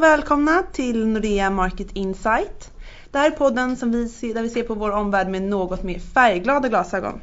och 0.00 0.04
välkomna 0.04 0.62
till 0.72 1.06
Nordea 1.06 1.50
Market 1.50 1.86
Insight. 1.92 2.72
Det 3.10 3.18
här 3.18 3.30
är 3.30 3.36
podden 3.36 3.76
som 3.76 3.92
vi 3.92 4.08
ser, 4.08 4.34
där 4.34 4.42
vi 4.42 4.48
ser 4.48 4.62
på 4.62 4.74
vår 4.74 4.90
omvärld 4.90 5.28
med 5.28 5.42
något 5.42 5.82
mer 5.82 5.98
färgglada 5.98 6.68
glasögon. 6.68 7.20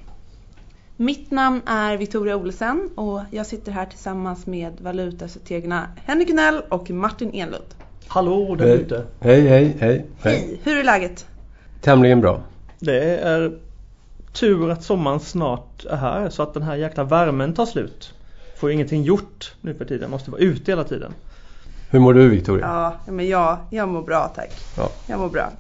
Mitt 0.98 1.32
namn 1.32 1.62
är 1.66 1.98
Victoria 1.98 2.36
Olsen 2.36 2.90
och 2.96 3.22
jag 3.32 3.46
sitter 3.46 3.72
här 3.72 3.86
tillsammans 3.86 4.48
med 4.48 4.74
valutastrategerna 4.82 5.88
Henrik 5.96 6.28
Gunell 6.28 6.62
och 6.70 6.90
Martin 6.90 7.32
Enlund. 7.34 7.66
Hallå 8.08 8.56
där 8.56 8.76
ute! 8.76 9.06
Hej, 9.20 9.42
hej, 9.42 9.78
hej, 9.80 10.06
Hej! 10.22 10.62
Hur 10.64 10.78
är 10.78 10.84
läget? 10.84 11.26
Tämligen 11.82 12.22
bra. 12.22 12.42
Det 12.80 13.18
är 13.18 13.58
tur 14.34 14.70
att 14.72 14.84
sommaren 14.84 15.20
snart 15.20 15.86
är 15.86 15.96
här 15.96 16.30
så 16.30 16.44
att 16.44 16.54
den 16.54 16.64
här 16.64 16.76
jäkla 16.76 17.04
värmen 17.04 17.54
tar 17.54 17.66
slut. 17.66 18.14
Får 18.58 18.72
ingenting 18.72 19.04
gjort 19.04 19.56
nu 19.62 19.74
för 19.74 19.86
tiden, 19.86 20.12
måste 20.12 20.32
vara 20.32 20.42
ute 20.42 20.72
hela 20.72 20.84
tiden. 20.84 21.14
Hur 21.90 22.00
mår 22.00 22.14
du 22.14 22.30
Victoria? 22.30 22.66
Ja, 23.06 23.12
men 23.12 23.28
jag, 23.28 23.58
jag 23.70 23.90
mår 23.90 24.02
bra 24.02 24.28
tack. 24.28 24.52
Ja. 24.78 24.92
Jag 25.06 25.20
mår 25.20 25.30
bra. 25.30 25.52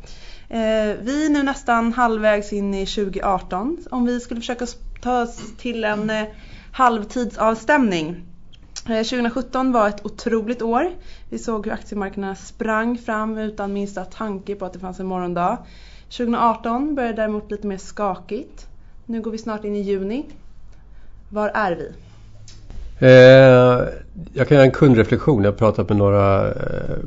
Eh, 0.49 0.95
vi 1.01 1.25
är 1.25 1.29
nu 1.29 1.43
nästan 1.43 1.93
halvvägs 1.93 2.53
in 2.53 2.73
i 2.73 2.85
2018. 2.85 3.77
Om 3.91 4.05
vi 4.05 4.19
skulle 4.19 4.41
försöka 4.41 4.65
ta 5.01 5.21
oss 5.21 5.39
till 5.57 5.83
en 5.83 6.09
eh, 6.09 6.23
halvtidsavstämning. 6.71 8.23
Eh, 8.85 9.03
2017 9.03 9.71
var 9.71 9.87
ett 9.87 10.05
otroligt 10.05 10.61
år. 10.61 10.91
Vi 11.29 11.39
såg 11.39 11.65
hur 11.65 11.73
aktiemarknaderna 11.73 12.35
sprang 12.35 12.97
fram 12.97 13.37
utan 13.37 13.73
minsta 13.73 14.05
tanke 14.05 14.55
på 14.55 14.65
att 14.65 14.73
det 14.73 14.79
fanns 14.79 14.99
en 14.99 15.07
morgondag. 15.07 15.57
2018 16.09 16.95
började 16.95 17.15
däremot 17.15 17.51
lite 17.51 17.67
mer 17.67 17.77
skakigt. 17.77 18.67
Nu 19.05 19.21
går 19.21 19.31
vi 19.31 19.37
snart 19.37 19.63
in 19.63 19.75
i 19.75 19.81
juni. 19.81 20.25
Var 21.29 21.49
är 21.49 21.75
vi? 21.75 21.93
Eh, 22.99 23.09
jag 24.33 24.47
kan 24.47 24.55
göra 24.55 24.65
en 24.65 24.71
kundreflektion. 24.71 25.43
Jag 25.43 25.51
har 25.51 25.57
pratat 25.57 25.89
med 25.89 25.97
några 25.97 26.47
eh, 26.47 26.97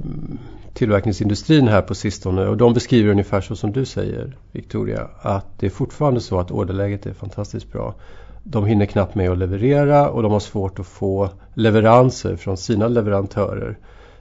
tillverkningsindustrin 0.73 1.69
här 1.69 1.83
på 1.83 1.95
sistone 1.95 2.47
och 2.47 2.57
de 2.57 2.75
beskriver 2.75 3.11
ungefär 3.11 3.41
så 3.41 3.57
som 3.57 3.73
du 3.73 3.85
säger 3.85 4.37
Victoria. 4.53 5.09
Att 5.21 5.47
det 5.59 5.67
är 5.67 5.71
fortfarande 5.71 6.21
så 6.21 6.41
att 6.41 6.51
orderläget 6.51 7.07
är 7.07 7.13
fantastiskt 7.13 7.73
bra. 7.73 7.95
De 8.43 8.67
hinner 8.67 8.87
knappt 8.87 9.15
med 9.15 9.31
att 9.31 9.39
leverera 9.39 10.09
och 10.09 10.23
de 10.23 10.33
har 10.33 10.41
svårt 10.41 10.79
att 10.79 10.87
få 10.87 11.31
leveranser 11.55 12.37
från 12.37 12.57
sina 12.57 12.89
leverantörer. 12.89 13.79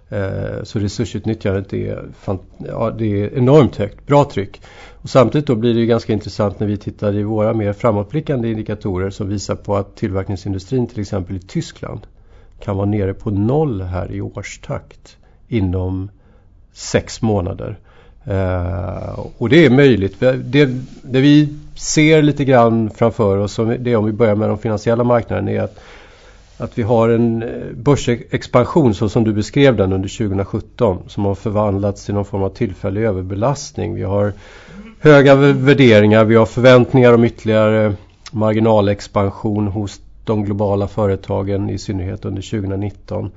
Eh, 0.09 0.63
så 0.63 0.79
resursutnyttjandet 0.79 1.73
är, 1.73 2.09
ja, 2.57 2.95
det 2.97 3.23
är 3.23 3.37
enormt 3.37 3.75
högt, 3.75 4.07
bra 4.07 4.23
tryck. 4.23 4.61
Och 5.01 5.09
samtidigt 5.09 5.47
då 5.47 5.55
blir 5.55 5.73
det 5.73 5.85
ganska 5.85 6.13
intressant 6.13 6.59
när 6.59 6.67
vi 6.67 6.77
tittar 6.77 7.15
i 7.15 7.23
våra 7.23 7.53
mer 7.53 7.73
framåtblickande 7.73 8.49
indikatorer 8.49 9.09
som 9.09 9.29
visar 9.29 9.55
på 9.55 9.75
att 9.75 9.95
tillverkningsindustrin 9.95 10.87
till 10.87 11.01
exempel 11.01 11.35
i 11.35 11.39
Tyskland 11.39 11.99
kan 12.59 12.77
vara 12.77 12.85
nere 12.85 13.13
på 13.13 13.29
noll 13.29 13.81
här 13.81 14.11
i 14.11 14.21
årstakt 14.21 15.17
inom 15.47 16.09
sex 16.73 17.21
månader. 17.21 17.77
Uh, 18.27 19.19
och 19.37 19.49
det 19.49 19.65
är 19.65 19.69
möjligt. 19.69 20.19
Det, 20.19 20.65
det, 21.03 21.21
vi 21.21 21.55
ser 21.75 22.21
lite 22.21 22.45
grann 22.45 22.89
framför 22.89 23.37
oss, 23.37 23.59
det 23.79 23.95
om 23.95 24.05
vi 24.05 24.11
börjar 24.11 24.35
med 24.35 24.49
de 24.49 24.57
finansiella 24.57 25.03
marknaderna, 25.03 25.51
är 25.51 25.61
att 25.61 25.79
att 26.59 26.77
vi 26.77 26.83
har 26.83 27.09
en 27.09 27.43
eh, 27.43 27.49
börsexpansion 27.73 28.93
så 28.93 29.09
som 29.09 29.23
du 29.23 29.33
beskrev 29.33 29.75
den 29.75 29.93
under 29.93 30.09
2017 30.09 30.97
som 31.07 31.25
har 31.25 31.35
förvandlats 31.35 32.05
till 32.05 32.13
någon 32.13 32.25
form 32.25 32.43
av 32.43 32.49
tillfällig 32.49 33.03
överbelastning. 33.03 33.95
Vi 33.95 34.03
har 34.03 34.33
höga 34.99 35.35
värderingar, 35.35 36.25
vi 36.25 36.35
har 36.35 36.45
förväntningar 36.45 37.13
om 37.13 37.23
ytterligare 37.23 37.93
marginalexpansion 38.31 39.67
hos 39.67 40.01
de 40.23 40.43
globala 40.43 40.87
företagen 40.87 41.69
i 41.69 41.77
synnerhet 41.77 42.25
under 42.25 42.41
2019. 42.41 43.31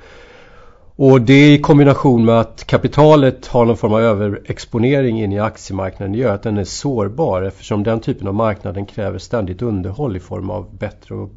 Och 0.97 1.20
det 1.20 1.55
i 1.55 1.59
kombination 1.59 2.25
med 2.25 2.41
att 2.41 2.64
kapitalet 2.67 3.47
har 3.47 3.64
någon 3.64 3.77
form 3.77 3.92
av 3.92 4.01
överexponering 4.01 5.23
in 5.23 5.33
i 5.33 5.39
aktiemarknaden 5.39 6.14
gör 6.14 6.35
att 6.35 6.42
den 6.42 6.58
är 6.58 6.64
sårbar 6.64 7.42
eftersom 7.42 7.83
den 7.83 8.01
typen 8.01 8.29
av 8.29 8.35
marknaden 8.35 8.86
kräver 8.86 9.18
ständigt 9.18 9.63
underhåll 9.63 10.17
i 10.17 10.20
form 10.20 10.51
av 10.51 10.77
bättre 10.79 11.14
och 11.14 11.30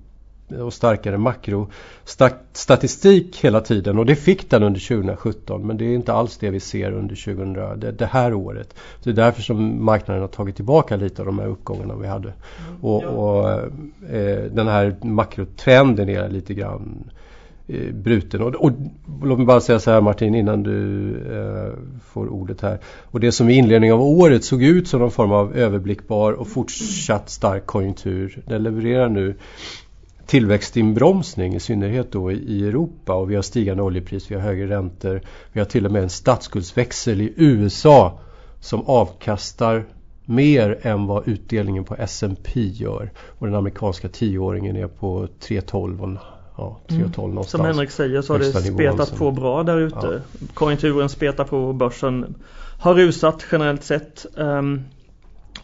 och 0.50 0.74
starkare 0.74 1.18
makrostatistik 1.18 3.44
hela 3.44 3.62
tiden 3.62 4.00
och 4.00 4.06
det 4.06 4.16
fick 4.16 4.50
den 4.50 4.64
under 4.64 4.80
2017 4.80 5.68
men 5.68 5.78
det 5.78 5.86
är 5.86 5.96
inte 5.96 6.14
alls 6.14 6.38
det 6.38 6.50
vi 6.50 6.60
ser 6.60 6.92
under 6.92 7.16
2000, 7.16 7.54
det, 7.54 7.92
det 7.92 8.06
här 8.06 8.34
året. 8.34 8.76
Det 9.04 9.10
är 9.10 9.14
därför 9.14 9.42
som 9.42 9.86
marknaden 9.86 10.22
har 10.22 10.28
tagit 10.28 10.56
tillbaka 10.56 10.96
lite 10.96 11.22
av 11.22 11.26
de 11.26 11.40
här 11.40 11.48
uppgångarna 11.48 11.96
vi 11.96 12.08
hade. 12.08 12.34
Mm, 12.68 12.82
och, 12.82 13.04
och 13.04 13.50
eh, 14.10 14.44
den 14.52 14.68
här 14.68 14.96
makrotrenden 15.02 16.10
är 16.10 16.30
lite 16.30 16.54
grann 16.54 17.10
eh, 17.68 17.94
bruten. 17.94 18.42
Och, 18.42 18.56
och, 18.56 18.72
låt 19.24 19.38
mig 19.38 19.48
bara 19.48 19.62
säga 19.62 19.80
så 19.80 19.92
här 19.92 20.02
Martin 20.02 20.36
innan 20.36 20.64
du 20.64 21.10
eh, 21.32 21.74
får 22.14 22.28
ordet 22.28 22.62
här. 22.62 22.80
Och 23.12 23.20
det 23.20 23.32
som 23.32 23.50
i 23.50 23.54
inledningen 23.54 23.96
av 23.96 24.02
året 24.02 24.44
såg 24.44 24.64
ut 24.64 24.88
som 24.88 25.00
någon 25.00 25.12
form 25.12 25.32
av 25.32 25.58
överblickbar 25.58 26.34
och 26.34 26.48
fortsatt 26.48 27.30
stark 27.30 27.66
konjunktur. 27.66 28.42
Den 28.46 28.64
levererar 28.64 29.10
nu 29.10 29.36
tillväxtinbromsning 30.26 31.56
i 31.56 31.60
synnerhet 31.60 32.12
då 32.12 32.32
i 32.32 32.68
Europa 32.68 33.14
och 33.14 33.32
vi 33.32 33.36
har 33.36 33.42
stigande 33.42 33.84
oljepris, 33.84 34.32
vi 34.32 34.36
har 34.36 34.42
högre 34.42 34.68
räntor. 34.68 35.22
Vi 35.52 35.60
har 35.60 35.66
till 35.66 35.86
och 35.86 35.92
med 35.92 36.04
en 36.04 36.10
statsskuldsväxel 36.10 37.22
i 37.22 37.34
USA 37.36 38.20
som 38.60 38.86
avkastar 38.86 39.86
mer 40.26 40.80
än 40.82 41.08
vad 41.08 41.28
utdelningen 41.28 41.84
på 41.84 41.96
S&P 41.96 42.62
gör. 42.62 43.12
Och 43.40 43.48
den 43.48 43.56
amerikanska 43.56 44.10
tioåringen 44.10 44.76
är 44.76 44.88
på 44.88 45.28
3,12 45.42 46.18
ja, 46.58 46.80
3,12 46.88 47.32
mm. 47.32 47.44
Som 47.44 47.62
Henrik 47.62 47.92
säger 47.92 48.22
så 48.22 48.34
har 48.34 48.40
det 48.40 48.46
spetat 48.46 49.18
på 49.18 49.32
bra 49.32 49.64
där 49.64 49.78
ute. 49.78 49.98
Ja. 50.02 50.48
Konjunkturen 50.54 51.10
spetar 51.10 51.44
på, 51.44 51.74
börsen 51.74 52.36
har 52.80 52.94
rusat 52.94 53.46
generellt 53.52 53.84
sett. 53.84 54.26
Um, 54.36 54.84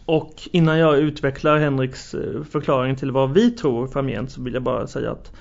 och 0.06 0.50
innan 0.52 0.80
jag 0.80 0.98
utvecklar 0.98 1.58
Henriks 1.58 2.14
eh, 2.14 2.44
förklaring 2.44 2.96
till 2.96 3.12
vad 3.12 3.34
vi 3.34 3.52
tror 3.52 3.88
framgent 3.88 4.32
så 4.32 4.42
vill 4.42 4.54
jag 4.54 4.64
bara 4.64 4.88
säga 4.88 5.12
att 5.12 5.32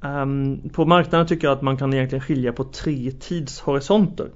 um, 0.00 0.70
på 0.72 0.84
marknaden 0.84 1.26
tycker 1.26 1.46
jag 1.46 1.56
att 1.56 1.62
man 1.62 1.76
kan 1.76 1.94
egentligen 1.94 2.24
skilja 2.24 2.52
på 2.52 2.64
tre 2.64 3.10
tidshorisonter 3.20 4.28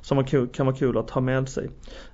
som 0.00 0.24
kan 0.24 0.66
vara 0.66 0.76
kul 0.76 0.98
att 0.98 1.10
ha 1.10 1.20
med 1.20 1.48
sig. 1.48 1.64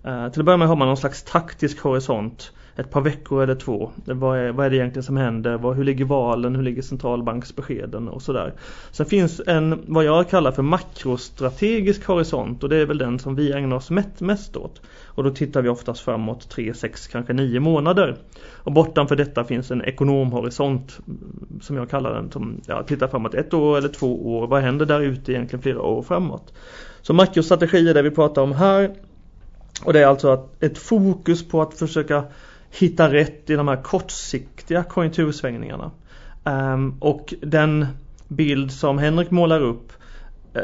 Uh, 0.07 0.29
till 0.29 0.41
att 0.41 0.47
börja 0.47 0.57
med 0.57 0.69
har 0.69 0.77
man 0.77 0.89
någon 0.89 0.97
slags 0.97 1.23
taktisk 1.23 1.81
horisont 1.81 2.53
ett 2.77 2.91
par 2.91 3.01
veckor 3.01 3.43
eller 3.43 3.55
två. 3.55 3.91
Vad 4.05 4.39
är, 4.39 4.53
vad 4.53 4.67
är 4.67 4.71
det 4.71 4.77
egentligen 4.77 5.03
som 5.03 5.17
händer? 5.17 5.57
Vad, 5.57 5.77
hur 5.77 5.85
ligger 5.85 6.05
valen? 6.05 6.57
Hur 6.57 6.63
ligger 6.63 6.83
centralbanksbeskeden 6.83 8.09
och 8.09 8.23
sådär. 8.23 8.53
Sen 8.91 9.07
finns 9.07 9.41
en 9.47 9.85
vad 9.87 10.05
jag 10.05 10.29
kallar 10.29 10.53
för 10.53 10.63
makrostrategisk 10.63 12.05
horisont 12.07 12.63
och 12.63 12.69
det 12.69 12.77
är 12.77 12.87
väl 12.87 12.99
den 12.99 13.19
som 13.19 13.35
vi 13.35 13.53
ägnar 13.53 13.77
oss 13.77 13.91
mest 14.19 14.57
åt. 14.57 14.81
Och 15.07 15.25
då 15.25 15.31
tittar 15.31 15.63
vi 15.63 15.69
oftast 15.69 16.01
framåt 16.01 16.49
3, 16.49 16.75
6, 16.75 17.07
kanske 17.07 17.33
9 17.33 17.61
månader. 17.61 18.17
Och 18.53 18.73
bortanför 18.73 19.17
detta 19.17 19.45
finns 19.45 19.71
en 19.71 19.83
ekonomhorisont 19.83 20.99
som 21.61 21.77
jag 21.77 21.91
kallar 21.91 22.15
den 22.15 22.31
som 22.31 22.61
ja, 22.67 22.83
tittar 22.83 23.09
framåt 23.09 23.35
ett 23.35 23.55
år 23.55 23.79
eller 23.79 23.89
två 23.89 24.37
år. 24.37 24.47
Vad 24.47 24.63
händer 24.63 24.87
där 24.87 25.01
ute 25.01 25.33
egentligen 25.33 25.63
flera 25.63 25.83
år 25.83 26.03
framåt? 26.03 26.53
Så 27.03 27.13
makrostrategi 27.13 27.89
är 27.89 27.95
det 27.95 28.03
vi 28.03 28.11
pratar 28.11 28.43
om 28.43 28.53
här. 28.53 28.95
Och 29.85 29.93
det 29.93 30.01
är 30.01 30.07
alltså 30.07 30.49
ett 30.61 30.79
fokus 30.79 31.49
på 31.49 31.63
att 31.63 31.75
försöka 31.75 32.25
hitta 32.79 33.13
rätt 33.13 33.51
i 33.51 33.55
de 33.55 33.69
här 33.69 33.83
kortsiktiga 33.83 34.85
konjunktursvängningarna. 34.85 35.91
Ehm, 36.45 36.95
och 37.01 37.35
den 37.41 37.87
bild 38.29 38.73
som 38.73 38.99
Henrik 38.99 39.31
målar 39.31 39.61
upp 39.61 39.93
eh, 40.55 40.63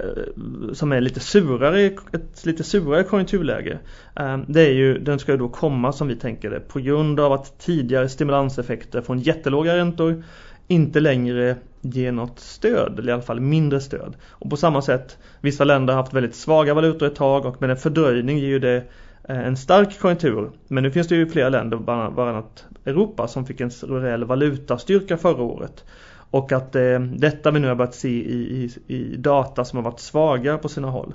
som 0.72 0.92
är 0.92 1.00
lite 1.00 1.20
surare, 1.20 1.80
ett 2.12 2.46
lite 2.46 2.64
surare 2.64 3.04
konjunkturläge. 3.04 3.78
Ehm, 4.16 4.44
det 4.48 4.60
är 4.60 4.72
ju, 4.72 4.98
den 4.98 5.18
ska 5.18 5.32
ju 5.32 5.38
då 5.38 5.48
komma 5.48 5.92
som 5.92 6.08
vi 6.08 6.16
tänker 6.16 6.50
det 6.50 6.60
på 6.60 6.80
grund 6.80 7.20
av 7.20 7.32
att 7.32 7.58
tidigare 7.58 8.08
stimulanseffekter 8.08 9.00
från 9.00 9.18
jättelåga 9.18 9.76
räntor 9.76 10.24
inte 10.68 11.00
längre 11.00 11.56
ger 11.80 12.12
något 12.12 12.40
stöd, 12.40 12.98
eller 12.98 13.08
i 13.08 13.12
alla 13.12 13.22
fall 13.22 13.40
mindre 13.40 13.80
stöd. 13.80 14.16
Och 14.28 14.50
på 14.50 14.56
samma 14.56 14.82
sätt, 14.82 15.18
vissa 15.40 15.64
länder 15.64 15.94
har 15.94 16.02
haft 16.02 16.14
väldigt 16.14 16.34
svaga 16.34 16.74
valutor 16.74 17.06
ett 17.06 17.14
tag 17.14 17.46
och 17.46 17.60
med 17.60 17.70
en 17.70 17.76
fördröjning 17.76 18.38
ger 18.38 18.48
ju 18.48 18.58
det 18.58 18.84
Eh, 19.24 19.38
en 19.38 19.56
stark 19.56 19.98
konjunktur. 19.98 20.50
Men 20.68 20.82
nu 20.82 20.90
finns 20.90 21.08
det 21.08 21.16
ju 21.16 21.26
flera 21.26 21.48
länder, 21.48 21.76
bland 21.76 22.18
annat 22.18 22.64
Europa, 22.84 23.28
som 23.28 23.46
fick 23.46 23.60
en 23.60 23.70
rejäl 23.70 24.24
valutastyrka 24.24 25.16
förra 25.16 25.42
året. 25.42 25.84
Och 26.30 26.52
att 26.52 26.76
eh, 26.76 27.00
detta 27.00 27.50
vi 27.50 27.60
nu 27.60 27.68
har 27.68 27.74
börjat 27.74 27.94
se 27.94 28.08
i, 28.08 28.70
i, 28.86 28.94
i 28.94 29.16
data 29.16 29.64
som 29.64 29.76
har 29.76 29.84
varit 29.84 30.00
svaga 30.00 30.58
på 30.58 30.68
sina 30.68 30.90
håll. 30.90 31.14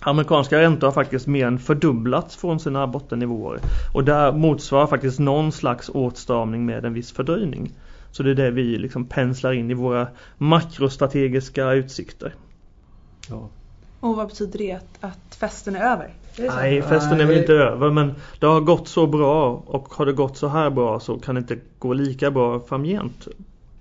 Amerikanska 0.00 0.60
räntor 0.60 0.86
har 0.86 0.92
faktiskt 0.92 1.26
mer 1.26 1.46
än 1.46 1.58
fördubblats 1.58 2.36
från 2.36 2.60
sina 2.60 2.86
bottennivåer. 2.86 3.60
Och 3.94 4.04
där 4.04 4.32
motsvarar 4.32 4.86
faktiskt 4.86 5.18
någon 5.18 5.52
slags 5.52 5.88
åtstramning 5.88 6.66
med 6.66 6.84
en 6.84 6.94
viss 6.94 7.12
fördröjning. 7.12 7.72
Så 8.10 8.22
det 8.22 8.30
är 8.30 8.34
det 8.34 8.50
vi 8.50 8.78
liksom 8.78 9.04
penslar 9.04 9.52
in 9.52 9.70
i 9.70 9.74
våra 9.74 10.08
makrostrategiska 10.38 11.72
utsikter. 11.72 12.34
Ja. 13.28 13.50
Och 14.04 14.16
vad 14.16 14.28
betyder 14.28 14.58
det 14.58 14.72
att, 14.72 14.98
att 15.00 15.34
festen 15.34 15.76
är 15.76 15.80
över? 15.80 16.14
Nej, 16.38 16.82
festen 16.82 17.20
är 17.20 17.24
väl 17.24 17.38
inte 17.38 17.52
över 17.52 17.90
men 17.90 18.14
det 18.38 18.46
har 18.46 18.60
gått 18.60 18.88
så 18.88 19.06
bra 19.06 19.62
och 19.66 19.94
har 19.94 20.06
det 20.06 20.12
gått 20.12 20.36
så 20.36 20.48
här 20.48 20.70
bra 20.70 21.00
så 21.00 21.18
kan 21.18 21.34
det 21.34 21.38
inte 21.38 21.58
gå 21.78 21.92
lika 21.92 22.30
bra 22.30 22.60
framgent. 22.60 23.28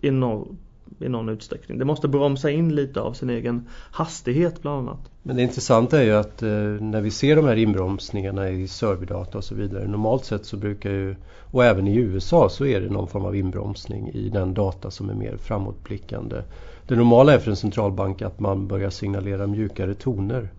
Inom, 0.01 0.57
i 0.99 1.09
någon 1.09 1.29
utsträckning. 1.29 1.77
Det 1.77 1.85
måste 1.85 2.07
bromsa 2.07 2.51
in 2.51 2.75
lite 2.75 3.01
av 3.01 3.13
sin 3.13 3.29
egen 3.29 3.67
hastighet 3.91 4.61
bland 4.61 4.77
annat. 4.89 4.99
Men 5.23 5.35
det 5.35 5.41
intressanta 5.41 5.99
är 5.99 6.03
ju 6.03 6.13
att 6.13 6.43
eh, 6.43 6.49
när 6.79 7.01
vi 7.01 7.11
ser 7.11 7.35
de 7.35 7.45
här 7.45 7.55
inbromsningarna 7.55 8.49
i 8.49 8.67
serverdata 8.67 9.37
och 9.37 9.43
så 9.43 9.55
vidare. 9.55 9.87
Normalt 9.87 10.25
sett 10.25 10.45
så 10.45 10.57
brukar 10.57 10.89
ju, 10.89 11.15
och 11.39 11.65
även 11.65 11.87
i 11.87 11.95
USA 11.95 12.49
så 12.49 12.65
är 12.65 12.81
det 12.81 12.89
någon 12.89 13.07
form 13.07 13.25
av 13.25 13.35
inbromsning 13.35 14.09
i 14.09 14.29
den 14.29 14.53
data 14.53 14.91
som 14.91 15.09
är 15.09 15.13
mer 15.13 15.37
framåtblickande. 15.37 16.41
Det 16.87 16.95
normala 16.95 17.33
är 17.33 17.39
för 17.39 17.51
en 17.51 17.57
centralbank 17.57 18.21
att 18.21 18.39
man 18.39 18.67
börjar 18.67 18.89
signalera 18.89 19.47
mjukare 19.47 19.93
toner 19.93 20.49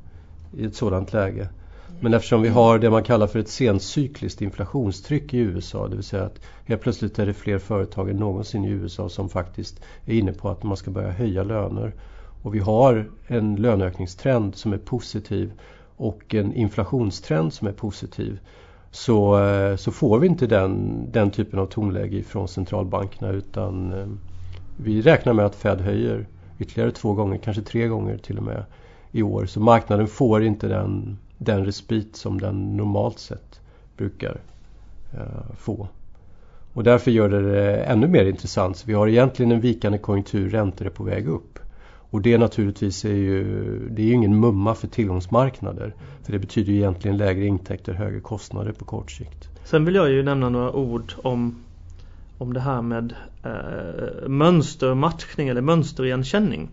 i 0.57 0.65
ett 0.65 0.75
sådant 0.75 1.13
läge. 1.13 1.49
Men 2.01 2.15
eftersom 2.15 2.43
vi 2.43 2.49
har 2.49 2.79
det 2.79 2.91
man 2.91 3.03
kallar 3.03 3.27
för 3.27 3.39
ett 3.39 3.49
sencykliskt 3.49 4.43
inflationstryck 4.43 5.35
i 5.35 5.39
USA, 5.39 5.89
det 5.89 5.97
vill 5.97 6.05
säga 6.05 6.25
att 6.25 6.41
helt 6.65 6.81
plötsligt 6.81 7.19
är 7.19 7.27
det 7.27 7.35
fler 7.35 7.59
företag 7.59 8.11
än 8.11 8.17
någonsin 8.17 8.65
i 8.65 8.69
USA 8.69 9.09
som 9.09 9.29
faktiskt 9.29 9.81
är 10.07 10.15
inne 10.15 10.33
på 10.33 10.49
att 10.49 10.63
man 10.63 10.77
ska 10.77 10.91
börja 10.91 11.11
höja 11.11 11.43
löner. 11.43 11.95
Och 12.43 12.55
vi 12.55 12.59
har 12.59 13.11
en 13.27 13.57
löneökningstrend 13.57 14.55
som 14.55 14.73
är 14.73 14.79
positiv 14.79 15.53
och 15.97 16.35
en 16.35 16.55
inflationstrend 16.55 17.53
som 17.53 17.69
är 17.69 17.73
positiv. 17.73 18.39
Så, 18.91 19.45
eh, 19.45 19.77
så 19.77 19.93
får 19.93 20.19
vi 20.19 20.27
inte 20.27 20.47
den, 20.47 21.03
den 21.13 21.31
typen 21.31 21.59
av 21.59 21.67
tonläge 21.67 22.23
från 22.23 22.49
centralbankerna 22.49 23.31
utan 23.31 23.93
eh, 23.93 24.07
vi 24.77 25.03
räknar 25.03 25.33
med 25.33 25.47
att 25.47 25.55
Fed 25.55 25.81
höjer 25.81 26.27
ytterligare 26.59 26.91
två 26.91 27.13
gånger, 27.13 27.39
kanske 27.39 27.63
tre 27.63 27.89
gånger 27.89 28.19
till 28.19 28.39
och 28.39 28.45
med 28.45 28.65
i 29.13 29.23
år. 29.23 29.47
Så 29.47 29.61
marknaden 29.61 30.07
får 30.07 30.43
inte 30.45 30.69
den, 30.69 31.19
den 31.45 31.65
respit 31.65 32.17
som 32.17 32.41
den 32.41 32.77
normalt 32.77 33.19
sett 33.19 33.61
brukar 33.97 34.41
eh, 35.13 35.57
få. 35.59 35.89
Och 36.73 36.85
därför 36.85 37.11
gör 37.11 37.29
det 37.29 37.53
det 37.53 37.77
ännu 37.77 38.09
mer 38.09 38.25
intressant. 38.25 38.77
Så 38.77 38.87
vi 38.87 38.95
har 38.95 39.09
egentligen 39.09 39.53
en 39.53 39.61
vikande 39.61 39.99
konjunktur, 39.99 40.51
räntor 40.51 40.87
är 40.87 40.91
på 40.91 41.05
väg 41.05 41.29
upp. 41.29 41.59
Och 42.11 42.23
det 42.23 42.39
naturligtvis 42.39 43.05
är 43.05 43.15
ju, 43.15 43.45
det 43.91 44.03
är 44.03 44.07
ju 44.07 44.13
ingen 44.13 44.41
mumma 44.41 44.75
för 44.75 44.87
tillgångsmarknader. 44.87 45.95
För 46.23 46.33
det 46.33 46.39
betyder 46.39 46.73
ju 46.73 46.79
egentligen 46.79 47.17
lägre 47.17 47.47
intäkter, 47.47 47.93
högre 47.93 48.21
kostnader 48.21 48.73
på 48.73 48.85
kort 48.85 49.11
sikt. 49.11 49.49
Sen 49.65 49.85
vill 49.85 49.95
jag 49.95 50.11
ju 50.11 50.23
nämna 50.23 50.49
några 50.49 50.73
ord 50.73 51.13
om, 51.23 51.65
om 52.39 52.53
det 52.53 52.61
här 52.61 52.83
med 52.83 53.15
eh, 53.45 54.29
mönstermatchning 54.29 55.49
eller 55.49 55.61
mönsterigenkänning. 55.61 56.69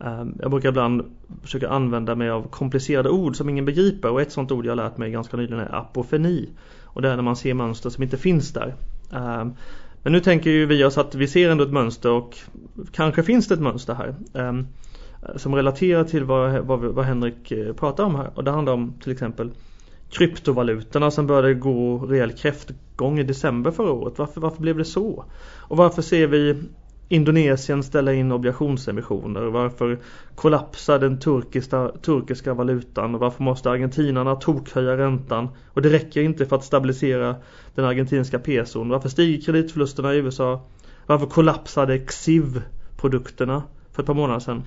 Ehm, 0.00 0.34
jag 0.40 0.50
brukar 0.50 0.68
ibland 0.68 1.02
försöka 1.42 1.68
använda 1.68 2.14
mig 2.14 2.30
av 2.30 2.48
komplicerade 2.48 3.10
ord 3.10 3.36
som 3.36 3.48
ingen 3.48 3.64
begriper 3.64 4.10
och 4.10 4.20
ett 4.20 4.32
sånt 4.32 4.52
ord 4.52 4.66
jag 4.66 4.76
lärt 4.76 4.96
mig 4.96 5.10
ganska 5.10 5.36
nyligen 5.36 5.58
är 5.58 5.74
apofeni. 5.74 6.48
Och 6.84 7.02
det 7.02 7.08
är 7.08 7.16
när 7.16 7.22
man 7.22 7.36
ser 7.36 7.54
mönster 7.54 7.90
som 7.90 8.02
inte 8.02 8.16
finns 8.16 8.52
där. 8.52 8.74
Ehm, 9.12 9.52
men 10.02 10.12
nu 10.12 10.20
tänker 10.20 10.50
ju 10.50 10.66
vi 10.66 10.84
oss 10.84 10.98
att 10.98 11.14
vi 11.14 11.28
ser 11.28 11.50
ändå 11.50 11.64
ett 11.64 11.72
mönster 11.72 12.10
och 12.10 12.38
kanske 12.92 13.22
finns 13.22 13.48
det 13.48 13.54
ett 13.54 13.60
mönster 13.60 13.94
här. 13.94 14.14
Ehm, 14.34 14.66
som 15.36 15.54
relaterar 15.54 16.04
till 16.04 16.24
vad, 16.24 16.60
vad, 16.60 16.80
vad 16.80 17.04
Henrik 17.04 17.52
eh, 17.52 17.72
pratar 17.72 18.04
om 18.04 18.14
här. 18.14 18.30
Och 18.34 18.44
det 18.44 18.50
handlar 18.50 18.72
om 18.72 18.94
till 19.02 19.12
exempel 19.12 19.50
kryptovalutorna 20.10 21.10
som 21.10 21.26
började 21.26 21.54
gå 21.54 21.98
rejäl 21.98 22.32
kräftgång 22.32 23.18
i 23.18 23.22
december 23.22 23.70
förra 23.70 23.92
året. 23.92 24.18
Varför, 24.18 24.40
varför 24.40 24.60
blev 24.60 24.78
det 24.78 24.84
så? 24.84 25.24
Och 25.58 25.76
varför 25.76 26.02
ser 26.02 26.26
vi 26.26 26.62
Indonesien 27.08 27.82
ställa 27.82 28.12
in 28.12 28.32
obligationsemissioner? 28.32 29.42
Varför 29.42 29.98
kollapsar 30.34 30.98
den 30.98 31.18
turkiska, 31.18 31.90
turkiska 32.02 32.54
valutan? 32.54 33.18
Varför 33.18 33.42
måste 33.42 33.70
argentinarna 33.70 34.34
tokhöja 34.34 34.96
räntan? 34.96 35.48
Och 35.68 35.82
det 35.82 35.88
räcker 35.88 36.22
inte 36.22 36.46
för 36.46 36.56
att 36.56 36.64
stabilisera 36.64 37.36
den 37.74 37.84
argentinska 37.84 38.38
peson. 38.38 38.88
Varför 38.88 39.08
stiger 39.08 39.44
kreditförlusterna 39.44 40.14
i 40.14 40.16
USA? 40.16 40.60
Varför 41.06 41.26
kollapsade 41.26 41.98
XIV-produkterna 41.98 43.62
för 43.92 44.02
ett 44.02 44.06
par 44.06 44.14
månader 44.14 44.40
sedan? 44.40 44.62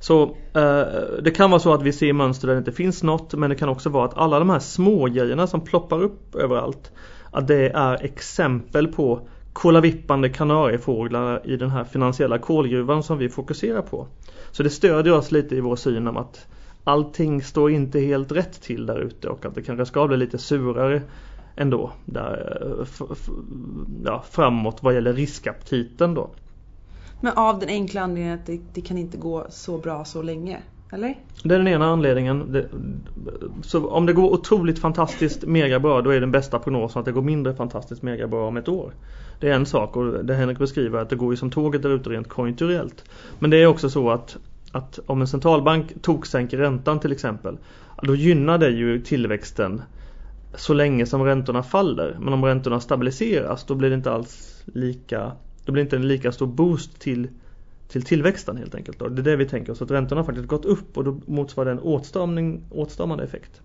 Så 0.00 0.22
eh, 0.54 0.84
det 1.22 1.30
kan 1.36 1.50
vara 1.50 1.60
så 1.60 1.74
att 1.74 1.82
vi 1.82 1.92
ser 1.92 2.12
mönster 2.12 2.46
där 2.46 2.54
det 2.54 2.58
inte 2.58 2.72
finns 2.72 3.02
något 3.02 3.34
men 3.34 3.50
det 3.50 3.56
kan 3.56 3.68
också 3.68 3.88
vara 3.88 4.04
att 4.04 4.16
alla 4.16 4.38
de 4.38 4.50
här 4.50 4.58
små 4.58 5.06
grejerna 5.06 5.46
som 5.46 5.60
ploppar 5.60 6.02
upp 6.02 6.34
överallt 6.34 6.92
att 7.30 7.46
det 7.46 7.68
är 7.68 8.04
exempel 8.04 8.88
på 8.88 9.28
kolavippande 9.52 10.28
kanariefåglar 10.28 11.46
i 11.46 11.56
den 11.56 11.70
här 11.70 11.84
finansiella 11.84 12.38
kolgruvan 12.38 13.02
som 13.02 13.18
vi 13.18 13.28
fokuserar 13.28 13.82
på. 13.82 14.06
Så 14.50 14.62
det 14.62 14.70
stödjer 14.70 15.14
oss 15.14 15.32
lite 15.32 15.56
i 15.56 15.60
vår 15.60 15.76
syn 15.76 16.08
om 16.08 16.16
att 16.16 16.46
allting 16.84 17.42
står 17.42 17.70
inte 17.70 18.00
helt 18.00 18.32
rätt 18.32 18.60
till 18.60 18.86
där 18.86 18.98
ute 18.98 19.28
och 19.28 19.46
att 19.46 19.54
det 19.54 19.62
kanske 19.62 19.86
ska 19.86 20.06
bli 20.08 20.16
lite 20.16 20.38
surare 20.38 21.02
ändå 21.56 21.92
där, 22.04 22.62
eh, 22.80 23.04
ja, 24.04 24.24
framåt 24.30 24.82
vad 24.82 24.94
gäller 24.94 25.12
riskaptiten 25.12 26.14
då. 26.14 26.30
Men 27.20 27.32
av 27.36 27.58
den 27.58 27.68
enkla 27.68 28.00
anledningen 28.00 28.38
att 28.38 28.46
det, 28.46 28.60
det 28.74 28.80
kan 28.80 28.98
inte 28.98 29.16
gå 29.16 29.46
så 29.50 29.78
bra 29.78 30.04
så 30.04 30.22
länge? 30.22 30.62
Eller? 30.92 31.14
Det 31.42 31.54
är 31.54 31.58
den 31.58 31.68
ena 31.68 31.86
anledningen. 31.86 32.52
Det, 32.52 32.68
så 33.62 33.88
om 33.88 34.06
det 34.06 34.12
går 34.12 34.32
otroligt 34.32 34.78
fantastiskt 34.78 35.44
mega 35.44 35.80
bra 35.80 36.02
då 36.02 36.10
är 36.10 36.20
den 36.20 36.32
bästa 36.32 36.58
prognosen 36.58 37.00
att 37.00 37.04
det 37.06 37.12
går 37.12 37.22
mindre 37.22 37.54
fantastiskt 37.54 38.02
mega 38.02 38.28
bra 38.28 38.48
om 38.48 38.56
ett 38.56 38.68
år. 38.68 38.92
Det 39.38 39.48
är 39.48 39.54
en 39.54 39.66
sak 39.66 39.96
och 39.96 40.24
det 40.24 40.34
Henrik 40.34 40.58
beskriver 40.58 40.98
att 40.98 41.10
det 41.10 41.16
går 41.16 41.32
ju 41.32 41.36
som 41.36 41.50
tåget 41.50 41.82
där 41.82 41.90
ute 41.90 42.10
rent 42.10 42.28
konjunkturellt. 42.28 43.04
Men 43.38 43.50
det 43.50 43.56
är 43.56 43.66
också 43.66 43.90
så 43.90 44.10
att, 44.10 44.36
att 44.72 44.98
om 45.06 45.20
en 45.20 45.26
centralbank 45.26 46.02
toksänker 46.02 46.58
räntan 46.58 47.00
till 47.00 47.12
exempel 47.12 47.58
då 48.02 48.14
gynnar 48.14 48.58
det 48.58 48.70
ju 48.70 49.00
tillväxten 49.00 49.82
så 50.54 50.74
länge 50.74 51.06
som 51.06 51.24
räntorna 51.24 51.62
faller. 51.62 52.16
Men 52.20 52.34
om 52.34 52.44
räntorna 52.44 52.80
stabiliseras 52.80 53.64
då 53.64 53.74
blir 53.74 53.88
det 53.88 53.94
inte 53.94 54.12
alls 54.12 54.62
lika 54.66 55.32
då 55.64 55.72
blir 55.72 55.82
det 55.82 55.86
inte 55.86 55.96
en 55.96 56.08
lika 56.08 56.32
stor 56.32 56.46
boost 56.46 57.00
till, 57.00 57.28
till 57.92 58.02
tillväxten 58.02 58.56
helt 58.56 58.74
enkelt. 58.74 58.98
Då. 58.98 59.08
Det 59.08 59.20
är 59.20 59.24
det 59.24 59.36
vi 59.36 59.48
tänker 59.48 59.72
oss 59.72 59.82
att 59.82 59.90
räntorna 59.90 60.20
har 60.20 60.26
faktiskt 60.26 60.48
gått 60.48 60.64
upp 60.64 60.96
och 60.96 61.04
då 61.04 61.20
motsvarar 61.26 61.66
det 61.66 61.72
en 61.72 61.78
åtstramning, 61.78 62.62
åtstramande 62.70 63.24
effekt. 63.24 63.60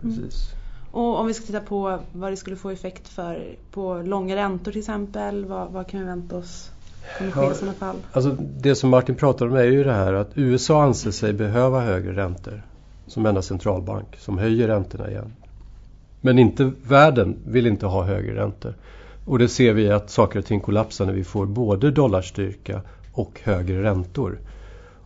Precis. 0.00 0.52
Mm. 0.52 0.62
Och 0.92 1.20
om 1.20 1.26
vi 1.26 1.34
ska 1.34 1.46
titta 1.46 1.60
på 1.60 1.98
vad 2.12 2.32
det 2.32 2.36
skulle 2.36 2.56
få 2.56 2.70
effekt 2.70 3.08
för 3.08 3.56
på 3.70 4.02
långa 4.04 4.36
räntor 4.36 4.72
till 4.72 4.78
exempel. 4.78 5.44
Vad, 5.44 5.72
vad 5.72 5.86
kan 5.86 6.00
vi 6.00 6.06
vänta 6.06 6.36
oss 6.36 6.70
kommer 7.18 7.30
ske 7.30 7.40
ja, 7.40 7.52
i 7.52 7.54
sådana 7.54 7.74
fall? 7.74 7.96
Alltså 8.12 8.36
det 8.60 8.74
som 8.74 8.90
Martin 8.90 9.14
pratar 9.14 9.46
om 9.46 9.56
är 9.56 9.64
ju 9.64 9.84
det 9.84 9.92
här 9.92 10.12
att 10.12 10.30
USA 10.34 10.82
anser 10.82 11.10
sig 11.10 11.32
behöva 11.32 11.80
högre 11.80 12.12
räntor 12.16 12.62
som 13.06 13.26
enda 13.26 13.42
centralbank 13.42 14.16
som 14.18 14.38
höjer 14.38 14.68
räntorna 14.68 15.10
igen. 15.10 15.32
Men 16.20 16.38
inte 16.38 16.72
världen 16.82 17.36
vill 17.46 17.66
inte 17.66 17.86
ha 17.86 18.02
högre 18.04 18.34
räntor. 18.34 18.74
Och 19.24 19.38
det 19.38 19.48
ser 19.48 19.72
vi 19.72 19.90
att 19.90 20.10
saker 20.10 20.38
och 20.38 20.44
ting 20.44 20.60
kollapsar 20.60 21.06
när 21.06 21.12
vi 21.12 21.24
får 21.24 21.46
både 21.46 21.90
dollarstyrka 21.90 22.80
och 23.12 23.40
högre 23.44 23.82
räntor. 23.82 24.40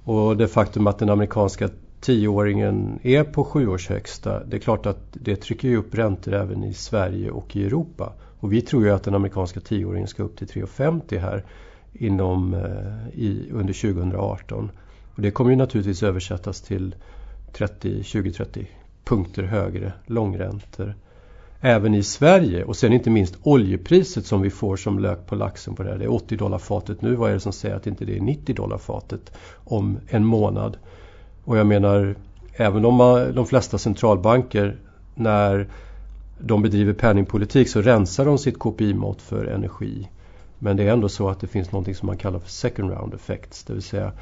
Och 0.04 0.37
det 0.37 0.49
faktum 0.49 0.87
att 0.87 0.99
den 0.99 1.11
amerikanska 1.11 1.69
tioåringen 2.00 2.99
är 3.02 3.25
på 3.25 3.45
sjuårshögsta, 3.45 4.45
det 4.45 4.57
är 4.57 4.61
klart 4.61 4.87
att 4.87 5.00
det 5.12 5.37
trycker 5.37 5.76
upp 5.76 5.95
räntor 5.95 6.35
även 6.35 6.64
i 6.64 6.75
Sverige 6.75 7.30
och 7.30 7.57
i 7.57 7.66
Europa. 7.66 8.12
Och 8.40 8.52
vi 8.52 8.61
tror 8.61 8.85
ju 8.85 8.90
att 8.90 9.02
den 9.02 9.14
amerikanska 9.14 9.61
tioåringen 9.61 10.09
ska 10.09 10.23
upp 10.23 10.37
till 10.37 10.47
3,50 10.47 11.19
här 11.19 11.45
inom, 11.92 12.54
eh, 12.54 13.21
i, 13.21 13.50
under 13.52 13.75
2018. 13.75 14.71
Och 15.14 15.23
det 15.23 15.30
kommer 15.30 15.50
ju 15.50 15.57
naturligtvis 15.57 16.02
översättas 16.02 16.61
till 16.61 16.95
30, 17.52 18.02
20-30 18.02 18.66
punkter 19.04 19.42
högre 19.42 19.92
långräntor 20.07 20.95
även 21.66 21.94
i 21.94 22.02
Sverige 22.02 22.64
och 22.64 22.76
sen 22.76 22.92
inte 22.92 23.11
minst 23.11 23.35
oljepriset 23.42 24.26
som 24.26 24.42
vi 24.42 24.50
får 24.50 24.76
som 24.76 24.99
lök 24.99 25.26
på 25.26 25.35
laxen 25.35 25.75
på 25.75 25.82
det 25.82 25.90
här. 25.90 25.99
Det 25.99 26.04
är 26.04 26.12
80 26.12 26.37
dollar 26.37 26.58
fatet 26.58 27.02
nu. 27.02 27.14
Vad 27.14 27.30
är 27.30 27.35
det 27.35 27.40
som 27.40 27.52
säger 27.52 27.76
att 27.76 27.87
inte 27.87 28.04
det 28.04 28.16
är 28.16 28.20
90 28.20 28.54
dollar 28.54 28.78
fatet 28.78 29.32
om 29.54 29.99
en 30.08 30.25
månad? 30.25 30.76
Och 31.44 31.58
jag 31.58 31.66
menar, 31.66 32.14
även 32.52 32.85
om 32.85 32.94
man, 32.94 33.35
de 33.35 33.46
flesta 33.46 33.78
centralbanker 33.78 34.76
när 35.14 35.68
de 36.38 36.62
bedriver 36.62 36.92
penningpolitik 36.92 37.68
så 37.68 37.82
rensar 37.82 38.25
de 38.25 38.38
sitt 38.38 38.58
KPI-mått 38.58 39.23
för 39.23 39.46
energi. 39.46 40.08
Men 40.58 40.76
det 40.76 40.82
är 40.82 40.92
ändå 40.92 41.08
så 41.08 41.28
att 41.28 41.40
det 41.40 41.46
finns 41.46 41.73
något 41.73 41.96
som 41.96 42.06
man 42.06 42.16
kallar 42.16 42.38
för 42.38 42.50
second 42.50 42.90
round 42.90 43.14
effects. 43.14 43.64
Det 43.64 43.73
vill 43.73 43.82
säga 43.82 44.12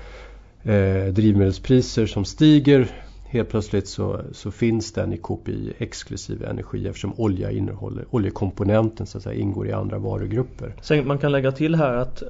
eh, 0.62 1.12
drivmedelspriser 1.12 2.06
som 2.06 2.24
stiger 2.24 3.03
helt 3.34 3.48
plötsligt 3.48 3.88
så, 3.88 4.20
så 4.32 4.50
finns 4.50 4.92
den 4.92 5.12
i 5.12 5.16
KPI 5.16 5.72
exklusive 5.78 6.46
energi 6.46 6.88
eftersom 6.88 7.14
olja 7.16 7.50
innehåller, 7.50 8.04
oljekomponenten 8.10 9.06
så 9.06 9.18
att 9.18 9.24
säga 9.24 9.40
ingår 9.40 9.66
i 9.66 9.72
andra 9.72 9.98
varugrupper. 9.98 10.74
Sen 10.80 11.06
man 11.06 11.18
kan 11.18 11.32
lägga 11.32 11.52
till 11.52 11.74
här 11.74 11.94
att 11.94 12.22
eh, 12.22 12.28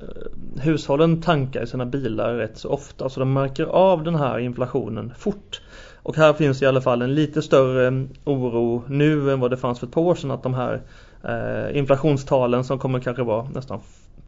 hushållen 0.63 1.23
tankar 1.23 1.63
i 1.63 1.67
sina 1.67 1.87
bilar 1.87 2.35
rätt 2.35 2.59
så 2.59 2.69
ofta 2.69 3.09
så 3.09 3.21
de 3.21 3.33
märker 3.33 3.65
av 3.65 4.05
den 4.05 4.15
här 4.15 4.39
inflationen 4.39 5.13
fort. 5.19 5.61
Och 6.03 6.17
här 6.17 6.33
finns 6.33 6.63
i 6.63 6.67
alla 6.67 6.81
fall 6.81 7.03
en 7.03 7.15
lite 7.15 7.43
större 7.43 7.87
mm, 7.87 8.09
oro 8.25 8.83
nu 8.89 9.33
än 9.33 9.41
vad 9.41 9.51
det 9.51 9.57
fanns 9.57 9.81
för 9.81 9.87
ett 9.87 9.93
par 9.93 10.03
år 10.03 10.15
sedan 10.15 10.31
att 10.31 10.43
de 10.43 10.55
här 10.55 10.83
eh, 11.25 11.79
inflationstalen 11.79 12.65
som 12.65 12.79
kommer 12.79 13.01
kanske 13.01 13.23
vara 13.23 13.49
nästan 13.49 13.81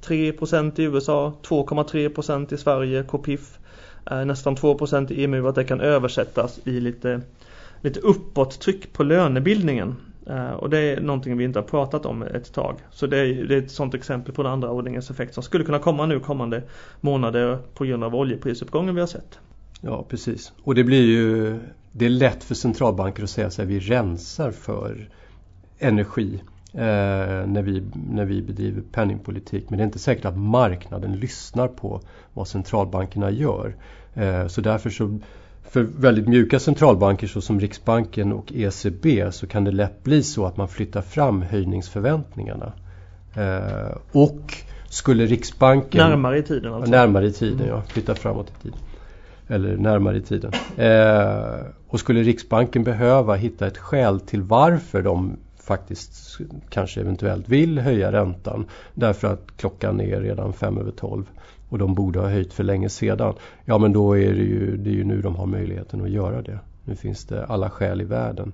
3% 0.07 0.81
i 0.81 0.83
USA, 0.83 1.33
2,3% 1.43 2.55
i 2.55 2.57
Sverige, 2.57 3.03
KPIF 3.03 3.59
Eh, 4.11 4.25
nästan 4.25 4.57
2% 4.57 5.13
i 5.13 5.25
EMU 5.25 5.49
att 5.49 5.55
det 5.55 5.65
kan 5.65 5.81
översättas 5.81 6.61
i 6.65 6.81
lite, 6.81 7.21
lite 7.81 8.01
uppåttryck 8.01 8.93
på 8.93 9.03
lönebildningen. 9.03 9.97
Eh, 10.27 10.51
och 10.51 10.71
det 10.71 10.79
är 10.79 11.01
någonting 11.01 11.37
vi 11.37 11.45
inte 11.45 11.59
har 11.59 11.65
pratat 11.65 12.07
om 12.07 12.23
ett 12.23 12.53
tag. 12.53 12.77
Så 12.91 13.07
det 13.07 13.19
är, 13.19 13.45
det 13.45 13.55
är 13.55 13.59
ett 13.59 13.71
sådant 13.71 13.95
exempel 13.95 14.35
på 14.35 14.43
den 14.43 14.53
andra 14.53 14.71
ordningens 14.71 15.11
effekt 15.11 15.35
som 15.35 15.43
skulle 15.43 15.65
kunna 15.65 15.79
komma 15.79 16.07
nu 16.07 16.21
kommande 16.21 16.63
månader 17.01 17.59
på 17.75 17.85
grund 17.85 18.05
av 18.05 18.15
oljeprisuppgången 18.15 18.95
vi 18.95 19.01
har 19.01 19.09
sett. 19.09 19.39
Ja 19.81 20.05
precis. 20.09 20.53
Och 20.63 20.75
det 20.75 20.85
blir 20.85 21.03
ju 21.03 21.59
Det 21.93 22.07
är 22.07 22.11
lätt 22.11 22.45
för 22.45 22.55
centralbanker 22.55 23.23
att 23.23 23.31
säga 23.31 23.47
att 23.47 23.59
vi 23.59 23.81
rensar 23.81 24.51
för 24.51 25.09
energi 25.79 26.41
eh, 26.77 27.47
när, 27.47 27.63
vi, 27.63 27.83
när 28.11 28.25
vi 28.25 28.43
bedriver 28.43 28.83
penningpolitik. 28.93 29.71
Men 29.71 29.79
det 29.79 29.83
är 29.83 29.87
inte 29.87 29.99
säkert 29.99 30.25
att 30.25 30.39
marknaden 30.39 31.13
lyssnar 31.13 31.69
på 31.69 32.01
vad 32.35 32.49
centralbankerna 32.49 33.31
gör. 33.31 33.75
Eh, 34.15 34.47
så 34.47 34.61
därför 34.61 34.91
så 34.91 35.19
för 35.71 35.83
väldigt 35.83 36.29
mjuka 36.29 36.59
centralbanker 36.59 37.27
såsom 37.27 37.61
Riksbanken 37.61 38.33
och 38.33 38.53
ECB 38.53 39.33
så 39.33 39.47
kan 39.47 39.65
det 39.65 39.71
lätt 39.71 40.05
bli 40.05 40.23
så 40.23 40.47
att 40.47 40.57
man 40.57 40.69
flyttar 40.69 41.03
fram 41.03 41.43
höjningsförväntningarna. 41.43 42.73
Eh, 43.35 43.97
och 44.13 44.55
skulle 44.89 45.27
Riksbanken... 45.27 46.11
Närmare 46.11 46.39
i 46.39 46.43
tiden 46.43 46.75
alltså? 46.75 46.91
Närmare 46.91 47.27
i 47.27 47.33
tiden, 47.33 47.67
ja. 47.67 47.83
Flytta 47.83 48.15
framåt 48.15 48.51
i 48.51 48.63
tiden. 48.63 48.79
Eller 49.49 49.77
närmare 49.77 50.17
i 50.17 50.21
tiden. 50.21 50.53
Eh, 50.77 51.67
och 51.89 52.01
skulle 52.01 52.23
Riksbanken 52.23 52.85
behöva 52.85 53.35
hitta 53.35 53.67
ett 53.67 53.79
skäl 53.79 54.21
till 54.21 54.43
varför 54.43 55.03
de 55.03 55.37
faktiskt 55.67 56.39
kanske 56.69 57.01
eventuellt 57.01 57.49
vill 57.49 57.79
höja 57.79 58.13
räntan 58.13 58.67
därför 58.95 59.29
att 59.29 59.47
klockan 59.57 60.01
är 60.01 60.21
redan 60.21 60.53
fem 60.53 60.79
över 60.79 60.91
tolv 60.91 61.25
och 61.69 61.79
de 61.79 61.95
borde 61.95 62.19
ha 62.19 62.29
höjt 62.29 62.53
för 62.53 62.65
länge 62.65 62.89
sedan. 62.89 63.35
Ja 63.65 63.79
men 63.79 63.93
då 63.93 64.19
är 64.19 64.33
det 64.33 64.43
ju, 64.43 64.77
det 64.77 64.91
är 64.91 64.95
ju 64.95 65.05
nu 65.05 65.21
de 65.23 65.37
har 65.37 65.47
möjligheten 65.47 66.03
att 66.03 66.11
göra 66.11 66.43
det. 66.43 66.59
Nu 66.85 66.97
finns 66.97 67.25
det 67.25 67.45
alla 67.45 67.71
skäl 67.71 68.01
i 68.01 68.05
världen. 68.05 68.53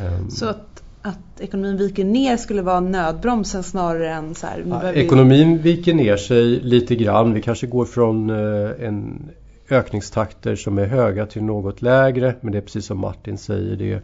Ehm. 0.00 0.30
Så 0.30 0.46
att, 0.46 0.82
att 1.02 1.40
ekonomin 1.40 1.76
viker 1.76 2.04
ner 2.04 2.36
skulle 2.36 2.62
vara 2.62 2.80
nödbromsen 2.80 3.62
snarare 3.62 4.10
än 4.10 4.34
så 4.34 4.46
här? 4.46 4.64
Ja, 4.68 4.92
ekonomin 4.92 5.58
viker 5.58 5.94
ner 5.94 6.16
sig 6.16 6.44
lite 6.44 6.96
grann. 6.96 7.34
Vi 7.34 7.42
kanske 7.42 7.66
går 7.66 7.84
från 7.84 8.30
eh, 8.30 8.86
en 8.86 9.30
ökningstakter 9.70 10.56
som 10.56 10.78
är 10.78 10.86
höga 10.86 11.26
till 11.26 11.42
något 11.42 11.82
lägre. 11.82 12.34
Men 12.40 12.52
det 12.52 12.58
är 12.58 12.62
precis 12.62 12.86
som 12.86 12.98
Martin 12.98 13.38
säger. 13.38 13.76
Det 13.76 14.02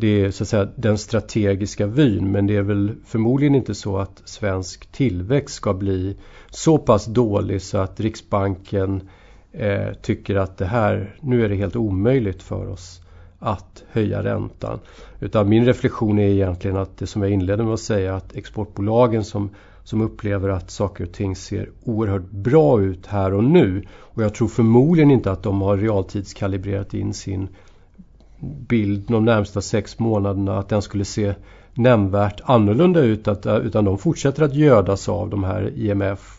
det 0.00 0.24
är 0.24 0.30
så 0.30 0.44
att 0.44 0.48
säga 0.48 0.68
den 0.76 0.98
strategiska 0.98 1.86
vyn 1.86 2.32
men 2.32 2.46
det 2.46 2.56
är 2.56 2.62
väl 2.62 2.94
förmodligen 3.06 3.54
inte 3.54 3.74
så 3.74 3.98
att 3.98 4.22
svensk 4.24 4.92
tillväxt 4.92 5.54
ska 5.54 5.74
bli 5.74 6.16
så 6.50 6.78
pass 6.78 7.06
dålig 7.06 7.62
så 7.62 7.78
att 7.78 8.00
Riksbanken 8.00 9.08
eh, 9.52 9.92
tycker 10.02 10.36
att 10.36 10.58
det 10.58 10.66
här, 10.66 11.16
nu 11.20 11.44
är 11.44 11.48
det 11.48 11.54
helt 11.54 11.76
omöjligt 11.76 12.42
för 12.42 12.68
oss 12.68 13.00
att 13.38 13.84
höja 13.90 14.24
räntan. 14.24 14.80
Utan 15.20 15.48
min 15.48 15.66
reflektion 15.66 16.18
är 16.18 16.28
egentligen 16.28 16.76
att 16.76 16.98
det 16.98 17.06
som 17.06 17.22
jag 17.22 17.30
inledde 17.30 17.64
med 17.64 17.74
att 17.74 17.80
säga 17.80 18.16
att 18.16 18.36
exportbolagen 18.36 19.24
som, 19.24 19.50
som 19.84 20.00
upplever 20.00 20.48
att 20.48 20.70
saker 20.70 21.04
och 21.04 21.12
ting 21.12 21.36
ser 21.36 21.70
oerhört 21.84 22.30
bra 22.30 22.82
ut 22.82 23.06
här 23.06 23.34
och 23.34 23.44
nu 23.44 23.82
och 23.90 24.22
jag 24.22 24.34
tror 24.34 24.48
förmodligen 24.48 25.10
inte 25.10 25.32
att 25.32 25.42
de 25.42 25.60
har 25.60 25.76
realtidskalibrerat 25.76 26.94
in 26.94 27.14
sin 27.14 27.48
bild 28.40 29.04
de 29.08 29.24
närmsta 29.24 29.60
sex 29.60 29.98
månaderna 29.98 30.58
att 30.58 30.68
den 30.68 30.82
skulle 30.82 31.04
se 31.04 31.34
nämnvärt 31.74 32.40
annorlunda 32.44 33.00
ut 33.00 33.28
att, 33.28 33.46
eh, 33.46 33.56
utan 33.56 33.84
de 33.84 33.98
fortsätter 33.98 34.42
att 34.42 34.54
gödas 34.54 35.08
av 35.08 35.30
de 35.30 35.44
här 35.44 35.72
IMF 35.76 36.38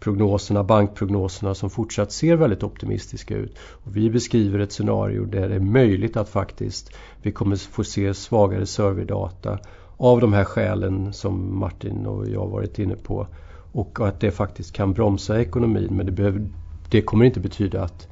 prognoserna, 0.00 0.64
bankprognoserna 0.64 1.54
som 1.54 1.70
fortsatt 1.70 2.12
ser 2.12 2.36
väldigt 2.36 2.62
optimistiska 2.62 3.36
ut. 3.36 3.58
Och 3.58 3.96
vi 3.96 4.10
beskriver 4.10 4.58
ett 4.58 4.72
scenario 4.72 5.24
där 5.24 5.48
det 5.48 5.54
är 5.54 5.60
möjligt 5.60 6.16
att 6.16 6.28
faktiskt 6.28 6.90
vi 7.22 7.32
kommer 7.32 7.56
få 7.56 7.84
se 7.84 8.14
svagare 8.14 8.66
serverdata 8.66 9.58
av 9.96 10.20
de 10.20 10.32
här 10.32 10.44
skälen 10.44 11.12
som 11.12 11.58
Martin 11.58 12.06
och 12.06 12.28
jag 12.28 12.46
varit 12.46 12.78
inne 12.78 12.96
på. 12.96 13.26
Och 13.72 13.98
att 14.00 14.20
det 14.20 14.30
faktiskt 14.30 14.72
kan 14.72 14.92
bromsa 14.92 15.40
ekonomin 15.40 15.88
men 15.90 16.06
det, 16.06 16.12
behöver, 16.12 16.48
det 16.90 17.02
kommer 17.02 17.24
inte 17.24 17.40
betyda 17.40 17.82
att 17.82 18.08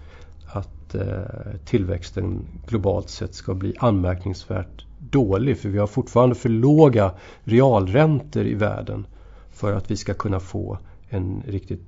att 0.88 0.94
eh, 0.94 1.60
tillväxten 1.64 2.46
globalt 2.66 3.08
sett 3.10 3.34
ska 3.34 3.54
bli 3.54 3.74
anmärkningsvärt 3.78 4.84
dålig. 4.98 5.58
För 5.58 5.68
vi 5.68 5.78
har 5.78 5.86
fortfarande 5.86 6.34
för 6.34 6.48
låga 6.48 7.12
realräntor 7.44 8.46
i 8.46 8.54
världen 8.54 9.06
för 9.50 9.72
att 9.72 9.90
vi 9.90 9.96
ska 9.96 10.14
kunna 10.14 10.40
få 10.40 10.78
en 11.08 11.42
riktigt 11.46 11.82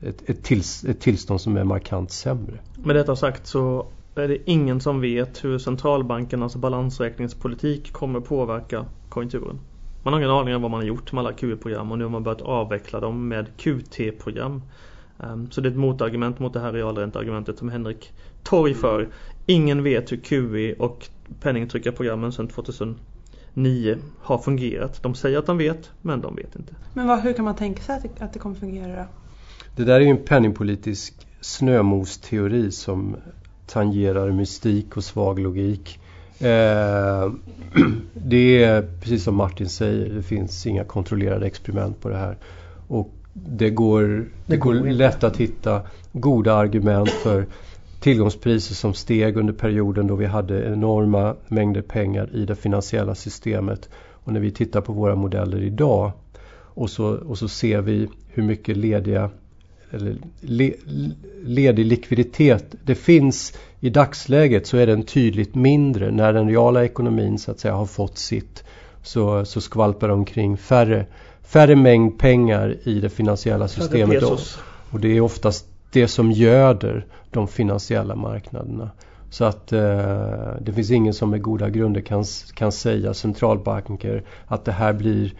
ett, 0.00 0.30
ett, 0.30 0.42
tills, 0.42 0.84
ett 0.84 1.00
tillstånd 1.00 1.40
som 1.40 1.56
är 1.56 1.64
markant 1.64 2.10
sämre. 2.10 2.58
Med 2.74 2.96
detta 2.96 3.16
sagt 3.16 3.46
så 3.46 3.86
är 4.14 4.28
det 4.28 4.50
ingen 4.50 4.80
som 4.80 5.00
vet 5.00 5.44
hur 5.44 5.58
centralbankernas 5.58 6.56
balansräkningspolitik 6.56 7.92
kommer 7.92 8.20
påverka 8.20 8.86
konjunkturen. 9.08 9.60
Man 10.02 10.12
har 10.12 10.20
ingen 10.20 10.30
aning 10.30 10.54
om 10.54 10.62
vad 10.62 10.70
man 10.70 10.80
har 10.80 10.86
gjort 10.86 11.12
med 11.12 11.20
alla 11.20 11.32
QE-program 11.32 11.92
och 11.92 11.98
nu 11.98 12.04
har 12.04 12.10
man 12.10 12.22
börjat 12.22 12.42
avveckla 12.42 13.00
dem 13.00 13.28
med 13.28 13.46
QT-program. 13.56 14.62
Um, 15.18 15.50
så 15.50 15.60
det 15.60 15.68
är 15.68 15.70
ett 15.70 15.76
motargument 15.76 16.38
mot 16.38 16.52
det 16.52 16.60
här 16.60 16.72
realränteargumentet 16.72 17.58
som 17.58 17.68
Henrik 17.68 18.12
torgför. 18.42 19.08
Ingen 19.46 19.82
vet 19.82 20.12
hur 20.12 20.16
QE 20.16 20.74
och 20.78 21.08
penningtryckarprogrammen 21.40 22.32
sedan 22.32 22.48
2009 22.48 23.98
har 24.20 24.38
fungerat. 24.38 25.02
De 25.02 25.14
säger 25.14 25.38
att 25.38 25.46
de 25.46 25.58
vet, 25.58 25.90
men 26.02 26.20
de 26.20 26.36
vet 26.36 26.56
inte. 26.56 26.74
Men 26.94 27.06
vad, 27.06 27.20
hur 27.20 27.32
kan 27.32 27.44
man 27.44 27.56
tänka 27.56 27.82
sig 27.82 27.96
att 27.96 28.02
det, 28.02 28.24
att 28.24 28.32
det 28.32 28.38
kommer 28.38 28.56
fungera 28.56 28.96
då? 28.96 29.04
Det 29.76 29.84
där 29.84 29.94
är 29.94 30.00
ju 30.00 30.10
en 30.10 30.24
penningpolitisk 30.24 31.14
snömosteori 31.40 32.70
som 32.70 33.16
tangerar 33.66 34.30
mystik 34.30 34.96
och 34.96 35.04
svag 35.04 35.38
logik. 35.38 36.00
Eh, 36.38 37.32
det 38.12 38.64
är 38.64 38.82
precis 39.00 39.24
som 39.24 39.34
Martin 39.34 39.68
säger, 39.68 40.14
det 40.14 40.22
finns 40.22 40.66
inga 40.66 40.84
kontrollerade 40.84 41.46
experiment 41.46 42.00
på 42.00 42.08
det 42.08 42.16
här. 42.16 42.36
Och 42.88 43.10
det 43.46 43.70
går, 43.70 44.02
det, 44.02 44.26
det 44.46 44.56
går 44.56 44.74
lätt 44.74 45.24
att 45.24 45.36
hitta 45.36 45.82
goda 46.12 46.54
argument 46.54 47.10
för 47.10 47.46
tillgångspriser 48.00 48.74
som 48.74 48.94
steg 48.94 49.36
under 49.36 49.52
perioden 49.52 50.06
då 50.06 50.14
vi 50.14 50.26
hade 50.26 50.66
enorma 50.66 51.34
mängder 51.48 51.82
pengar 51.82 52.30
i 52.32 52.44
det 52.44 52.56
finansiella 52.56 53.14
systemet. 53.14 53.88
Och 54.24 54.32
när 54.32 54.40
vi 54.40 54.50
tittar 54.50 54.80
på 54.80 54.92
våra 54.92 55.14
modeller 55.14 55.62
idag 55.62 56.12
och 56.50 56.90
så, 56.90 57.06
och 57.06 57.38
så 57.38 57.48
ser 57.48 57.80
vi 57.80 58.08
hur 58.28 58.42
mycket 58.42 58.76
lediga 58.76 59.30
eller 59.90 60.16
le, 60.40 60.72
ledig 61.44 61.86
likviditet 61.86 62.74
det 62.84 62.94
finns 62.94 63.58
i 63.80 63.90
dagsläget 63.90 64.66
så 64.66 64.76
är 64.76 64.86
den 64.86 65.02
tydligt 65.02 65.54
mindre. 65.54 66.10
När 66.10 66.32
den 66.32 66.48
reala 66.48 66.84
ekonomin 66.84 67.38
så 67.38 67.50
att 67.50 67.60
säga 67.60 67.74
har 67.74 67.86
fått 67.86 68.18
sitt 68.18 68.64
så, 69.02 69.44
så 69.44 69.60
skvalpar 69.60 70.08
omkring 70.08 70.56
färre 70.56 71.06
färre 71.48 71.76
mängd 71.76 72.18
pengar 72.18 72.76
i 72.82 73.00
det 73.00 73.08
finansiella 73.08 73.68
systemet. 73.68 74.22
Och, 74.22 74.38
och 74.90 75.00
det 75.00 75.16
är 75.16 75.20
oftast 75.20 75.66
det 75.92 76.08
som 76.08 76.32
göder 76.32 77.06
de 77.30 77.48
finansiella 77.48 78.14
marknaderna. 78.14 78.90
Så 79.30 79.44
att 79.44 79.72
eh, 79.72 79.80
det 80.60 80.72
finns 80.74 80.90
ingen 80.90 81.14
som 81.14 81.30
med 81.30 81.42
goda 81.42 81.68
grunder 81.68 82.00
kan, 82.00 82.24
kan 82.54 82.72
säga 82.72 83.14
centralbanker 83.14 84.22
att 84.46 84.64
det 84.64 84.72
här 84.72 84.92
blir 84.92 85.32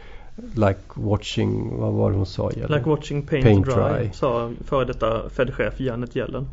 like 0.55 0.81
watching, 0.95 1.77
vad 1.79 1.93
var 1.93 2.11
det 2.11 2.17
hon 2.17 2.27
sa? 2.27 2.50
Gäller? 2.53 2.77
Like 2.77 2.91
watching 2.91 3.27
paint, 3.27 3.45
paint 3.45 3.67
dry, 3.67 3.75
dry, 3.75 4.11
sa 4.12 4.50
före 4.65 4.85
detta 4.85 5.29
Fed-chef 5.31 5.81
Janet 5.81 6.17
Yellen. 6.17 6.49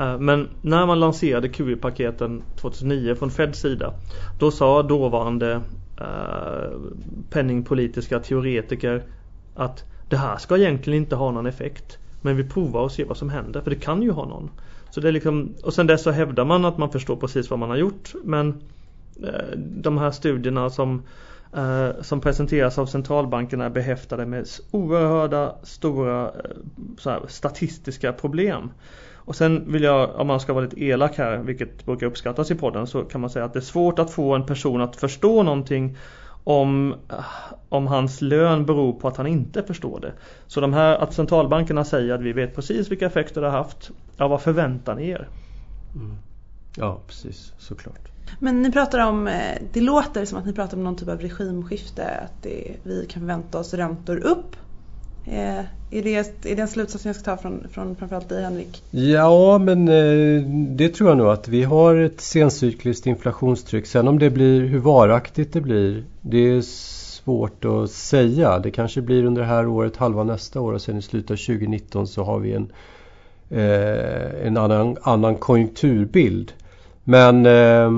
Uh, 0.00 0.18
men 0.18 0.48
när 0.62 0.86
man 0.86 1.00
lanserade 1.00 1.48
QE-paketen 1.48 2.42
2009 2.56 3.14
från 3.14 3.30
Feds 3.30 3.60
sida 3.60 3.92
då 4.38 4.50
sa 4.50 4.82
dåvarande 4.82 5.52
Eh, 5.52 5.60
Eh, 6.00 6.70
penningpolitiska 7.30 8.20
teoretiker 8.20 9.02
att 9.54 9.84
det 10.08 10.16
här 10.16 10.36
ska 10.36 10.58
egentligen 10.58 11.02
inte 11.02 11.16
ha 11.16 11.30
någon 11.30 11.46
effekt. 11.46 11.98
Men 12.20 12.36
vi 12.36 12.48
provar 12.48 12.80
och 12.80 12.92
ser 12.92 13.04
vad 13.04 13.16
som 13.16 13.30
händer, 13.30 13.60
för 13.60 13.70
det 13.70 13.76
kan 13.76 14.02
ju 14.02 14.10
ha 14.10 14.24
någon. 14.26 14.50
Så 14.90 15.00
det 15.00 15.08
är 15.08 15.12
liksom, 15.12 15.54
och 15.62 15.74
sen 15.74 15.86
dess 15.86 16.02
så 16.02 16.10
hävdar 16.10 16.44
man 16.44 16.64
att 16.64 16.78
man 16.78 16.90
förstår 16.90 17.16
precis 17.16 17.50
vad 17.50 17.58
man 17.58 17.70
har 17.70 17.76
gjort. 17.76 18.12
Men 18.24 18.48
eh, 19.24 19.56
de 19.56 19.98
här 19.98 20.10
studierna 20.10 20.70
som, 20.70 21.02
eh, 21.56 21.88
som 22.00 22.20
presenteras 22.20 22.78
av 22.78 22.86
centralbankerna 22.86 23.64
är 23.64 23.70
behäftade 23.70 24.26
med 24.26 24.46
oerhörda 24.70 25.56
stora 25.62 26.32
här, 27.04 27.26
statistiska 27.28 28.12
problem. 28.12 28.70
Och 29.30 29.36
sen 29.36 29.72
vill 29.72 29.82
jag, 29.82 30.16
om 30.16 30.26
man 30.26 30.40
ska 30.40 30.52
vara 30.52 30.64
lite 30.64 30.84
elak 30.84 31.18
här, 31.18 31.38
vilket 31.38 31.86
brukar 31.86 32.06
uppskattas 32.06 32.50
i 32.50 32.54
podden, 32.54 32.86
så 32.86 33.04
kan 33.04 33.20
man 33.20 33.30
säga 33.30 33.44
att 33.44 33.52
det 33.52 33.58
är 33.58 33.60
svårt 33.60 33.98
att 33.98 34.10
få 34.10 34.34
en 34.34 34.46
person 34.46 34.80
att 34.80 34.96
förstå 34.96 35.42
någonting 35.42 35.96
om, 36.44 36.94
om 37.68 37.86
hans 37.86 38.20
lön 38.20 38.66
beror 38.66 38.92
på 38.92 39.08
att 39.08 39.16
han 39.16 39.26
inte 39.26 39.62
förstår 39.62 40.00
det. 40.00 40.12
Så 40.46 40.60
de 40.60 40.72
här 40.72 40.96
att 40.98 41.14
centralbankerna 41.14 41.84
säger 41.84 42.14
att 42.14 42.20
vi 42.20 42.32
vet 42.32 42.54
precis 42.54 42.90
vilka 42.90 43.06
effekter 43.06 43.40
det 43.40 43.46
har 43.46 43.58
haft. 43.58 43.90
Ja, 44.16 44.28
vad 44.28 44.42
förväntar 44.42 44.94
ni 44.94 45.08
er? 45.08 45.28
Mm. 45.94 46.16
Ja, 46.76 47.02
precis, 47.06 47.54
såklart. 47.58 48.08
Men 48.38 48.62
ni 48.62 48.72
pratar 48.72 49.06
om, 49.06 49.28
eh, 49.28 49.58
det 49.72 49.80
låter 49.80 50.24
som 50.24 50.38
att 50.38 50.46
ni 50.46 50.52
pratar 50.52 50.76
om 50.76 50.84
någon 50.84 50.96
typ 50.96 51.08
av 51.08 51.20
regimskifte, 51.20 52.08
att 52.08 52.42
det, 52.42 52.76
vi 52.82 53.06
kan 53.06 53.20
förvänta 53.22 53.58
oss 53.58 53.74
räntor 53.74 54.16
upp 54.16 54.56
Eh, 55.24 55.64
är, 55.90 56.02
det, 56.02 56.14
är 56.50 56.56
det 56.56 56.62
en 56.62 56.68
slutsats 56.68 57.06
jag 57.06 57.14
ska 57.16 57.24
ta 57.24 57.36
från, 57.36 57.66
från 57.72 57.96
framförallt 57.96 58.28
dig 58.28 58.42
Henrik? 58.42 58.82
Ja, 58.90 59.58
men 59.58 59.88
eh, 59.88 60.42
det 60.76 60.88
tror 60.88 61.08
jag 61.08 61.18
nog 61.18 61.28
att 61.28 61.48
vi 61.48 61.62
har 61.62 61.96
ett 61.96 62.20
sencykliskt 62.20 63.06
inflationstryck. 63.06 63.86
Sen 63.86 64.08
om 64.08 64.18
det 64.18 64.30
blir 64.30 64.60
hur 64.60 64.78
varaktigt 64.78 65.52
det 65.52 65.60
blir, 65.60 66.04
det 66.20 66.38
är 66.38 66.60
svårt 66.60 67.64
att 67.64 67.90
säga. 67.90 68.58
Det 68.58 68.70
kanske 68.70 69.00
blir 69.00 69.24
under 69.24 69.42
det 69.42 69.48
här 69.48 69.66
året, 69.66 69.96
halva 69.96 70.24
nästa 70.24 70.60
år 70.60 70.72
och 70.72 70.82
sen 70.82 70.98
i 70.98 71.02
slutet 71.02 71.30
av 71.30 71.36
2019 71.36 72.06
så 72.06 72.24
har 72.24 72.38
vi 72.38 72.52
en, 72.52 72.72
eh, 73.50 74.46
en 74.46 74.56
annan, 74.56 74.96
annan 75.02 75.36
konjunkturbild. 75.36 76.52
Men 77.10 77.46
eh, 77.46 77.90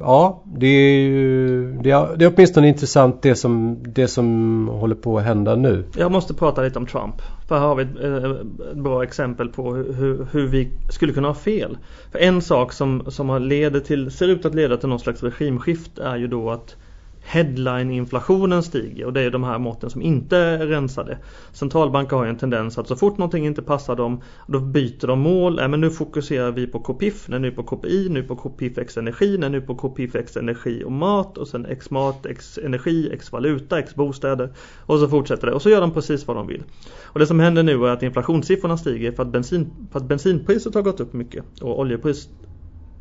ja, 0.00 0.42
det 0.44 0.66
är 0.66 0.98
ju 1.00 1.72
det 1.82 1.90
är, 1.90 2.16
det 2.16 2.24
är 2.24 2.32
åtminstone 2.34 2.68
intressant 2.68 3.22
det 3.22 3.34
som, 3.34 3.78
det 3.82 4.08
som 4.08 4.68
håller 4.68 4.94
på 4.94 5.18
att 5.18 5.24
hända 5.24 5.56
nu. 5.56 5.84
Jag 5.96 6.12
måste 6.12 6.34
prata 6.34 6.62
lite 6.62 6.78
om 6.78 6.86
Trump. 6.86 7.14
För 7.48 7.58
här 7.58 7.66
har 7.66 7.74
vi 7.74 7.82
ett, 7.82 8.04
eh, 8.04 8.30
ett 8.70 8.76
bra 8.76 9.02
exempel 9.02 9.48
på 9.48 9.74
hur, 9.74 10.26
hur, 10.32 10.46
vi 10.46 10.70
skulle 10.90 11.12
kunna 11.12 11.28
ha 11.28 11.34
fel. 11.34 11.78
För 12.12 12.18
en 12.18 12.42
sak 12.42 12.72
som, 12.72 13.02
som 13.08 13.42
leder 13.42 13.80
till, 13.80 14.10
ser 14.10 14.28
ut 14.28 14.44
att 14.44 14.54
leda 14.54 14.76
till 14.76 14.88
någon 14.88 15.00
slags 15.00 15.22
regimskift 15.22 15.98
är 15.98 16.16
ju 16.16 16.26
då 16.26 16.50
att 16.50 16.76
headline-inflationen 17.24 18.62
stiger 18.62 19.06
och 19.06 19.12
det 19.12 19.20
är 19.20 19.30
de 19.30 19.44
här 19.44 19.58
måtten 19.58 19.90
som 19.90 20.02
inte 20.02 20.36
är 20.36 20.66
rensade. 20.66 21.18
Centralbanker 21.52 22.16
har 22.16 22.24
ju 22.24 22.30
en 22.30 22.38
tendens 22.38 22.78
att 22.78 22.88
så 22.88 22.96
fort 22.96 23.18
någonting 23.18 23.46
inte 23.46 23.62
passar 23.62 23.96
dem 23.96 24.22
då 24.46 24.60
byter 24.60 25.06
de 25.06 25.20
mål. 25.20 25.58
Äh, 25.58 25.68
men 25.68 25.80
nu 25.80 25.90
fokuserar 25.90 26.52
vi 26.52 26.66
på 26.66 26.78
KPIF, 26.78 27.28
nu 27.28 27.50
på 27.50 27.62
KPI, 27.62 28.08
nu 28.10 28.22
på 28.22 28.36
KPIF 28.36 28.78
x 28.78 28.96
energi, 28.96 29.38
nu 29.38 29.60
på 29.60 29.74
KPIF 29.74 30.14
x 30.14 30.36
energi 30.36 30.84
och 30.84 30.92
mat 30.92 31.38
och 31.38 31.48
sen 31.48 31.66
x 31.66 31.90
mat, 31.90 32.26
x 32.26 32.58
energi, 32.64 33.10
x 33.12 33.32
valuta, 33.32 33.78
x 33.78 33.94
bostäder 33.94 34.52
och 34.86 34.98
så 34.98 35.08
fortsätter 35.08 35.46
det 35.46 35.52
och 35.52 35.62
så 35.62 35.70
gör 35.70 35.80
de 35.80 35.90
precis 35.90 36.26
vad 36.26 36.36
de 36.36 36.46
vill. 36.46 36.62
Och 37.04 37.20
det 37.20 37.26
som 37.26 37.40
händer 37.40 37.62
nu 37.62 37.86
är 37.86 37.90
att 37.90 38.02
inflationssiffrorna 38.02 38.76
stiger 38.76 39.12
för 39.12 39.22
att, 39.22 39.32
bensin, 39.32 39.88
för 39.92 39.98
att 39.98 40.08
bensinpriset 40.08 40.74
har 40.74 40.82
gått 40.82 41.00
upp 41.00 41.12
mycket 41.12 41.44
och 41.60 41.80
oljepris, 41.80 42.28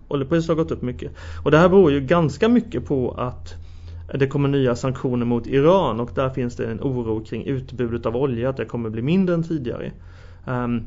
oljepriset 0.07 0.47
har 0.47 0.55
gått 0.55 0.71
upp 0.71 0.81
mycket. 0.81 1.11
Och 1.43 1.51
det 1.51 1.57
här 1.57 1.69
beror 1.69 1.91
ju 1.91 2.01
ganska 2.01 2.49
mycket 2.49 2.85
på 2.85 3.11
att 3.11 3.55
det 4.07 4.27
kommer 4.27 4.49
nya 4.49 4.75
sanktioner 4.75 5.25
mot 5.25 5.47
Iran 5.47 5.99
och 5.99 6.11
där 6.15 6.29
finns 6.29 6.55
det 6.55 6.65
en 6.65 6.81
oro 6.81 7.25
kring 7.25 7.45
utbudet 7.45 8.05
av 8.05 8.15
olja 8.15 8.49
att 8.49 8.57
det 8.57 8.65
kommer 8.65 8.89
bli 8.89 9.01
mindre 9.01 9.35
än 9.35 9.43
tidigare. 9.43 9.91
Um, 10.45 10.85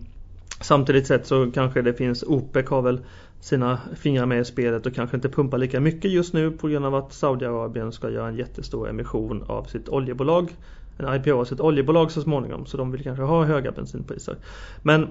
samtidigt 0.61 1.07
sett 1.07 1.27
så 1.27 1.51
kanske 1.51 1.83
det 1.83 1.95
finns 1.95 2.23
OPEC 2.23 2.69
har 2.69 2.83
väl 2.83 3.01
sina 3.41 3.79
fingrar 3.97 4.27
med 4.27 4.41
i 4.41 4.45
spelet 4.45 4.87
och 4.87 4.95
kanske 4.95 5.17
inte 5.17 5.29
pumpar 5.29 5.59
lika 5.59 5.81
mycket 5.81 6.11
just 6.11 6.35
nu 6.35 6.51
på 6.51 6.69
grund 6.69 6.87
av 6.87 6.95
att 6.95 7.13
Saudiarabien 7.13 7.93
ska 7.93 8.11
göra 8.11 8.29
en 8.29 8.37
jättestor 8.37 8.89
emission 8.89 9.45
av 9.47 9.65
sitt 9.65 9.89
oljebolag. 9.89 10.55
En 10.97 11.15
IPO 11.15 11.41
av 11.41 11.45
sitt 11.45 11.61
oljebolag 11.61 12.11
så 12.11 12.23
småningom 12.23 12.67
så 12.67 12.77
de 12.77 12.91
vill 12.91 13.03
kanske 13.03 13.23
ha 13.23 13.45
höga 13.45 13.73
bensinpriser. 13.73 14.37
Men 14.83 15.09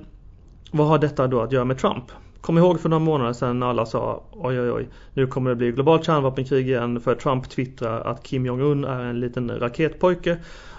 vad 0.72 0.88
har 0.88 0.98
detta 0.98 1.28
då 1.28 1.42
att 1.42 1.52
göra 1.52 1.66
med 1.66 1.78
Trump? 1.78 2.12
Kom 2.46 2.58
ihåg 2.58 2.80
för 2.80 2.90
några 2.90 3.04
månader 3.04 3.34
sedan 3.34 3.60
när 3.60 3.68
alla 3.68 3.86
sa 3.86 4.24
oj 4.32 4.62
oj 4.62 4.72
oj 4.72 4.90
nu 5.14 5.28
kommer 5.28 5.50
det 5.50 5.56
bli 5.56 5.72
globalt 5.72 6.06
kärnvapenkrig 6.06 6.68
igen 6.68 7.02
för 7.02 7.16
Trump 7.16 7.50
twittrar 7.50 8.02
att 8.02 8.24
Kim 8.24 8.46
Jong-Un 8.46 8.84
är 8.84 9.04
en 9.04 9.20
liten 9.20 9.60
raketpojke 9.60 10.38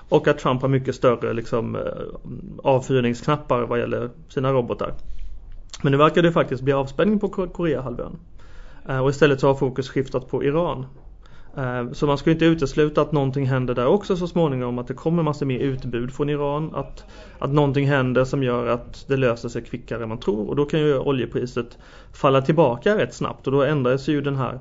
och 0.08 0.28
att 0.28 0.38
Trump 0.38 0.62
har 0.62 0.68
mycket 0.68 0.94
större 0.94 1.32
liksom, 1.32 1.76
eh, 1.76 1.82
avfyrningsknappar 2.62 3.62
vad 3.62 3.78
gäller 3.78 4.11
sina 4.28 4.52
robotar. 4.52 4.94
Men 5.82 5.92
nu 5.92 5.99
verkar 5.99 6.23
det 6.23 6.32
faktiskt 6.32 6.62
bli 6.62 6.73
avspänning 6.73 7.18
på 7.18 7.28
Koreahalvön. 7.28 8.18
Eh, 8.88 8.99
och 8.99 9.11
istället 9.11 9.40
så 9.40 9.46
har 9.46 9.54
fokus 9.54 9.88
skiftat 9.88 10.28
på 10.28 10.44
Iran. 10.44 10.87
Eh, 11.56 11.92
så 11.92 12.06
man 12.06 12.18
ska 12.18 12.30
inte 12.30 12.44
utesluta 12.44 13.02
att 13.02 13.12
någonting 13.12 13.46
händer 13.46 13.75
där 13.75 13.86
också 13.86 14.16
så 14.16 14.26
småningom. 14.26 14.78
Att 14.78 14.88
det 14.88 14.94
kommer 14.94 15.22
massor 15.22 15.46
mer 15.46 15.58
utbud 15.58 16.12
från 16.12 16.28
Iran. 16.28 16.75
Att, 16.75 17.04
att 17.38 17.52
någonting 17.52 17.86
händer 17.86 18.25
som 18.25 18.42
gör 18.42 18.66
att 18.66 19.04
det 19.08 19.16
löser 19.16 19.48
sig 19.48 19.62
kvickare 19.62 20.02
än 20.02 20.08
man 20.08 20.20
tror. 20.20 20.48
Och 20.48 20.56
då 20.56 20.64
kan 20.64 20.80
ju 20.80 20.98
oljepriset 20.98 21.78
falla 22.12 22.42
tillbaka 22.42 22.98
rätt 22.98 23.14
snabbt. 23.14 23.46
Och 23.46 23.52
då 23.52 23.62
ändras 23.62 24.08
ju 24.08 24.20
den 24.20 24.36
här 24.36 24.60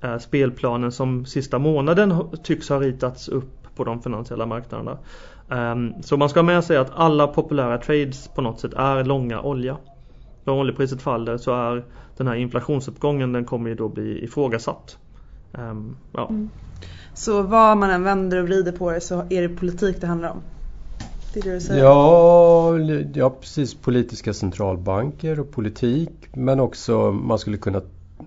eh, 0.00 0.18
spelplanen 0.18 0.92
som 0.92 1.26
sista 1.26 1.58
månaden 1.58 2.14
tycks 2.42 2.68
ha 2.68 2.80
ritats 2.80 3.28
upp 3.28 3.76
på 3.76 3.84
de 3.84 4.02
finansiella 4.02 4.46
marknaderna. 4.46 4.98
Ehm, 5.50 6.02
så 6.02 6.16
man 6.16 6.28
ska 6.28 6.40
ha 6.40 6.44
med 6.44 6.64
sig 6.64 6.76
att 6.76 6.92
alla 6.94 7.26
populära 7.26 7.78
trades 7.78 8.28
på 8.28 8.42
något 8.42 8.60
sätt 8.60 8.74
är 8.74 9.04
långa 9.04 9.40
olja. 9.40 9.76
När 10.44 10.52
oljepriset 10.52 11.02
faller 11.02 11.36
så 11.36 11.54
är 11.54 11.84
den 12.16 12.26
här 12.26 12.34
inflationsuppgången 12.34 13.32
den 13.32 13.44
kommer 13.44 13.68
ju 13.68 13.74
då 13.74 13.88
bli 13.88 14.24
ifrågasatt. 14.24 14.98
Um, 15.58 15.96
ja. 16.12 16.28
Mm. 16.28 16.50
Så 17.14 17.42
vad 17.42 17.76
man 17.76 17.90
än 17.90 18.02
vänder 18.02 18.38
och 18.38 18.44
vrider 18.44 18.72
på 18.72 18.90
det 18.90 19.00
så 19.00 19.24
är 19.30 19.42
det 19.42 19.48
politik 19.48 20.00
det 20.00 20.06
handlar 20.06 20.30
om? 20.30 20.42
Det 21.34 21.40
är 21.40 21.44
det 21.44 21.54
du 21.54 21.60
säger? 21.60 21.84
Ja, 21.84 22.78
ja, 23.14 23.30
precis. 23.30 23.74
Politiska 23.74 24.34
centralbanker 24.34 25.40
och 25.40 25.50
politik. 25.50 26.10
Men 26.32 26.60
också 26.60 27.12
man 27.12 27.38
skulle 27.38 27.56
kunna 27.56 27.82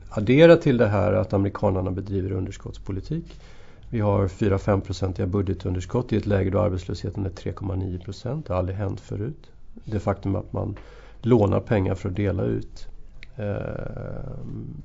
addera 0.10 0.56
till 0.56 0.78
det 0.78 0.88
här 0.88 1.14
att 1.14 1.34
amerikanerna 1.34 1.92
bedriver 1.92 2.32
underskottspolitik. 2.32 3.40
Vi 3.90 4.00
har 4.00 4.28
4-5-procentiga 4.28 5.28
budgetunderskott 5.28 6.14
i 6.14 6.18
ett 6.18 6.26
läge 6.26 6.50
då 6.50 6.60
arbetslösheten 6.60 7.26
är 7.26 7.30
3,9 7.30 8.04
procent. 8.04 8.46
Det 8.48 8.54
har 8.54 8.60
aldrig 8.60 8.78
hänt 8.78 9.00
förut. 9.00 9.52
Det 9.84 10.00
faktum 10.00 10.36
att 10.36 10.54
man 10.54 10.76
lånar 11.22 11.60
pengar 11.60 11.96
för 11.96 12.10
att 12.10 12.16
dela 12.16 12.44
ut 12.44 12.88
eh, 13.36 13.56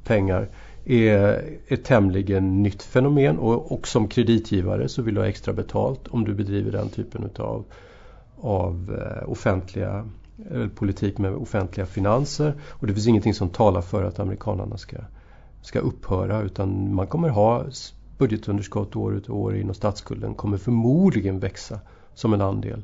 pengar 0.05 0.48
är 0.85 1.45
ett 1.68 1.85
tämligen 1.85 2.62
nytt 2.62 2.83
fenomen. 2.83 3.38
Och, 3.38 3.73
och, 3.73 3.88
som 3.88 4.09
kreditgivare 4.09 4.88
så 4.88 5.03
vill 5.03 5.14
du 5.14 5.21
ha 5.21 5.29
extra 5.29 5.53
betalt 5.53 6.09
om 6.09 6.25
du 6.25 6.35
bedriver 6.35 6.73
den 6.73 6.88
typen 6.88 7.25
utav, 7.25 7.64
av 8.40 8.99
eh, 8.99 9.31
offentliga 9.31 10.09
eh, 10.51 10.68
politik 10.68 11.18
med 11.18 11.35
offentliga 11.35 11.87
finanser. 11.87 12.55
Och 12.71 12.87
det 12.87 12.95
finns 12.95 13.07
ingenting 13.07 13.35
som 13.35 13.49
talar 13.49 13.81
för 13.83 14.05
att 14.05 14.21
amerikanerna 14.21 14.77
ska, 14.77 14.97
ska 15.62 15.79
upphöra 15.79 16.42
utan 16.42 16.95
man 16.95 17.07
kommer 17.07 17.29
ha 17.29 17.64
budgetunderskott 18.18 18.97
år 18.97 19.14
ut 19.14 19.29
och 19.29 19.38
år 19.38 19.57
in 19.57 19.71
och 19.71 19.77
statsskulden 19.77 20.35
kommer 20.35 20.57
förmodligen 20.57 21.38
växa 21.38 21.81
som 22.14 22.35
en 22.35 22.40
andel 22.40 22.83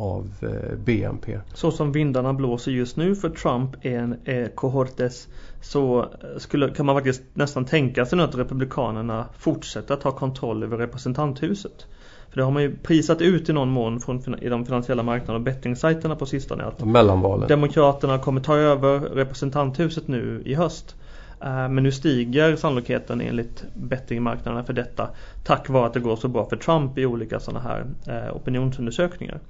av 0.00 0.30
eh, 0.42 0.76
BNP. 0.76 1.38
Så 1.54 1.70
som 1.70 1.92
vindarna 1.92 2.32
blåser 2.32 2.72
just 2.72 2.96
nu 2.96 3.14
för 3.14 3.30
Trump 3.30 3.76
är 3.82 3.98
en 3.98 4.16
är 4.24 4.48
kohortes 4.48 5.28
så 5.60 6.06
skulle, 6.38 6.70
kan 6.70 6.86
man 6.86 6.96
faktiskt 6.96 7.22
nästan 7.34 7.64
tänka 7.64 8.06
sig 8.06 8.18
nu 8.18 8.24
att 8.24 8.34
Republikanerna 8.34 9.26
fortsätter 9.38 9.94
att 9.94 10.02
ha 10.02 10.12
kontroll 10.12 10.62
över 10.62 10.76
representanthuset. 10.76 11.86
För 12.30 12.36
det 12.36 12.42
har 12.42 12.50
man 12.50 12.62
ju 12.62 12.76
prisat 12.76 13.20
ut 13.20 13.48
i 13.48 13.52
någon 13.52 13.70
mån 13.70 14.00
från, 14.00 14.38
i 14.42 14.48
de 14.48 14.66
finansiella 14.66 15.02
marknaderna 15.02 15.36
och 15.36 15.44
bettingsajterna 15.44 16.16
på 16.16 16.26
sistone. 16.26 16.64
Att 16.64 16.84
Mellanvalen. 16.84 17.48
Demokraterna 17.48 18.18
kommer 18.18 18.40
ta 18.40 18.56
över 18.56 19.00
representanthuset 19.00 20.08
nu 20.08 20.42
i 20.44 20.54
höst. 20.54 20.96
Eh, 21.40 21.68
men 21.68 21.82
nu 21.82 21.92
stiger 21.92 22.56
sannolikheten 22.56 23.20
enligt 23.20 23.64
bettingmarknaderna 23.74 24.64
för 24.64 24.72
detta 24.72 25.08
tack 25.44 25.68
vare 25.68 25.86
att 25.86 25.94
det 25.94 26.00
går 26.00 26.16
så 26.16 26.28
bra 26.28 26.48
för 26.48 26.56
Trump 26.56 26.98
i 26.98 27.06
olika 27.06 27.40
sådana 27.40 27.60
här 27.60 27.86
eh, 28.06 28.36
opinionsundersökningar. 28.36 29.40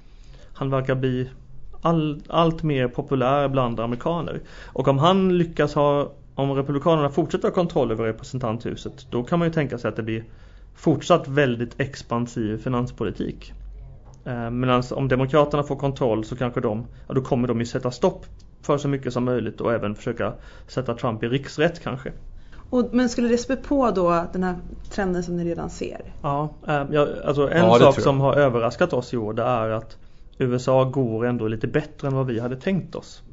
Han 0.61 0.69
verkar 0.69 0.95
bli 0.95 1.29
all, 1.81 2.21
allt 2.29 2.63
mer 2.63 2.87
populär 2.87 3.47
bland 3.47 3.79
amerikaner. 3.79 4.41
Och 4.65 4.87
om 4.87 4.97
han 4.97 5.37
lyckas 5.37 5.75
ha, 5.75 6.11
om 6.35 6.51
Republikanerna 6.51 7.09
fortsätter 7.09 7.47
ha 7.47 7.55
kontroll 7.55 7.91
över 7.91 8.03
representanthuset, 8.03 9.07
då 9.09 9.23
kan 9.23 9.39
man 9.39 9.47
ju 9.47 9.53
tänka 9.53 9.77
sig 9.77 9.89
att 9.89 9.95
det 9.95 10.03
blir 10.03 10.23
fortsatt 10.75 11.27
väldigt 11.27 11.79
expansiv 11.79 12.57
finanspolitik. 12.57 13.53
Eh, 14.25 14.49
Medan 14.49 14.83
om 14.91 15.07
Demokraterna 15.07 15.63
får 15.63 15.75
kontroll 15.75 16.25
så 16.25 16.35
kanske 16.35 16.61
de, 16.61 16.85
ja, 17.07 17.13
då 17.13 17.21
kommer 17.21 17.47
de 17.47 17.59
ju 17.59 17.65
sätta 17.65 17.91
stopp 17.91 18.25
för 18.61 18.77
så 18.77 18.87
mycket 18.87 19.13
som 19.13 19.25
möjligt 19.25 19.61
och 19.61 19.73
även 19.73 19.95
försöka 19.95 20.33
sätta 20.67 20.93
Trump 20.93 21.23
i 21.23 21.27
riksrätt 21.27 21.83
kanske. 21.83 22.11
Och, 22.69 22.89
men 22.91 23.09
skulle 23.09 23.27
det 23.27 23.37
spä 23.37 23.55
på 23.55 23.91
då 23.91 24.25
den 24.33 24.43
här 24.43 24.55
trenden 24.89 25.23
som 25.23 25.35
ni 25.35 25.45
redan 25.45 25.69
ser? 25.69 26.13
Ja, 26.21 26.49
ja 26.91 27.07
alltså 27.25 27.49
en 27.49 27.65
ja, 27.65 27.79
sak 27.79 27.99
som 27.99 28.19
har 28.19 28.35
överraskat 28.35 28.93
oss 28.93 29.13
i 29.13 29.17
år 29.17 29.33
det 29.33 29.43
är 29.43 29.69
att 29.69 29.97
USA 30.41 30.83
går 30.83 31.25
ändå 31.25 31.47
lite 31.47 31.67
bättre 31.67 32.07
än 32.07 32.15
vad 32.15 32.27
vi 32.27 32.39
hade 32.39 32.55
tänkt 32.55 32.95
oss. 32.95 33.23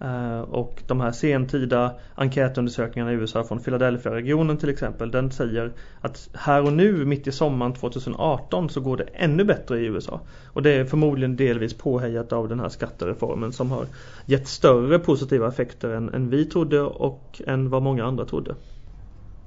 Eh, 0.00 0.40
och 0.40 0.82
de 0.86 1.00
här 1.00 1.12
sentida 1.12 1.94
enkätundersökningarna 2.14 3.12
i 3.12 3.14
USA 3.14 3.44
från 3.44 3.58
Philadelphia-regionen 3.58 4.56
till 4.56 4.68
exempel 4.68 5.10
den 5.10 5.30
säger 5.30 5.72
att 6.00 6.28
här 6.34 6.62
och 6.62 6.72
nu 6.72 7.04
mitt 7.04 7.26
i 7.26 7.32
sommaren 7.32 7.72
2018 7.72 8.68
så 8.68 8.80
går 8.80 8.96
det 8.96 9.04
ännu 9.04 9.44
bättre 9.44 9.80
i 9.80 9.84
USA. 9.84 10.20
Och 10.46 10.62
det 10.62 10.70
är 10.70 10.84
förmodligen 10.84 11.36
delvis 11.36 11.74
påhejat 11.74 12.32
av 12.32 12.48
den 12.48 12.60
här 12.60 12.68
skattereformen 12.68 13.52
som 13.52 13.70
har 13.70 13.86
gett 14.26 14.48
större 14.48 14.98
positiva 14.98 15.48
effekter 15.48 15.88
än, 15.88 16.14
än 16.14 16.30
vi 16.30 16.44
trodde 16.44 16.80
och 16.80 17.42
än 17.46 17.70
vad 17.70 17.82
många 17.82 18.04
andra 18.04 18.24
trodde. 18.24 18.54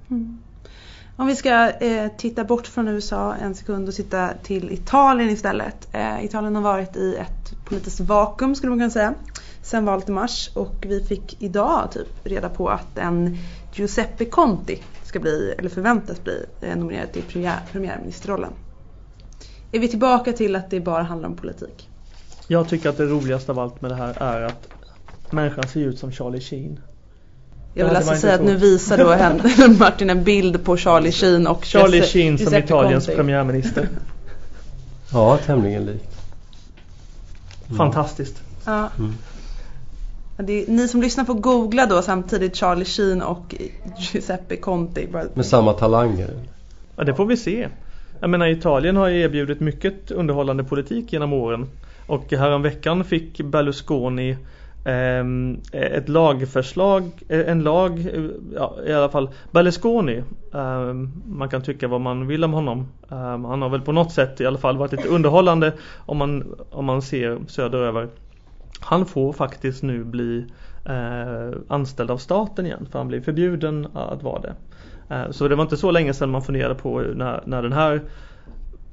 Mm. 0.10 0.39
Om 1.15 1.28
vi 1.28 1.36
ska 1.36 1.69
eh, 1.69 2.12
titta 2.17 2.43
bort 2.43 2.67
från 2.67 2.88
USA 2.88 3.36
en 3.36 3.56
sekund 3.56 3.88
och 3.88 3.93
titta 3.93 4.30
till 4.43 4.71
Italien 4.71 5.30
istället. 5.30 5.88
Eh, 5.91 6.26
Italien 6.26 6.56
har 6.56 6.62
varit 6.62 6.95
i 6.95 7.15
ett 7.15 7.54
politiskt 7.65 7.99
vakuum 7.99 8.56
skulle 8.56 8.69
man 8.69 8.80
kunna 8.80 8.89
säga. 8.89 9.13
Sen 9.62 9.86
valet 9.86 10.10
i 10.10 10.12
mars 10.12 10.49
och 10.56 10.76
vi 10.82 11.04
fick 11.04 11.41
idag 11.41 11.91
typ 11.91 12.08
reda 12.23 12.49
på 12.49 12.69
att 12.69 12.97
en 12.97 13.38
Giuseppe 13.73 14.26
Conti 14.26 14.84
ska 15.04 15.19
bli, 15.19 15.56
eller 15.58 15.69
förväntas 15.69 16.23
bli, 16.23 16.45
eh, 16.62 16.76
nominerad 16.76 17.12
till 17.12 17.23
premiär, 17.23 17.60
premiärministerrollen. 17.71 18.54
Är 19.71 19.80
vi 19.80 19.88
tillbaka 19.88 20.34
till 20.34 20.56
att 20.56 20.69
det 20.69 20.80
bara 20.80 21.04
handlar 21.04 21.30
om 21.30 21.36
politik? 21.36 21.89
Jag 22.47 22.69
tycker 22.69 22.89
att 22.89 22.97
det 22.97 23.06
roligaste 23.06 23.52
av 23.52 23.60
allt 23.60 23.82
med 23.82 23.91
det 23.91 23.95
här 23.95 24.21
är 24.21 24.41
att 24.41 24.67
människan 25.30 25.67
ser 25.67 25.80
ut 25.80 25.99
som 25.99 26.12
Charlie 26.12 26.41
Sheen. 26.41 26.80
Jag 27.74 27.86
vill 27.86 27.96
alltså 27.96 28.16
säga 28.16 28.36
att 28.36 28.44
nu 28.44 28.56
visar 28.56 28.98
då 28.98 29.74
Martin 29.80 30.10
en 30.10 30.24
bild 30.24 30.64
på 30.64 30.78
Charlie 30.78 31.12
Sheen 31.12 31.48
och 31.48 31.66
Charlie 31.66 31.98
Jesse, 31.98 32.12
Sheen 32.12 32.38
som 32.38 32.44
Giuseppe 32.46 32.66
Italiens 32.66 33.06
Conte. 33.06 33.18
premiärminister. 33.18 33.90
ja, 35.12 35.38
tämligen 35.38 35.86
lik. 35.86 36.04
Mm. 37.66 37.78
Fantastiskt. 37.78 38.42
Ja. 38.66 38.90
Mm. 39.00 39.14
Det, 40.38 40.68
ni 40.68 40.88
som 40.88 41.02
lyssnar 41.02 41.26
får 41.26 41.34
googla 41.34 41.86
då 41.86 42.02
samtidigt 42.02 42.56
Charlie 42.56 42.86
Sheen 42.86 43.22
och 43.22 43.56
Giuseppe 43.98 44.56
Conte. 44.56 45.28
Med 45.34 45.46
samma 45.46 45.74
talanger? 45.74 46.30
Ja, 46.96 47.04
det 47.04 47.16
får 47.16 47.26
vi 47.26 47.38
se. 47.38 47.68
Jag 48.20 48.30
menar 48.30 48.48
Italien 48.48 48.96
har 48.96 49.10
erbjudit 49.10 49.60
mycket 49.60 50.12
underhållande 50.12 50.64
politik 50.64 51.14
genom 51.14 51.34
åren. 51.34 51.70
Och 52.06 52.32
häromveckan 52.32 53.04
fick 53.04 53.42
Berlusconi 53.42 54.38
ett 55.72 56.10
lagförslag, 56.10 57.04
eh, 57.30 57.50
en 57.50 57.63
lag, 57.63 58.10
ja, 58.56 58.76
i 58.86 58.93
alla 58.93 59.10
fall 59.10 59.30
Berlusconi. 59.52 60.24
Eh, 60.54 60.93
man 61.28 61.50
kan 61.50 61.62
tycka 61.62 61.88
vad 61.88 62.02
man 62.02 62.28
vill 62.28 62.43
om 62.43 62.54
honom. 62.54 62.88
Eh, 63.12 63.17
han 63.17 63.62
har 63.62 63.69
väl 63.69 63.82
på 63.82 63.91
något 63.91 64.12
sätt 64.12 64.41
i 64.41 64.46
alla 64.46 64.58
fall 64.58 64.78
varit 64.78 64.91
lite 64.91 65.08
underhållande 65.08 65.74
om 66.06 66.17
man, 66.17 66.56
om 66.69 66.86
man 66.86 67.02
ser 67.02 67.39
söderöver. 67.48 68.08
Han 68.80 69.06
får 69.06 69.34
faktiskt 69.34 69.84
nu 69.84 70.04
bli 70.04 70.46
eh, 70.86 71.58
anställd 71.67 72.12
av 72.12 72.17
staten 72.17 72.65
igen 72.65 72.88
för 72.91 73.00
han 73.00 73.08
blir 73.08 73.22
förbjuden 73.22 73.88
att 73.93 74.24
vara 74.24 74.41
det. 74.41 74.56
Eh, 75.10 75.32
så 75.32 75.48
det 75.48 75.56
var 75.56 75.63
inte 75.63 75.78
så 75.78 75.91
länge 75.91 76.13
sedan 76.13 76.30
man 76.30 76.41
funderade 76.41 76.76
på 76.76 77.00
när, 77.00 77.43
när 77.46 77.62
den 77.62 77.74
här 77.74 78.02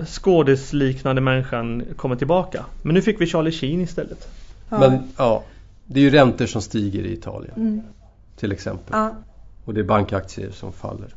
skådisliknande 0.06 1.20
människan 1.20 1.84
kommer 1.96 2.16
tillbaka. 2.16 2.64
Men 2.82 2.94
nu 2.94 3.02
fick 3.02 3.20
vi 3.20 3.26
Charlie 3.26 3.52
Sheen 3.52 3.80
istället. 3.80 4.28
Ja. 4.68 4.78
Men 4.78 4.98
ja, 5.16 5.42
det 5.92 6.00
är 6.00 6.04
ju 6.04 6.10
räntor 6.10 6.46
som 6.46 6.62
stiger 6.62 7.02
i 7.02 7.12
Italien. 7.12 7.54
Mm. 7.56 7.82
Till 8.36 8.52
exempel. 8.52 8.86
Ja. 8.90 9.14
Och 9.64 9.74
det 9.74 9.80
är 9.80 9.84
bankaktier 9.84 10.50
som 10.50 10.72
faller. 10.72 11.14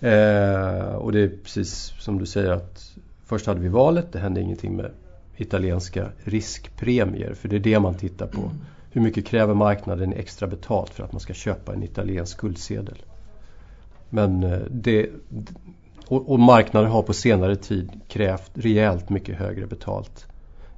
Eh, 0.00 0.94
och 0.94 1.12
det 1.12 1.20
är 1.20 1.32
precis 1.44 1.92
som 1.98 2.18
du 2.18 2.26
säger 2.26 2.50
att 2.50 2.92
först 3.26 3.46
hade 3.46 3.60
vi 3.60 3.68
valet, 3.68 4.12
det 4.12 4.18
hände 4.18 4.40
ingenting 4.40 4.76
med 4.76 4.90
italienska 5.36 6.08
riskpremier. 6.24 7.34
För 7.34 7.48
det 7.48 7.56
är 7.56 7.60
det 7.60 7.80
man 7.80 7.94
tittar 7.94 8.26
på. 8.26 8.40
Mm. 8.40 8.56
Hur 8.90 9.00
mycket 9.00 9.26
kräver 9.26 9.54
marknaden 9.54 10.12
extra 10.12 10.48
betalt 10.48 10.90
för 10.90 11.04
att 11.04 11.12
man 11.12 11.20
ska 11.20 11.34
köpa 11.34 11.74
en 11.74 11.82
italiensk 11.82 12.32
skuldsedel? 12.32 13.02
Men 14.10 14.42
eh, 14.42 14.58
det, 14.70 15.10
och, 16.06 16.30
och 16.30 16.40
marknaden 16.40 16.90
har 16.90 17.02
på 17.02 17.12
senare 17.12 17.56
tid 17.56 17.90
krävt 18.08 18.50
rejält 18.54 19.10
mycket 19.10 19.38
högre 19.38 19.66
betalt 19.66 20.26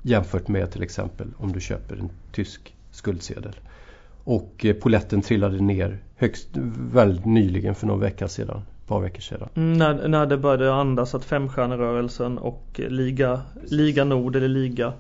jämfört 0.03 0.49
med 0.49 0.71
till 0.71 0.83
exempel 0.83 1.29
om 1.37 1.53
du 1.53 1.61
köper 1.61 1.97
en 1.97 2.11
tysk 2.33 2.75
skuldsedel. 2.93 3.57
Och 4.25 4.65
eh, 4.65 4.75
poletten 4.75 5.23
trillade 5.23 5.61
ner 5.61 5.99
högst 6.17 6.49
väldigt 6.93 7.25
nyligen 7.25 7.75
för 7.75 7.87
någon 7.87 8.01
vecka 8.01 8.29
sedan. 8.29 8.63
Par 8.87 9.01
veckor 9.01 9.21
sedan. 9.21 9.49
Mm, 9.55 9.73
när, 9.73 10.09
när 10.09 10.27
det 10.27 10.39
började 10.39 10.75
andas 10.75 11.15
att 11.15 11.25
femstjärnerörelsen 11.25 12.39
och 12.39 12.81
Liga, 12.89 13.43
Liga 13.69 14.05
Nord 14.05 14.37
eller 14.37 14.49
Liga 14.49 14.93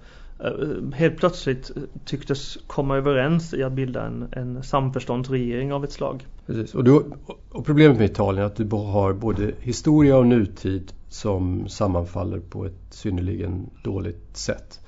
Eh, 0.45 0.95
helt 0.95 1.17
plötsligt 1.17 1.71
tycktes 2.05 2.59
komma 2.67 2.97
överens 2.97 3.55
i 3.55 3.63
att 3.63 3.73
bilda 3.73 4.07
en, 4.07 4.29
en 4.33 4.63
samförståndsregering 4.63 5.73
av 5.73 5.85
ett 5.85 5.93
slag. 5.93 6.27
Precis. 6.47 6.75
Och, 6.75 6.85
du, 6.85 7.03
och 7.51 7.67
problemet 7.67 7.99
med 7.99 8.11
Italien 8.11 8.43
är 8.43 8.47
att 8.47 8.57
du 8.57 8.77
har 8.77 9.13
både 9.13 9.53
historia 9.61 10.17
och 10.17 10.27
nutid 10.27 10.93
som 11.09 11.69
sammanfaller 11.69 12.41
på 12.41 12.67
ett 12.67 12.81
synnerligen 12.91 13.71
dåligt 13.85 14.37
sätt. 14.37 14.81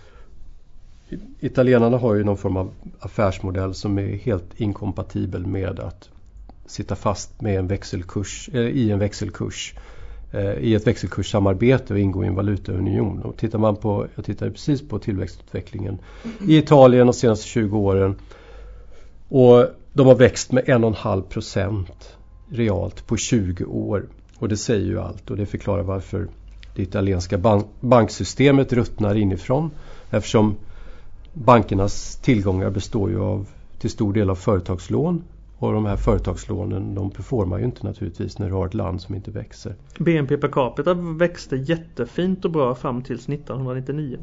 Italienarna 1.40 1.98
har 1.98 2.14
ju 2.14 2.24
någon 2.24 2.36
form 2.36 2.56
av 2.56 2.72
affärsmodell 3.00 3.74
som 3.74 3.98
är 3.98 4.16
helt 4.16 4.60
inkompatibel 4.60 5.46
med 5.46 5.80
att 5.80 6.08
sitta 6.66 6.96
fast 6.96 7.40
med 7.40 7.58
en 7.58 7.66
växelkurs, 7.66 8.48
i 8.48 8.90
en 8.90 8.98
växelkurs 8.98 9.74
Eh, 10.34 10.54
i 10.54 10.74
ett 10.74 10.86
växelkurssamarbete 10.86 11.92
och 11.92 12.00
ingå 12.00 12.24
i 12.24 12.26
en 12.26 12.34
valutaunion. 12.34 13.22
Och 13.22 13.36
tittar 13.36 13.58
man 13.58 13.76
på, 13.76 14.06
jag 14.14 14.24
tittade 14.24 14.50
precis 14.50 14.88
på 14.88 14.98
tillväxtutvecklingen 14.98 15.98
i 16.48 16.58
Italien 16.58 17.06
de 17.06 17.12
senaste 17.12 17.46
20 17.46 17.78
åren. 17.78 18.16
Och 19.28 19.66
de 19.92 20.06
har 20.06 20.14
växt 20.14 20.52
med 20.52 20.64
1,5 20.64 21.22
procent 21.22 22.16
realt 22.50 23.06
på 23.06 23.16
20 23.16 23.64
år. 23.64 24.06
Och 24.38 24.48
det 24.48 24.56
säger 24.56 24.86
ju 24.86 25.00
allt 25.00 25.30
och 25.30 25.36
det 25.36 25.46
förklarar 25.46 25.82
varför 25.82 26.28
det 26.74 26.82
italienska 26.82 27.38
bank 27.38 27.66
banksystemet 27.80 28.72
ruttnar 28.72 29.14
inifrån. 29.14 29.70
Eftersom 30.10 30.56
bankernas 31.34 32.16
tillgångar 32.16 32.70
består 32.70 33.10
ju 33.10 33.20
av 33.20 33.46
till 33.78 33.90
stor 33.90 34.12
del 34.12 34.30
av 34.30 34.34
företagslån 34.34 35.24
och 35.58 35.72
de 35.72 35.86
här 35.86 35.96
företagslånen 35.96 36.94
de 36.94 37.10
performar 37.10 37.58
ju 37.58 37.64
inte 37.64 37.86
naturligtvis 37.86 38.38
när 38.38 38.48
du 38.48 38.52
har 38.54 38.66
ett 38.66 38.74
land 38.74 39.00
som 39.00 39.14
inte 39.14 39.30
växer. 39.30 39.74
BNP 39.98 40.36
per 40.36 40.48
capita 40.48 40.94
växte 40.94 41.56
jättefint 41.56 42.44
och 42.44 42.50
bra 42.50 42.74
fram 42.74 43.02
tills 43.02 43.28
1999. 43.28 44.18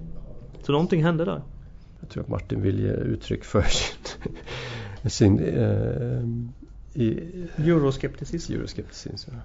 Så 0.64 0.72
någonting 0.72 1.04
hände 1.04 1.26
där. 1.26 1.42
Jag 2.00 2.10
tror 2.10 2.24
att 2.24 2.30
Martin 2.30 2.62
vill 2.62 2.80
ge 2.80 2.92
uttryck 2.92 3.44
för 3.44 3.62
sin, 5.10 5.10
sin 5.10 5.40
eh, 5.40 6.24
i, 6.94 7.20
Euroskepticism. 7.58 8.54
Euroskepticism 8.54 9.32
ja. 9.34 9.42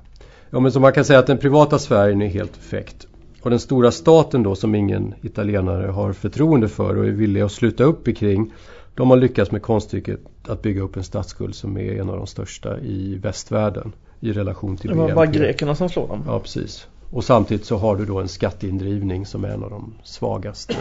ja 0.51 0.61
men 0.61 0.73
så 0.73 0.81
man 0.81 0.93
kan 0.93 1.05
säga 1.05 1.19
att 1.19 1.27
den 1.27 1.39
privata 1.39 1.79
sfären 1.79 2.23
är 2.23 2.29
helt 2.29 2.53
perfekt. 2.53 3.07
Och 3.47 3.51
den 3.51 3.61
stora 3.61 3.91
staten 3.91 4.43
då 4.43 4.55
som 4.55 4.75
ingen 4.75 5.15
italienare 5.23 5.91
har 5.91 6.13
förtroende 6.13 6.69
för 6.69 6.97
och 6.97 7.07
är 7.07 7.11
villig 7.11 7.41
att 7.41 7.53
sluta 7.53 7.85
upp 7.85 8.17
kring 8.17 8.53
de 8.95 9.11
har 9.11 9.17
lyckats 9.17 9.51
med 9.51 9.63
konststycket 9.63 10.21
att 10.49 10.63
bygga 10.63 10.83
upp 10.83 10.97
en 10.97 11.05
statsskuld 11.05 11.55
som 11.55 11.77
är 11.77 12.01
en 12.01 12.11
av 12.11 12.17
de 12.17 12.27
största 12.27 12.79
i 12.81 13.19
västvärlden 13.23 13.93
i 14.21 14.33
relation 14.33 14.77
till 14.77 14.91
BNP. 14.91 15.09
Det 15.09 15.15
var 15.15 15.27
bara 15.27 15.33
grekerna 15.33 15.75
som 15.75 15.89
slår 15.89 16.09
dem. 16.09 16.23
Ja, 16.27 16.41
precis. 16.41 16.89
Och 17.11 17.25
samtidigt 17.25 17.65
så 17.65 17.77
har 17.77 17.97
du 17.97 18.05
då 18.05 18.21
en 18.21 18.29
skatteindrivning 18.29 19.27
som 19.27 19.45
är 19.45 19.49
en 19.49 19.65
av 19.65 19.71
de 19.71 19.95
svagaste 20.03 20.77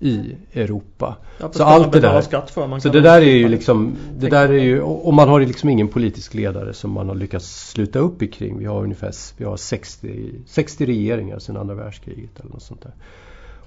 i 0.00 0.36
Europa. 0.52 1.16
Ja, 1.38 1.52
så 1.52 1.64
allt 1.64 1.92
det 1.92 2.00
där. 2.00 2.20
Skatt 2.20 2.50
för, 2.50 2.66
man 2.66 2.80
så 2.80 2.88
det 2.88 3.00
där 3.00 3.20
är 3.20 3.36
ju 3.36 3.48
liksom, 3.48 3.96
det 4.18 4.28
där 4.28 4.48
är 4.48 4.62
ju, 4.62 4.80
och 4.82 5.14
man 5.14 5.28
har 5.28 5.40
liksom 5.40 5.68
ingen 5.68 5.88
politisk 5.88 6.34
ledare 6.34 6.72
som 6.72 6.90
man 6.90 7.08
har 7.08 7.14
lyckats 7.14 7.70
sluta 7.70 7.98
upp 7.98 8.22
i 8.22 8.28
kring. 8.28 8.58
Vi 8.58 8.64
har 8.64 8.82
ungefär 8.82 9.12
vi 9.36 9.44
har 9.44 9.56
60, 9.56 10.30
60 10.46 10.86
regeringar 10.86 11.38
sedan 11.38 11.56
andra 11.56 11.74
världskriget 11.74 12.40
eller 12.40 12.50
något 12.50 12.62
sånt 12.62 12.82
där. 12.82 12.92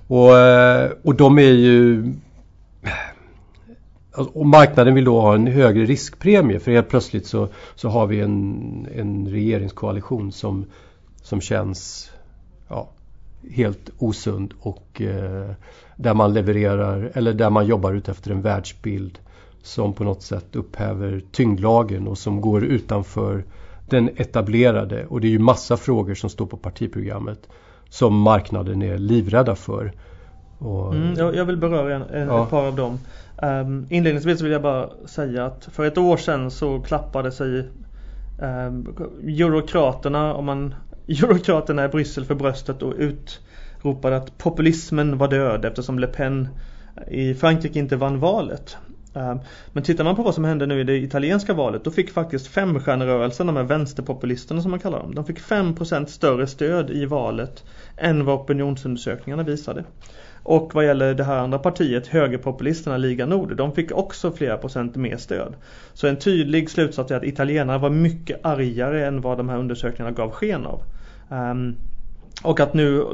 Och, 0.07 0.37
eh, 0.37 0.91
och 1.03 1.15
de 1.15 1.39
är 1.39 1.51
ju 1.51 2.03
Alltså, 4.17 4.39
och 4.39 4.45
marknaden 4.45 4.95
vill 4.95 5.05
då 5.05 5.21
ha 5.21 5.35
en 5.35 5.47
högre 5.47 5.85
riskpremie 5.85 6.59
för 6.59 6.71
helt 6.71 6.89
plötsligt 6.89 7.25
så, 7.25 7.47
så 7.75 7.89
har 7.89 8.07
vi 8.07 8.19
en, 8.19 8.87
en 8.95 9.27
regeringskoalition 9.27 10.31
som, 10.31 10.65
som 11.21 11.41
känns 11.41 12.11
ja, 12.67 12.89
helt 13.51 13.89
osund 13.97 14.53
och 14.59 15.01
eh, 15.01 15.51
där 15.95 16.13
man 16.13 16.33
levererar 16.33 17.11
eller 17.13 17.33
där 17.33 17.49
man 17.49 17.65
jobbar 17.67 17.93
ut 17.93 18.09
efter 18.09 18.31
en 18.31 18.41
världsbild 18.41 19.19
som 19.61 19.93
på 19.93 20.03
något 20.03 20.23
sätt 20.23 20.55
upphäver 20.55 21.21
tyngdlagen 21.31 22.07
och 22.07 22.17
som 22.17 22.41
går 22.41 22.63
utanför 22.63 23.43
den 23.89 24.09
etablerade 24.15 25.05
och 25.05 25.21
det 25.21 25.27
är 25.27 25.31
ju 25.31 25.39
massa 25.39 25.77
frågor 25.77 26.15
som 26.15 26.29
står 26.29 26.45
på 26.45 26.57
partiprogrammet 26.57 27.47
som 27.89 28.19
marknaden 28.19 28.81
är 28.81 28.97
livrädda 28.97 29.55
för. 29.55 29.93
Och, 30.59 30.95
mm, 30.95 31.13
jag, 31.13 31.35
jag, 31.35 31.45
vill 31.45 31.57
beröra 31.57 31.95
en, 31.95 32.01
en, 32.01 32.27
ja. 32.27 32.43
ett 32.43 32.49
par 32.49 32.67
av 32.67 32.75
dem. 32.75 32.99
Um, 33.41 33.87
inledningsvis 33.89 34.41
vill 34.41 34.51
jag 34.51 34.61
bara 34.61 34.89
säga 35.05 35.45
att 35.45 35.65
för 35.71 35.85
ett 35.85 35.97
år 35.97 36.17
sedan 36.17 36.51
så 36.51 36.79
klappade 36.79 37.31
sig 37.31 37.69
um, 38.41 38.95
Eurokraterna, 39.23 40.33
om 40.33 40.45
man, 40.45 40.75
Eurokraterna 41.07 41.85
i 41.85 41.87
Bryssel 41.87 42.25
för 42.25 42.35
bröstet 42.35 42.81
och 42.81 42.93
utropade 42.97 44.17
att 44.17 44.37
populismen 44.37 45.17
var 45.17 45.27
död 45.27 45.65
eftersom 45.65 45.99
Le 45.99 46.07
Pen 46.07 46.47
i 47.07 47.33
Frankrike 47.33 47.79
inte 47.79 47.95
vann 47.95 48.19
valet. 48.19 48.77
Ehm, 49.13 49.39
men 49.71 49.83
tittar 49.83 50.03
man 50.03 50.15
på 50.15 50.23
vad 50.23 50.35
som 50.35 50.43
hände 50.43 50.65
nu 50.65 50.79
i 50.79 50.83
det 50.83 50.97
italienska 50.97 51.53
valet 51.53 51.83
då 51.83 51.91
fick 51.91 52.11
faktiskt 52.11 52.47
femstjärnerörelsen, 52.47 53.47
de 53.47 53.55
här 53.55 53.63
vänsterpopulisterna 53.63 54.61
som 54.61 54.71
man 54.71 54.79
kallar 54.79 54.99
dem, 54.99 55.15
de 55.15 55.25
fick 55.25 55.39
5% 55.39 56.05
större 56.05 56.47
stöd 56.47 56.89
i 56.89 57.05
valet 57.05 57.63
än 57.97 58.25
vad 58.25 58.39
opinionsundersökningarna 58.39 59.43
visade. 59.43 59.83
Och 60.43 60.75
vad 60.75 60.85
gäller 60.85 61.13
det 61.13 61.23
här 61.23 61.37
andra 61.37 61.59
partiet, 61.59 62.07
högerpopulisterna 62.07 62.97
Liga 62.97 63.25
Nord, 63.25 63.55
de 63.55 63.71
fick 63.71 63.91
också 63.91 64.31
flera 64.31 64.57
procent 64.57 64.95
mer 64.95 65.17
stöd. 65.17 65.55
Så 65.93 66.07
en 66.07 66.17
tydlig 66.17 66.69
slutsats 66.69 67.11
är 67.11 67.15
att 67.15 67.23
italienarna 67.23 67.77
var 67.77 67.89
mycket 67.89 68.45
argare 68.45 69.05
än 69.07 69.21
vad 69.21 69.37
de 69.37 69.49
här 69.49 69.57
undersökningarna 69.57 70.15
gav 70.15 70.31
sken 70.31 70.65
av. 70.65 70.81
Um, 71.29 71.75
och 72.43 72.59
att 72.59 72.73
nu 72.73 73.05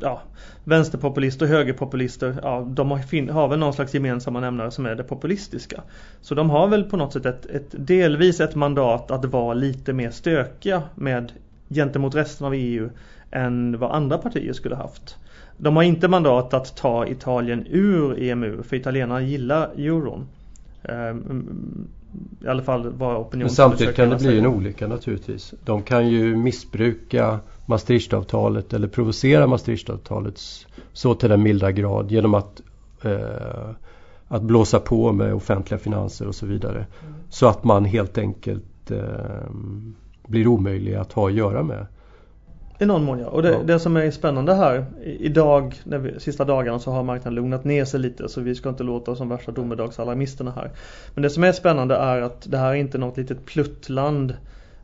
ja, 0.00 0.22
vänsterpopulister 0.64 1.46
och 1.46 1.50
högerpopulister, 1.50 2.36
ja, 2.42 2.66
de 2.70 2.90
har, 2.90 3.32
har 3.32 3.48
väl 3.48 3.58
någon 3.58 3.72
slags 3.72 3.94
gemensamma 3.94 4.40
nämnare 4.40 4.70
som 4.70 4.86
är 4.86 4.94
det 4.94 5.04
populistiska. 5.04 5.82
Så 6.20 6.34
de 6.34 6.50
har 6.50 6.68
väl 6.68 6.84
på 6.84 6.96
något 6.96 7.12
sätt 7.12 7.26
ett, 7.26 7.46
ett, 7.46 7.66
delvis 7.70 8.40
ett 8.40 8.54
mandat 8.54 9.10
att 9.10 9.24
vara 9.24 9.54
lite 9.54 9.92
mer 9.92 10.10
stökiga 10.10 10.82
med 10.94 11.32
gentemot 11.68 12.14
resten 12.14 12.46
av 12.46 12.54
EU 12.54 12.90
än 13.30 13.78
vad 13.78 13.90
andra 13.90 14.18
partier 14.18 14.52
skulle 14.52 14.74
haft. 14.74 15.16
De 15.56 15.76
har 15.76 15.82
inte 15.82 16.08
mandat 16.08 16.54
att 16.54 16.76
ta 16.76 17.06
Italien 17.06 17.66
ur 17.70 18.22
EMU 18.22 18.62
för 18.62 18.76
italienarna 18.76 19.22
gillar 19.22 19.70
euron. 19.76 20.26
Ehm, 20.82 21.88
i 22.44 22.48
alla 22.48 22.62
fall 22.62 22.88
vad 22.92 23.16
opinionen 23.16 23.44
Men 23.44 23.50
samtidigt 23.50 23.96
kan 23.96 24.10
det 24.10 24.16
bli 24.16 24.38
en 24.38 24.46
olycka 24.46 24.86
naturligtvis. 24.86 25.54
De 25.64 25.82
kan 25.82 26.08
ju 26.08 26.36
missbruka 26.36 27.38
Maastrichtavtalet 27.66 28.72
eller 28.72 28.88
provocera 28.88 29.46
Maastrichtavtalet 29.46 30.40
så 30.92 31.14
till 31.14 31.28
den 31.28 31.42
milda 31.42 31.72
grad 31.72 32.10
genom 32.10 32.34
att 32.34 32.62
eh, 33.02 33.70
att 34.28 34.42
blåsa 34.42 34.80
på 34.80 35.12
med 35.12 35.34
offentliga 35.34 35.78
finanser 35.78 36.28
och 36.28 36.34
så 36.34 36.46
vidare. 36.46 36.76
Mm. 36.76 37.14
Så 37.28 37.46
att 37.46 37.64
man 37.64 37.84
helt 37.84 38.18
enkelt 38.18 38.90
eh, 38.90 39.50
blir 40.26 40.46
omöjlig 40.46 40.94
att 40.94 41.12
ha 41.12 41.28
att 41.28 41.34
göra 41.34 41.62
med. 41.62 41.86
I 42.80 42.86
någon 42.86 43.04
mån 43.04 43.18
ja. 43.18 43.26
Och 43.26 43.42
det, 43.42 43.50
ja. 43.50 43.62
det 43.62 43.78
som 43.78 43.96
är 43.96 44.10
spännande 44.10 44.54
här 44.54 44.84
idag, 45.04 45.80
när 45.84 45.98
vi, 45.98 46.20
sista 46.20 46.44
dagarna 46.44 46.78
så 46.78 46.90
har 46.90 47.02
marknaden 47.02 47.34
lugnat 47.34 47.64
ner 47.64 47.84
sig 47.84 48.00
lite 48.00 48.28
så 48.28 48.40
vi 48.40 48.54
ska 48.54 48.68
inte 48.68 48.82
låta 48.82 49.10
oss 49.10 49.18
som 49.18 49.28
värsta 49.28 49.52
domedagsalarmisterna 49.52 50.50
här. 50.50 50.70
Men 51.14 51.22
det 51.22 51.30
som 51.30 51.44
är 51.44 51.52
spännande 51.52 51.94
är 51.94 52.20
att 52.20 52.50
det 52.50 52.58
här 52.58 52.70
är 52.70 52.74
inte 52.74 52.98
något 52.98 53.16
litet 53.16 53.46
pluttland 53.46 54.34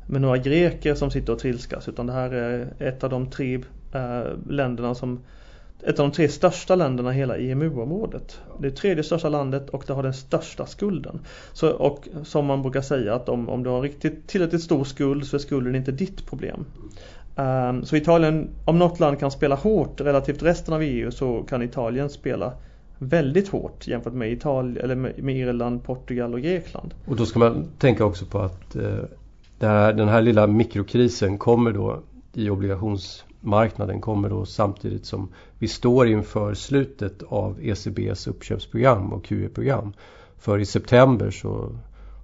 med 0.07 0.21
några 0.21 0.39
greker 0.39 0.95
som 0.95 1.11
sitter 1.11 1.33
och 1.33 1.39
trilskas 1.39 1.89
utan 1.89 2.07
det 2.07 2.13
här 2.13 2.31
är 2.31 2.73
ett 2.79 3.05
av 3.05 3.11
de 3.11 3.31
tre 3.31 3.55
äh, 3.93 4.23
länderna 4.49 4.95
som 4.95 5.21
ett 5.83 5.99
av 5.99 6.09
de 6.09 6.13
tre 6.13 6.29
största 6.29 6.75
länderna 6.75 7.15
i 7.15 7.17
hela 7.17 7.37
EMU-området. 7.37 8.41
Det 8.61 8.67
är 8.67 8.71
tredje 8.71 9.05
största 9.05 9.29
landet 9.29 9.71
och 9.71 9.85
det 9.87 9.93
har 9.93 10.03
den 10.03 10.15
största 10.15 10.67
skulden. 10.67 11.21
Så, 11.53 11.71
och 11.71 12.09
som 12.25 12.47
man 12.47 12.63
brukar 12.63 12.81
säga 12.81 13.15
att 13.15 13.29
om, 13.29 13.49
om 13.49 13.63
du 13.63 13.71
har 13.71 13.81
riktigt 13.81 14.27
tillräckligt 14.27 14.63
stor 14.63 14.85
skuld 14.85 15.27
så 15.27 15.37
är 15.37 15.41
skulden 15.41 15.75
inte 15.75 15.93
ditt 15.93 16.27
problem. 16.27 16.65
Um, 17.37 17.85
så 17.85 17.97
Italien, 17.97 18.49
om 18.65 18.79
något 18.79 19.01
land 19.01 19.19
kan 19.19 19.31
spela 19.31 19.55
hårt 19.55 20.01
relativt 20.01 20.43
resten 20.43 20.75
av 20.75 20.83
EU 20.83 21.11
så 21.11 21.43
kan 21.43 21.63
Italien 21.63 22.11
spela 22.11 22.53
väldigt 22.99 23.49
hårt 23.49 23.87
jämfört 23.87 24.13
med, 24.13 24.33
Italien, 24.33 24.85
eller 24.85 24.95
med, 24.95 25.23
med 25.23 25.37
Irland, 25.37 25.85
Portugal 25.85 26.35
och 26.35 26.41
Grekland. 26.41 26.95
Och 27.07 27.17
då 27.17 27.27
ska 27.27 27.39
man 27.39 27.65
tänka 27.79 28.05
också 28.05 28.27
på 28.27 28.39
att 28.39 28.77
eh, 28.77 29.05
här, 29.61 29.93
den 29.93 30.09
här 30.09 30.23
lilla 30.23 30.47
mikrokrisen 30.47 31.39
kommer 31.39 31.73
då 31.73 32.03
i 32.33 32.51
obligationsmarknaden 32.51 34.01
kommer 34.01 34.29
då 34.29 34.45
samtidigt 34.45 35.07
som 35.07 35.29
vi 35.59 35.69
står 35.69 36.09
inför 36.09 36.55
slutet 36.55 37.23
av 37.29 37.59
ECBs 37.63 38.27
uppköpsprogram 38.27 39.13
och 39.13 39.25
QE-program. 39.25 39.93
För 40.39 40.59
i 40.59 40.67
september 40.67 41.31
så, 41.31 41.73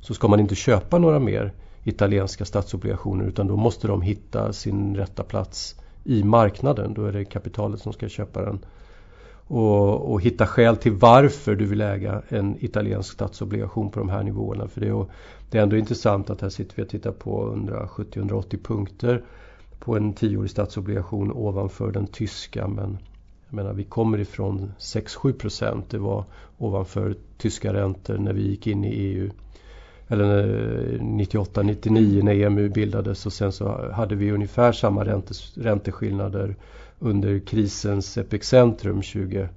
så 0.01 0.15
ska 0.15 0.29
man 0.29 0.41
inte 0.41 0.55
köpa 0.55 0.99
några 0.99 1.19
mer 1.19 1.53
italienska 1.85 2.45
statsobligationer 2.45 3.25
utan 3.25 3.47
då 3.47 3.57
måste 3.57 3.87
de 3.89 4.03
hitta 4.03 4.53
sin 4.53 4.97
rätta 4.97 5.23
plats 5.23 5.75
i 6.05 6.25
marknaden. 6.25 6.95
Då 6.95 7.05
är 7.05 7.13
det 7.13 7.25
kapitalet 7.25 7.81
som 7.81 7.93
ska 7.93 8.09
köpa 8.09 8.43
den. 8.43 8.59
Och, 9.47 10.13
och 10.13 10.21
hitta 10.21 10.47
skäl 10.47 10.77
till 10.77 10.93
varför 10.93 11.55
du 11.55 11.67
vill 11.67 11.81
äga 11.81 12.23
en 12.29 12.57
italiensk 12.65 13.13
statsobligation 13.13 13.91
på 13.91 13.99
de 13.99 14.09
här 14.09 14.23
nivåerna. 14.23 14.69
För 14.69 14.81
det 14.81 14.89
är, 14.89 15.07
det 15.51 15.59
är 15.59 15.63
ändå 15.63 15.77
intressant 15.77 16.31
att 16.31 16.41
här 16.41 16.49
sitter 16.49 16.77
vi 16.77 16.83
och 16.83 16.89
tittar 16.89 17.13
på 17.13 17.55
170-180 17.55 18.63
punkter 18.63 19.23
på 19.79 19.97
en 19.97 20.13
tioårig 20.13 20.51
statsobligation 20.51 21.33
ovanför 21.33 21.91
den 21.91 22.07
tyska. 22.07 22.69
Men 22.69 22.99
jag 23.49 23.57
menar, 23.57 23.73
vi 23.73 23.85
kommer 23.85 24.19
ifrån 24.19 24.73
6-7 24.79 25.33
procent. 25.33 25.91
Det 25.91 25.99
var 25.99 26.25
ovanför 26.59 27.17
tyska 27.39 27.73
räntor 27.73 28.19
när 28.19 28.33
vi 28.33 28.43
gick 28.43 28.67
in 28.67 28.85
i 28.85 28.89
EU 28.89 29.31
eller 30.09 30.47
98-99 31.01 32.23
när 32.23 32.33
EMU 32.33 32.69
bildades 32.69 33.27
och 33.27 33.33
sen 33.33 33.53
så 33.53 33.93
hade 33.93 34.15
vi 34.15 34.31
ungefär 34.31 34.73
samma 34.73 35.05
räntes, 35.05 35.57
ränteskillnader 35.57 36.57
under 36.99 37.39
krisens 37.39 38.19
epicentrum 38.19 39.03
2011, 39.03 39.49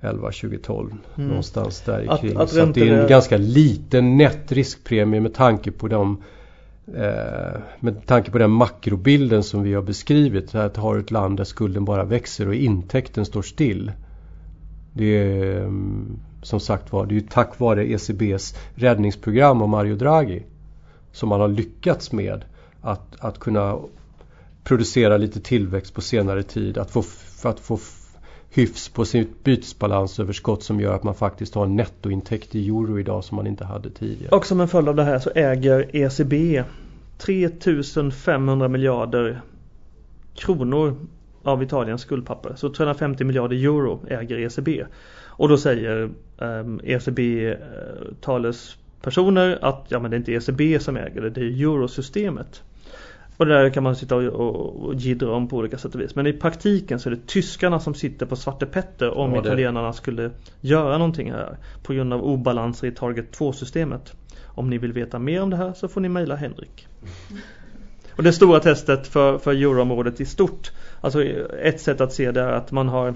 2012 0.00 0.94
mm. 1.16 1.28
någonstans 1.28 1.80
där 1.80 2.18
kring. 2.20 2.36
Att, 2.36 2.50
så 2.50 2.62
att 2.62 2.74
det 2.74 2.88
är 2.88 2.94
en 2.94 3.08
ganska 3.08 3.36
liten 3.36 4.16
nätt 4.16 4.52
riskpremie 4.52 5.20
med 5.20 5.34
tanke 5.34 5.72
på 5.72 5.88
de 5.88 6.22
eh, 6.94 7.60
med 7.80 8.06
tanke 8.06 8.30
på 8.30 8.38
den 8.38 8.50
makrobilden 8.50 9.42
som 9.42 9.62
vi 9.62 9.74
har 9.74 9.82
beskrivit. 9.82 10.54
Att 10.54 10.76
ha 10.76 10.98
ett 10.98 11.10
land 11.10 11.36
där 11.36 11.44
skulden 11.44 11.84
bara 11.84 12.04
växer 12.04 12.48
och 12.48 12.54
intäkten 12.54 13.24
står 13.24 13.42
still. 13.42 13.92
Det 14.92 15.04
är, 15.04 15.60
mm, 15.60 16.18
som 16.42 16.60
sagt 16.60 16.92
var, 16.92 17.06
det 17.06 17.12
är 17.12 17.20
ju 17.20 17.26
tack 17.30 17.58
vare 17.58 17.86
ECBs 17.86 18.54
räddningsprogram 18.74 19.62
och 19.62 19.68
Mario 19.68 19.96
Draghi 19.96 20.42
som 21.16 21.28
man 21.28 21.40
har 21.40 21.48
lyckats 21.48 22.12
med 22.12 22.44
att, 22.80 23.16
att 23.18 23.38
kunna 23.38 23.78
producera 24.64 25.16
lite 25.16 25.40
tillväxt 25.40 25.94
på 25.94 26.00
senare 26.00 26.42
tid. 26.42 26.78
Att 26.78 26.90
få, 26.90 27.02
för 27.02 27.48
att 27.48 27.60
få 27.60 27.78
hyfs 28.50 28.88
på 28.88 29.04
sitt 29.04 29.44
bytesbalansöverskott 29.44 30.62
som 30.62 30.80
gör 30.80 30.94
att 30.94 31.02
man 31.02 31.14
faktiskt 31.14 31.54
har 31.54 31.64
en 31.64 31.76
nettointäkt 31.76 32.54
i 32.54 32.68
euro 32.68 32.98
idag 32.98 33.24
som 33.24 33.36
man 33.36 33.46
inte 33.46 33.64
hade 33.64 33.90
tidigare. 33.90 34.36
Och 34.36 34.46
som 34.46 34.60
en 34.60 34.68
följd 34.68 34.88
av 34.88 34.96
det 34.96 35.04
här 35.04 35.18
så 35.18 35.30
äger 35.34 35.96
ECB 35.96 36.64
3500 37.18 38.68
miljarder 38.68 39.40
kronor 40.34 40.96
av 41.42 41.62
Italiens 41.62 42.00
skuldpapper. 42.00 42.54
Så 42.56 42.68
350 42.68 43.24
miljarder 43.24 43.56
euro 43.56 44.00
äger 44.08 44.38
ECB. 44.38 44.84
Och 45.36 45.48
då 45.48 45.58
säger 45.58 46.02
um, 46.02 46.14
ehm, 46.38 46.80
ECB-talespersoner 46.84 49.50
eh, 49.50 49.58
att 49.60 49.84
ja, 49.88 49.98
men 49.98 50.10
det 50.10 50.14
är 50.14 50.18
inte 50.18 50.32
ECB 50.32 50.80
som 50.80 50.96
äger 50.96 51.20
det, 51.20 51.30
det 51.30 51.40
är 51.40 51.44
eurosystemet. 51.44 52.62
Och 53.36 53.46
det 53.46 53.54
där 53.54 53.70
kan 53.70 53.82
man 53.82 53.96
sitta 53.96 54.16
och, 54.16 54.24
och, 54.24 54.84
och 54.84 54.94
gidra 54.94 55.34
om 55.34 55.48
på 55.48 55.56
olika 55.56 55.78
sätt 55.78 55.94
och 55.94 56.00
vis. 56.00 56.14
Men 56.14 56.26
i 56.26 56.32
praktiken 56.32 57.00
så 57.00 57.08
är 57.08 57.14
det 57.14 57.26
tyskarna 57.26 57.80
som 57.80 57.94
sitter 57.94 58.26
på 58.26 58.36
Svarte 58.36 58.66
Petter 58.66 59.10
om 59.10 59.34
ja, 59.34 59.40
italienarna 59.40 59.92
skulle 59.92 60.30
göra 60.60 60.98
någonting 60.98 61.32
här. 61.32 61.56
På 61.82 61.92
grund 61.92 62.12
av 62.12 62.24
obalanser 62.24 62.86
i 62.86 62.90
Target 62.90 63.38
2-systemet. 63.38 64.14
Om 64.44 64.70
ni 64.70 64.78
vill 64.78 64.92
veta 64.92 65.18
mer 65.18 65.42
om 65.42 65.50
det 65.50 65.56
här 65.56 65.72
så 65.72 65.88
får 65.88 66.00
ni 66.00 66.08
mejla 66.08 66.36
Henrik. 66.36 66.86
Och 68.16 68.22
det 68.22 68.32
stora 68.32 68.60
testet 68.60 69.06
för, 69.06 69.38
för 69.38 69.52
euroområdet 69.52 70.20
i 70.20 70.26
stort. 70.26 70.72
Alltså 71.00 71.24
ett 71.62 71.80
sätt 71.80 72.00
att 72.00 72.12
se 72.12 72.32
det 72.32 72.40
är 72.40 72.52
att 72.52 72.72
man 72.72 72.88
har 72.88 73.14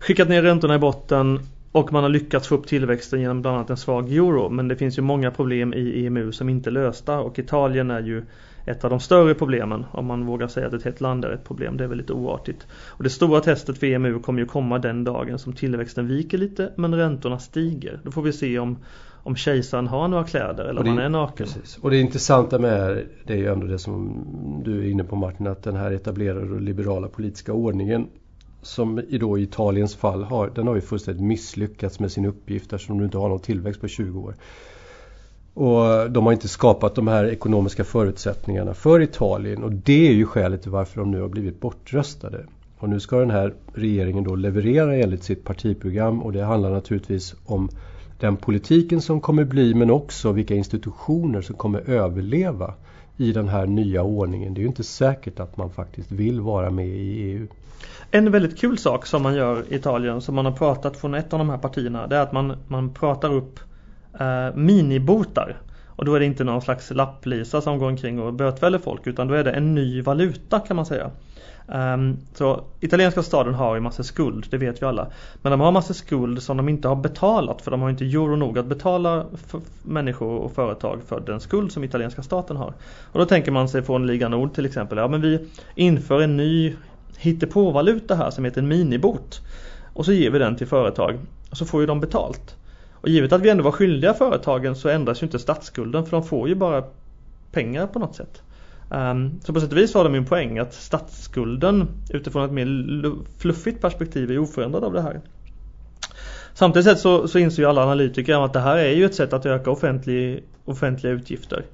skickat 0.00 0.28
ner 0.28 0.42
räntorna 0.42 0.74
i 0.74 0.78
botten 0.78 1.40
och 1.72 1.92
man 1.92 2.02
har 2.02 2.10
lyckats 2.10 2.48
få 2.48 2.54
upp 2.54 2.66
tillväxten 2.66 3.20
genom 3.20 3.42
bland 3.42 3.56
annat 3.56 3.70
en 3.70 3.76
svag 3.76 4.12
euro. 4.12 4.48
Men 4.48 4.68
det 4.68 4.76
finns 4.76 4.98
ju 4.98 5.02
många 5.02 5.30
problem 5.30 5.74
i 5.74 6.06
EMU 6.06 6.32
som 6.32 6.48
inte 6.48 6.70
är 6.70 6.72
lösta 6.72 7.18
och 7.18 7.38
Italien 7.38 7.90
är 7.90 8.02
ju 8.02 8.22
ett 8.66 8.84
av 8.84 8.90
de 8.90 9.00
större 9.00 9.34
problemen. 9.34 9.84
Om 9.90 10.06
man 10.06 10.26
vågar 10.26 10.48
säga 10.48 10.66
att 10.66 10.72
ett 10.72 10.82
helt 10.82 11.00
land 11.00 11.24
är 11.24 11.30
ett 11.30 11.44
problem. 11.44 11.76
Det 11.76 11.84
är 11.84 11.88
väldigt 11.88 12.10
oartigt. 12.10 12.66
Och 12.86 13.04
det 13.04 13.10
stora 13.10 13.40
testet 13.40 13.78
för 13.78 13.86
EMU 13.86 14.18
kommer 14.18 14.40
ju 14.40 14.46
komma 14.46 14.78
den 14.78 15.04
dagen 15.04 15.38
som 15.38 15.52
tillväxten 15.52 16.08
viker 16.08 16.38
lite 16.38 16.72
men 16.76 16.94
räntorna 16.94 17.38
stiger. 17.38 18.00
Då 18.02 18.10
får 18.10 18.22
vi 18.22 18.32
se 18.32 18.58
om, 18.58 18.78
om 19.22 19.36
kejsaren 19.36 19.86
har 19.86 20.08
några 20.08 20.24
kläder 20.24 20.64
eller 20.64 20.80
om 20.80 20.88
han 20.88 20.98
är 20.98 21.08
naken. 21.08 21.46
Precis. 21.46 21.78
Och 21.82 21.90
det 21.90 21.98
intressanta 21.98 22.58
med 22.58 23.04
det 23.24 23.32
är 23.32 23.38
ju 23.38 23.46
ändå 23.46 23.66
det 23.66 23.78
som 23.78 24.24
du 24.64 24.78
är 24.78 24.90
inne 24.90 25.04
på 25.04 25.16
Martin 25.16 25.46
att 25.46 25.62
den 25.62 25.76
här 25.76 25.90
etablerade 25.90 26.54
och 26.54 26.60
liberala 26.60 27.08
politiska 27.08 27.52
ordningen 27.52 28.06
som 28.66 28.98
i 29.08 29.18
då 29.18 29.38
Italiens 29.38 29.94
fall 29.94 30.24
har, 30.24 30.50
den 30.54 30.66
har 30.66 30.74
ju 30.74 30.80
fullständigt 30.80 31.24
misslyckats 31.24 32.00
med 32.00 32.12
sin 32.12 32.24
uppgift 32.24 32.72
eftersom 32.72 32.98
du 32.98 33.04
inte 33.04 33.18
har 33.18 33.28
någon 33.28 33.40
tillväxt 33.40 33.80
på 33.80 33.88
20 33.88 34.20
år. 34.20 34.34
Och 35.54 36.10
de 36.10 36.26
har 36.26 36.32
inte 36.32 36.48
skapat 36.48 36.94
de 36.94 37.08
här 37.08 37.24
ekonomiska 37.24 37.84
förutsättningarna 37.84 38.74
för 38.74 39.00
Italien 39.00 39.62
och 39.62 39.72
det 39.72 40.08
är 40.08 40.12
ju 40.12 40.26
skälet 40.26 40.62
till 40.62 40.70
varför 40.70 41.00
de 41.00 41.10
nu 41.10 41.20
har 41.20 41.28
blivit 41.28 41.60
bortröstade. 41.60 42.46
Och 42.78 42.88
nu 42.88 43.00
ska 43.00 43.18
den 43.18 43.30
här 43.30 43.54
regeringen 43.74 44.24
då 44.24 44.34
leverera 44.34 44.96
enligt 44.96 45.24
sitt 45.24 45.44
partiprogram 45.44 46.22
och 46.22 46.32
det 46.32 46.44
handlar 46.44 46.70
naturligtvis 46.70 47.34
om 47.44 47.68
den 48.20 48.36
politiken 48.36 49.00
som 49.00 49.20
kommer 49.20 49.44
bli 49.44 49.74
men 49.74 49.90
också 49.90 50.32
vilka 50.32 50.54
institutioner 50.54 51.42
som 51.42 51.56
kommer 51.56 51.90
överleva 51.90 52.74
i 53.16 53.32
den 53.32 53.48
här 53.48 53.66
nya 53.66 54.02
ordningen. 54.02 54.54
Det 54.54 54.60
är 54.60 54.62
ju 54.62 54.68
inte 54.68 54.84
säkert 54.84 55.40
att 55.40 55.56
man 55.56 55.70
faktiskt 55.70 56.12
vill 56.12 56.40
vara 56.40 56.70
med 56.70 56.86
i 56.86 57.22
EU. 57.22 57.46
En 58.10 58.30
väldigt 58.32 58.58
kul 58.58 58.78
sak 58.78 59.06
som 59.06 59.22
man 59.22 59.34
gör 59.34 59.64
i 59.68 59.74
Italien 59.74 60.20
som 60.20 60.34
man 60.34 60.44
har 60.44 60.52
pratat 60.52 60.96
från 60.96 61.14
ett 61.14 61.32
av 61.32 61.38
de 61.38 61.50
här 61.50 61.58
partierna 61.58 62.06
det 62.06 62.16
är 62.16 62.20
att 62.20 62.32
man, 62.32 62.56
man 62.68 62.94
pratar 62.94 63.32
upp 63.32 63.60
eh, 64.20 64.54
minibotar. 64.54 65.56
Och 65.96 66.04
då 66.04 66.14
är 66.14 66.20
det 66.20 66.26
inte 66.26 66.44
någon 66.44 66.62
slags 66.62 66.90
lapplisa 66.90 67.60
som 67.60 67.78
går 67.78 67.88
omkring 67.88 68.20
och 68.20 68.34
bötfäller 68.34 68.78
folk 68.78 69.06
utan 69.06 69.28
då 69.28 69.34
är 69.34 69.44
det 69.44 69.50
en 69.50 69.74
ny 69.74 70.02
valuta 70.02 70.60
kan 70.60 70.76
man 70.76 70.86
säga. 70.86 71.10
Um, 71.68 72.16
så 72.34 72.64
italienska 72.80 73.22
staden 73.22 73.54
har 73.54 73.74
ju 73.74 73.80
massa 73.80 74.02
skuld, 74.02 74.46
det 74.50 74.58
vet 74.58 74.82
vi 74.82 74.86
alla. 74.86 75.06
Men 75.42 75.50
de 75.50 75.60
har 75.60 75.72
massa 75.72 75.94
skuld 75.94 76.42
som 76.42 76.56
de 76.56 76.68
inte 76.68 76.88
har 76.88 76.96
betalat 76.96 77.62
för 77.62 77.70
de 77.70 77.82
har 77.82 77.90
inte 77.90 78.04
euro 78.04 78.36
nog 78.36 78.58
att 78.58 78.66
betala 78.66 79.26
människor 79.82 80.38
och 80.38 80.52
företag 80.52 81.00
för 81.06 81.20
den 81.20 81.40
skuld 81.40 81.72
som 81.72 81.84
italienska 81.84 82.22
staten 82.22 82.56
har. 82.56 82.74
Och 83.12 83.18
då 83.18 83.24
tänker 83.24 83.52
man 83.52 83.68
sig 83.68 83.82
från 83.82 84.06
Liga 84.06 84.28
Nord 84.28 84.54
till 84.54 84.66
exempel, 84.66 84.98
ja 84.98 85.08
men 85.08 85.20
vi 85.20 85.48
inför 85.74 86.20
en 86.20 86.36
ny 86.36 86.76
hittepåvaluta 87.16 88.14
här 88.14 88.30
som 88.30 88.44
heter 88.44 88.60
en 88.60 88.68
minibot. 88.68 89.40
Och 89.92 90.04
så 90.04 90.12
ger 90.12 90.30
vi 90.30 90.38
den 90.38 90.56
till 90.56 90.66
företag 90.66 91.18
och 91.50 91.56
så 91.56 91.66
får 91.66 91.80
ju 91.80 91.86
de 91.86 92.00
betalt. 92.00 92.56
Och 93.06 93.12
givet 93.12 93.32
att 93.32 93.40
vi 93.40 93.50
ändå 93.50 93.64
var 93.64 93.72
skyldiga 93.72 94.14
företagen 94.14 94.76
så 94.76 94.88
ändras 94.88 95.22
ju 95.22 95.26
inte 95.26 95.38
statsskulden 95.38 96.04
för 96.04 96.10
de 96.10 96.22
får 96.24 96.48
ju 96.48 96.54
bara 96.54 96.84
pengar 97.52 97.86
på 97.86 97.98
något 97.98 98.14
sätt. 98.14 98.42
Ehm, 98.90 99.40
så 99.40 99.52
på 99.52 99.60
sätt 99.60 99.72
och 99.72 99.78
vis 99.78 99.94
var 99.94 100.04
det 100.04 100.10
min 100.10 100.24
poäng 100.24 100.58
att 100.58 100.74
statsskulden 100.74 101.88
utifrån 102.10 102.44
ett 102.44 102.50
mer 102.50 103.12
fluffigt 103.38 103.80
perspektiv 103.80 104.30
är 104.30 104.38
oförändrad 104.38 104.84
av 104.84 104.92
det 104.92 105.02
här. 105.02 105.20
Samtidigt 106.54 106.98
så, 106.98 107.28
så 107.28 107.38
inser 107.38 107.62
ju 107.62 107.68
alla 107.68 107.82
analytiker 107.82 108.44
att 108.44 108.52
det 108.52 108.60
här 108.60 108.76
är 108.76 108.92
ju 108.92 109.04
ett 109.04 109.14
sätt 109.14 109.32
att 109.32 109.46
öka 109.46 109.70
offentlig, 109.70 110.44
offentliga 110.64 111.12
utgifter. 111.12 111.64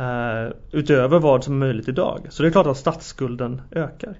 Uh, 0.00 0.52
utöver 0.70 1.18
vad 1.18 1.44
som 1.44 1.54
är 1.54 1.66
möjligt 1.66 1.88
idag. 1.88 2.26
Så 2.30 2.42
det 2.42 2.48
är 2.48 2.52
klart 2.52 2.66
att 2.66 2.76
statsskulden 2.76 3.62
ökar. 3.70 4.14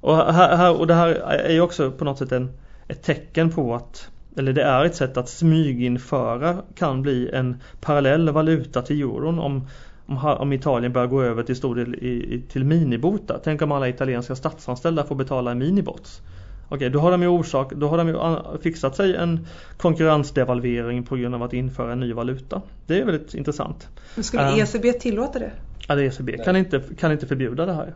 Och, 0.00 0.16
här, 0.16 0.56
här, 0.56 0.80
och 0.80 0.86
det 0.86 0.94
här 0.94 1.08
är 1.08 1.52
ju 1.52 1.60
också 1.60 1.90
på 1.90 2.04
något 2.04 2.18
sätt 2.18 2.32
en, 2.32 2.50
ett 2.88 3.02
tecken 3.02 3.50
på 3.50 3.74
att 3.74 4.10
eller 4.38 4.52
det 4.52 4.62
är 4.62 4.84
ett 4.84 4.96
sätt 4.96 5.16
att 5.16 5.28
smyginföra 5.28 6.62
kan 6.74 7.02
bli 7.02 7.30
en 7.32 7.56
parallell 7.80 8.30
valuta 8.30 8.82
till 8.82 9.00
euron 9.00 9.38
om, 9.38 9.66
om, 10.06 10.16
om 10.16 10.52
Italien 10.52 10.92
börjar 10.92 11.06
gå 11.06 11.22
över 11.22 11.42
till 11.42 11.56
stor 11.56 11.74
del 11.74 11.94
i, 11.94 12.34
i, 12.34 12.42
till 12.48 12.64
minibota. 12.64 13.40
Tänk 13.44 13.62
om 13.62 13.72
alla 13.72 13.88
italienska 13.88 14.36
statsanställda 14.36 15.04
får 15.04 15.14
betala 15.14 15.50
en 15.50 15.58
minibots. 15.58 16.22
Okej, 16.68 16.90
då 16.90 16.98
har 16.98 17.10
de 17.10 17.22
ju 17.22 17.28
orsak, 17.28 17.72
då 17.72 17.88
har 17.88 17.98
de 17.98 18.08
ju 18.08 18.16
fixat 18.62 18.96
sig 18.96 19.16
en 19.16 19.46
konkurrensdevalvering 19.76 21.02
på 21.04 21.16
grund 21.16 21.34
av 21.34 21.42
att 21.42 21.52
införa 21.52 21.92
en 21.92 22.00
ny 22.00 22.12
valuta. 22.12 22.62
Det 22.86 23.00
är 23.00 23.04
väldigt 23.04 23.34
intressant. 23.34 23.88
Men 24.14 24.24
skulle 24.24 24.52
um, 24.52 24.60
ECB 24.60 24.92
tillåta 24.92 25.38
det? 25.38 25.52
Ja, 25.88 26.00
ECB 26.00 26.44
kan 26.44 26.56
inte, 26.56 26.82
kan 26.98 27.12
inte 27.12 27.26
förbjuda 27.26 27.66
det 27.66 27.72
här. 27.72 27.94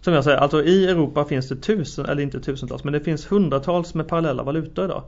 Som 0.00 0.14
jag 0.14 0.24
säger, 0.24 0.38
alltså 0.38 0.62
i 0.62 0.86
Europa 0.86 1.24
finns 1.24 1.48
det 1.48 1.56
tusen, 1.56 2.06
eller 2.06 2.22
inte 2.22 2.40
tusentals, 2.40 2.84
men 2.84 2.92
det 2.92 3.00
finns 3.00 3.32
hundratals 3.32 3.94
med 3.94 4.08
parallella 4.08 4.42
valutor 4.42 4.84
idag. 4.84 5.02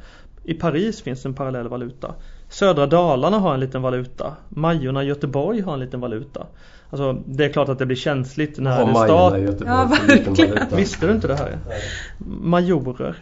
I 0.44 0.55
Paris 0.55 1.02
finns 1.02 1.26
en 1.26 1.35
parallell 1.35 1.68
valuta. 1.68 2.14
Södra 2.48 2.87
Dalarna 2.87 3.38
har 3.38 3.55
en 3.55 3.61
liten 3.61 3.83
valuta. 3.83 4.37
Majorna 4.48 5.05
i 5.05 5.07
Göteborg 5.07 5.61
har 5.61 5.74
en 5.74 5.81
liten 5.81 6.00
valuta. 6.00 6.46
Alltså 6.90 7.12
det 7.26 7.44
är 7.44 7.48
klart 7.48 7.68
att 7.68 7.79
det 7.79 7.87
blir 7.87 7.96
känsligt 7.96 8.59
när 8.59 8.83
en 8.83 8.94
stat... 8.94 9.35
Ja, 9.66 9.90
verkligen. 10.09 10.76
Visste 10.76 11.07
du 11.07 11.12
inte 11.12 11.29
det 11.29 11.35
här? 11.35 11.59
Majorer. 12.18 13.16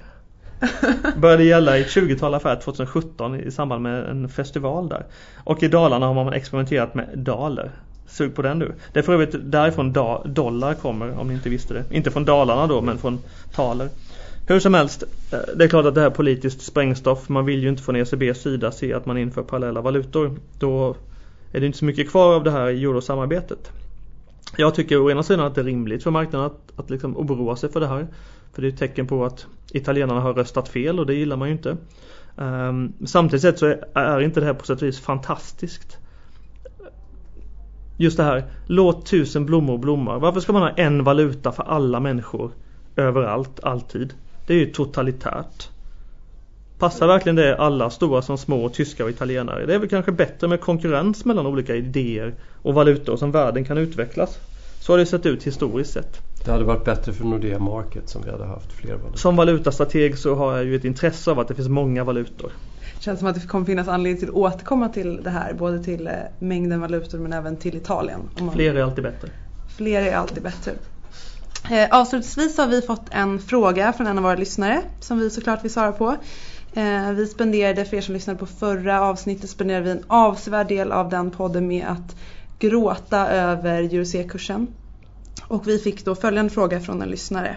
Började 1.16 1.44
gälla 1.44 1.78
i 1.78 1.80
ett 1.80 1.86
20-tal 1.86 2.34
affärer 2.34 2.56
2017 2.56 3.40
i 3.40 3.50
samband 3.50 3.82
med 3.82 4.04
en 4.04 4.28
festival 4.28 4.88
där. 4.88 5.06
Och 5.44 5.62
i 5.62 5.68
Dalarna 5.68 6.06
har 6.06 6.14
man 6.14 6.32
experimenterat 6.32 6.94
med 6.94 7.08
daler. 7.14 7.70
Sug 8.06 8.34
på 8.34 8.42
den 8.42 8.58
du. 8.58 8.72
Det 8.92 8.98
är 8.98 9.02
för 9.02 9.12
övrigt 9.12 9.34
därifrån 9.40 9.92
da, 9.92 10.22
dollar 10.24 10.74
kommer 10.74 11.18
om 11.18 11.28
ni 11.28 11.34
inte 11.34 11.48
visste 11.48 11.74
det. 11.74 11.84
Inte 11.90 12.10
från 12.10 12.24
Dalarna 12.24 12.66
då 12.66 12.80
men 12.80 12.98
från 12.98 13.18
taler. 13.54 13.88
Hur 14.46 14.60
som 14.60 14.74
helst, 14.74 15.04
eh, 15.30 15.38
det 15.56 15.64
är 15.64 15.68
klart 15.68 15.86
att 15.86 15.94
det 15.94 16.00
här 16.00 16.10
är 16.10 16.14
politiskt 16.14 16.62
sprängstoff. 16.62 17.28
Man 17.28 17.44
vill 17.44 17.62
ju 17.62 17.68
inte 17.68 17.82
från 17.82 17.96
ECBs 17.96 18.42
sida 18.42 18.72
se 18.72 18.94
att 18.94 19.06
man 19.06 19.18
inför 19.18 19.42
parallella 19.42 19.80
valutor. 19.80 20.36
Då 20.58 20.96
är 21.52 21.60
det 21.60 21.66
inte 21.66 21.78
så 21.78 21.84
mycket 21.84 22.10
kvar 22.10 22.34
av 22.34 22.44
det 22.44 22.50
här 22.50 22.66
eurosamarbetet. 22.66 23.72
Jag 24.56 24.74
tycker 24.74 25.00
å 25.00 25.10
ena 25.10 25.22
sidan 25.22 25.46
att 25.46 25.54
det 25.54 25.60
är 25.60 25.64
rimligt 25.64 26.02
för 26.02 26.10
marknaden 26.10 26.46
att, 26.46 26.72
att 26.76 26.90
liksom 26.90 27.16
oroa 27.16 27.56
sig 27.56 27.72
för 27.72 27.80
det 27.80 27.86
här. 27.86 28.06
För 28.52 28.62
det 28.62 28.68
är 28.68 28.72
ett 28.72 28.78
tecken 28.78 29.06
på 29.06 29.24
att 29.24 29.46
italienarna 29.72 30.20
har 30.20 30.34
röstat 30.34 30.68
fel 30.68 31.00
och 31.00 31.06
det 31.06 31.14
gillar 31.14 31.36
man 31.36 31.48
ju 31.48 31.54
inte. 31.54 31.76
Um, 32.36 32.92
samtidigt 33.06 33.58
så 33.58 33.66
är, 33.66 33.84
är 33.94 34.20
inte 34.20 34.40
det 34.40 34.46
här 34.46 34.54
på 34.54 34.66
sätt 34.66 34.82
och 34.82 34.88
vis 34.88 35.00
fantastiskt 35.00 35.98
just 37.96 38.16
det 38.16 38.22
här, 38.22 38.44
låt 38.66 39.06
tusen 39.06 39.46
blommor 39.46 39.78
blomma. 39.78 40.18
Varför 40.18 40.40
ska 40.40 40.52
man 40.52 40.62
ha 40.62 40.70
en 40.70 41.04
valuta 41.04 41.52
för 41.52 41.62
alla 41.62 42.00
människor 42.00 42.50
överallt, 42.96 43.60
alltid? 43.62 44.14
Det 44.46 44.54
är 44.54 44.58
ju 44.58 44.66
totalitärt. 44.66 45.68
Passar 46.78 47.06
verkligen 47.06 47.36
det 47.36 47.56
alla, 47.56 47.90
stora 47.90 48.22
som 48.22 48.38
små, 48.38 48.68
tyskar 48.68 49.04
och 49.04 49.10
italienare? 49.10 49.66
Det 49.66 49.74
är 49.74 49.78
väl 49.78 49.88
kanske 49.88 50.12
bättre 50.12 50.48
med 50.48 50.60
konkurrens 50.60 51.24
mellan 51.24 51.46
olika 51.46 51.74
idéer 51.76 52.34
och 52.62 52.74
valutor 52.74 53.16
som 53.16 53.30
världen 53.30 53.64
kan 53.64 53.78
utvecklas. 53.78 54.38
Så 54.86 54.92
har 54.92 54.98
det 54.98 55.06
sett 55.06 55.26
ut 55.26 55.42
historiskt 55.42 55.92
sett. 55.92 56.22
Det 56.44 56.50
hade 56.50 56.64
varit 56.64 56.84
bättre 56.84 57.12
för 57.12 57.24
Nordea 57.24 57.58
Market 57.58 58.08
som 58.08 58.22
vi 58.22 58.30
hade 58.30 58.44
haft 58.44 58.72
fler 58.72 58.94
valutor. 58.94 59.16
Som 59.18 59.36
valutastrateg 59.36 60.18
så 60.18 60.34
har 60.34 60.56
jag 60.56 60.64
ju 60.64 60.76
ett 60.76 60.84
intresse 60.84 61.30
av 61.30 61.38
att 61.38 61.48
det 61.48 61.54
finns 61.54 61.68
många 61.68 62.04
valutor 62.04 62.52
känns 63.04 63.18
som 63.18 63.28
att 63.28 63.34
det 63.34 63.46
kommer 63.46 63.66
finnas 63.66 63.88
anledning 63.88 64.20
till 64.20 64.28
att 64.28 64.34
återkomma 64.34 64.88
till 64.88 65.22
det 65.22 65.30
här. 65.30 65.54
Både 65.54 65.84
till 65.84 66.06
eh, 66.06 66.12
mängden 66.38 66.80
valutor 66.80 67.18
men 67.18 67.32
även 67.32 67.56
till 67.56 67.76
Italien. 67.76 68.20
Fler 68.52 68.74
är 68.74 68.82
alltid 68.82 69.04
bättre. 69.04 69.28
Fler 69.76 70.02
är 70.02 70.16
alltid 70.16 70.42
bättre. 70.42 70.72
Eh, 71.70 72.00
avslutningsvis 72.00 72.58
har 72.58 72.66
vi 72.66 72.82
fått 72.82 73.06
en 73.10 73.38
fråga 73.38 73.92
från 73.92 74.06
en 74.06 74.18
av 74.18 74.24
våra 74.24 74.36
lyssnare 74.36 74.82
som 75.00 75.18
vi 75.18 75.30
såklart 75.30 75.64
vill 75.64 75.72
svara 75.72 75.92
på. 75.92 76.16
Eh, 76.74 77.12
vi 77.12 77.26
spenderade, 77.26 77.84
för 77.84 77.96
er 77.96 78.00
som 78.00 78.14
lyssnade 78.14 78.38
på 78.38 78.46
förra 78.46 79.00
avsnittet, 79.00 79.50
spenderade 79.50 79.84
vi 79.84 79.90
en 79.90 80.04
avsevärd 80.06 80.68
del 80.68 80.92
av 80.92 81.08
den 81.08 81.30
podden 81.30 81.66
med 81.66 81.86
att 81.86 82.16
gråta 82.58 83.28
över 83.28 83.82
EUC-kursen. 83.82 84.66
Och 85.46 85.68
vi 85.68 85.78
fick 85.78 86.04
då 86.04 86.14
följande 86.14 86.50
fråga 86.50 86.80
från 86.80 87.02
en 87.02 87.08
lyssnare. 87.08 87.56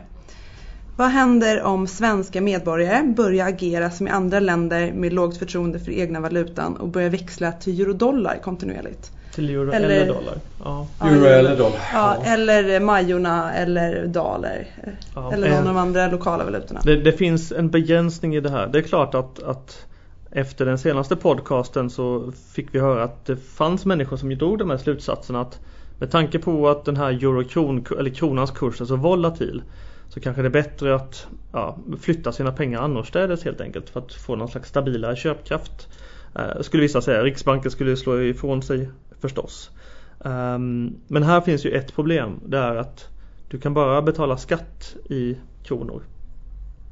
Vad 0.97 1.09
händer 1.09 1.63
om 1.63 1.87
svenska 1.87 2.41
medborgare 2.41 3.03
börjar 3.03 3.47
agera 3.47 3.91
som 3.91 4.07
i 4.07 4.09
andra 4.09 4.39
länder 4.39 4.91
med 4.91 5.13
lågt 5.13 5.37
förtroende 5.37 5.79
för 5.79 5.91
egna 5.91 6.19
valutan 6.19 6.77
och 6.77 6.87
börjar 6.87 7.09
växla 7.09 7.51
till 7.51 7.79
eurodollar 7.79 8.39
kontinuerligt? 8.43 9.11
Till 9.33 9.49
euro 9.49 9.71
eller, 9.71 9.89
eller 9.89 10.07
dollar? 10.13 10.37
Ja. 10.63 10.87
Euro 11.01 11.25
eller 11.25 11.57
dollar. 11.57 11.79
Ja, 11.93 12.17
eller 12.25 12.79
majorna 12.79 13.53
eller 13.53 14.05
daler. 14.05 14.67
Ja. 15.15 15.33
Eller 15.33 15.49
någon 15.49 15.59
av 15.59 15.65
de 15.65 15.77
andra 15.77 16.07
lokala 16.07 16.43
valutorna. 16.43 16.81
Det, 16.83 16.95
det, 16.95 17.11
finns 17.11 17.51
en 17.51 17.69
begränsning 17.69 18.35
i 18.35 18.39
det 18.39 18.49
här. 18.49 18.67
Det 18.67 18.77
är 18.77 18.83
klart 18.83 19.15
att, 19.15 19.43
att 19.43 19.85
efter 20.31 20.65
den 20.65 20.77
senaste 20.77 21.15
podcasten 21.15 21.89
så 21.89 22.31
fick 22.31 22.75
vi 22.75 22.79
höra 22.79 23.03
att 23.03 23.25
det 23.25 23.37
fanns 23.37 23.85
människor 23.85 24.17
som 24.17 24.29
drog 24.37 24.59
de 24.59 24.69
här 24.69 24.77
slutsatserna 24.77 25.41
att 25.41 25.59
med 25.99 26.11
tanke 26.11 26.39
på 26.39 26.69
att 26.69 26.85
den 26.85 26.97
här 26.97 27.11
eurokron, 27.11 27.85
eller 27.99 28.09
kronans 28.09 28.51
kurs 28.51 28.81
är 28.81 28.85
så 28.85 28.95
volatil 28.95 29.61
så 30.09 30.19
kanske 30.19 30.41
det 30.41 30.47
är 30.47 30.49
bättre 30.49 30.95
att 30.95 31.27
ja, 31.51 31.77
flytta 32.01 32.31
sina 32.31 32.51
pengar 32.51 32.81
annorstädes 32.81 33.45
helt 33.45 33.61
enkelt 33.61 33.89
för 33.89 33.99
att 33.99 34.13
få 34.13 34.35
någon 34.35 34.47
slags 34.47 34.69
stabilare 34.69 35.15
köpkraft. 35.15 35.89
Eh, 36.35 36.61
skulle 36.61 36.81
vissa 36.83 37.01
säga. 37.01 37.23
Riksbanken 37.23 37.71
skulle 37.71 37.97
slå 37.97 38.21
ifrån 38.21 38.61
sig 38.61 38.89
förstås. 39.19 39.71
Um, 40.19 40.95
men 41.07 41.23
här 41.23 41.41
finns 41.41 41.65
ju 41.65 41.71
ett 41.71 41.95
problem. 41.95 42.39
Det 42.45 42.57
är 42.57 42.75
att 42.75 43.09
du 43.47 43.59
kan 43.59 43.73
bara 43.73 44.01
betala 44.01 44.37
skatt 44.37 44.95
i 45.09 45.37
kronor. 45.63 46.03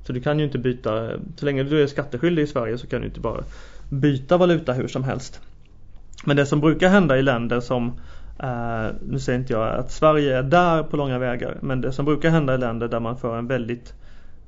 Så 0.07 0.13
du 0.13 0.21
kan 0.21 0.39
ju 0.39 0.45
inte 0.45 0.57
byta, 0.57 1.09
så 1.35 1.45
länge 1.45 1.63
du 1.63 1.83
är 1.83 1.87
skatteskyldig 1.87 2.43
i 2.43 2.47
Sverige 2.47 2.77
så 2.77 2.87
kan 2.87 3.01
du 3.01 3.07
inte 3.07 3.19
bara 3.19 3.43
byta 3.89 4.37
valuta 4.37 4.73
hur 4.73 4.87
som 4.87 5.03
helst. 5.03 5.41
Men 6.25 6.37
det 6.37 6.45
som 6.45 6.59
brukar 6.59 6.89
hända 6.89 7.17
i 7.17 7.21
länder 7.21 7.59
som 7.59 7.87
eh, 8.39 8.87
nu 9.01 9.19
säger 9.19 9.39
inte 9.39 9.53
jag 9.53 9.75
att 9.75 9.91
Sverige 9.91 10.37
är 10.37 10.43
där 10.43 10.83
på 10.83 10.97
långa 10.97 11.19
vägar 11.19 11.57
men 11.61 11.81
det 11.81 11.91
som 11.91 12.05
brukar 12.05 12.29
hända 12.29 12.55
i 12.55 12.57
länder 12.57 12.87
där 12.87 12.99
man 12.99 13.17
för 13.17 13.37
en 13.37 13.47
väldigt 13.47 13.93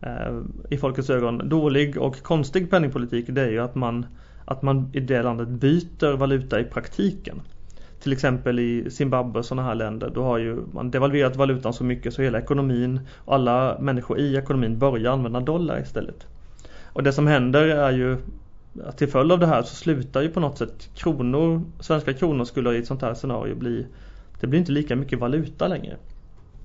eh, 0.02 0.39
i 0.70 0.78
folkets 0.78 1.10
ögon 1.10 1.50
dålig 1.50 1.98
och 1.98 2.24
konstig 2.24 2.70
penningpolitik 2.70 3.26
det 3.30 3.41
är 3.41 3.50
ju 3.50 3.60
att 3.60 3.76
man, 3.76 4.06
att 4.46 4.62
man 4.62 4.89
i 4.93 5.00
det 5.00 5.22
landet 5.22 5.48
byter 5.48 6.17
valuta 6.17 6.60
i 6.60 6.63
praktiken. 6.63 7.41
Till 7.99 8.13
exempel 8.13 8.60
i 8.60 8.91
Zimbabwe 8.91 9.39
och 9.39 9.45
sådana 9.45 9.67
här 9.67 9.75
länder 9.75 10.10
då 10.10 10.23
har 10.23 10.38
ju 10.38 10.62
man 10.71 10.91
devalverat 10.91 11.36
valutan 11.36 11.73
så 11.73 11.83
mycket 11.83 12.13
så 12.13 12.21
hela 12.21 12.39
ekonomin 12.39 12.99
och 13.17 13.36
alla 13.36 13.77
människor 13.79 14.19
i 14.19 14.36
ekonomin 14.36 14.79
börjar 14.79 15.12
använda 15.12 15.39
dollar 15.39 15.81
istället. 15.81 16.27
Och 16.83 17.03
det 17.03 17.13
som 17.13 17.27
händer 17.27 17.63
är 17.63 17.91
ju 17.91 18.17
att 18.83 18.97
till 18.97 19.07
följd 19.07 19.31
av 19.31 19.39
det 19.39 19.47
här 19.47 19.63
så 19.63 19.75
slutar 19.75 20.21
ju 20.21 20.29
på 20.29 20.39
något 20.39 20.57
sätt 20.57 20.89
kronor, 20.95 21.62
svenska 21.79 22.13
kronor 22.13 22.45
skulle 22.45 22.73
i 22.73 22.77
ett 22.77 22.88
sånt 22.88 23.01
här 23.01 23.13
scenario 23.13 23.55
bli, 23.55 23.88
det 24.39 24.47
blir 24.47 24.60
inte 24.60 24.71
lika 24.71 24.95
mycket 24.95 25.19
valuta 25.19 25.67
längre. 25.67 25.97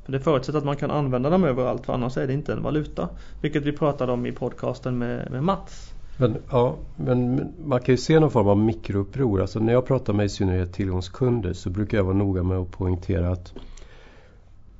För 0.05 0.13
det 0.13 0.21
förutsätter 0.21 0.59
att 0.59 0.65
man 0.65 0.77
kan 0.77 0.91
använda 0.91 1.31
dem 1.31 1.45
överallt 1.45 1.87
för 1.87 1.93
annars 1.93 2.17
är 2.17 2.27
det 2.27 2.33
inte 2.33 2.53
en 2.53 2.63
valuta. 2.63 3.09
Vilket 3.41 3.63
vi 3.63 3.73
pratade 3.73 4.13
om 4.13 4.27
i 4.27 4.33
podcasten 4.33 4.99
med, 4.99 5.31
med 5.31 5.45
Mats. 5.45 5.95
Men, 6.17 6.37
ja, 6.51 6.77
men 6.97 7.53
man 7.65 7.81
kan 7.81 7.93
ju 7.93 7.97
se 7.97 8.21
någon 8.21 8.31
form 8.31 8.49
av 8.49 8.59
mikrouppror. 8.59 9.41
Alltså 9.41 9.61
när 9.61 9.73
jag 9.73 9.87
pratar 9.87 10.13
med 10.13 10.27
i 10.27 10.29
synnerhet 10.29 10.73
tillgångskunder 10.73 11.53
så 11.53 11.71
brukar 11.71 11.99
jag 11.99 12.05
vara 12.05 12.17
noga 12.17 12.43
med 12.43 12.59
att 12.59 12.71
poängtera 12.71 13.31
att 13.31 13.53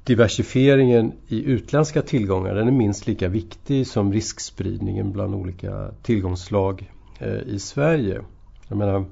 diversifieringen 0.05 1.13
i 1.29 1.45
utländska 1.45 2.03
tillgångar 2.03 2.55
den 2.55 2.69
är 2.69 2.73
minst 2.73 3.07
lika 3.07 3.29
viktig 3.29 3.87
som 3.87 4.13
riskspridningen 4.13 5.13
bland 5.13 5.35
olika 5.35 5.91
tillgångsslag 6.03 6.91
eh, 7.19 7.39
i 7.47 7.59
Sverige. 7.59 8.21
Jag 8.69 8.79
menar 8.79 9.05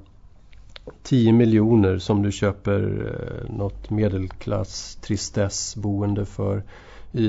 10 1.03 1.33
miljoner 1.33 1.97
som 1.97 2.23
du 2.23 2.31
köper 2.31 3.07
eh, 3.07 3.55
något 3.55 3.89
medelklass 3.89 4.95
tristessboende 4.95 6.25
för 6.25 6.63
i, 7.11 7.27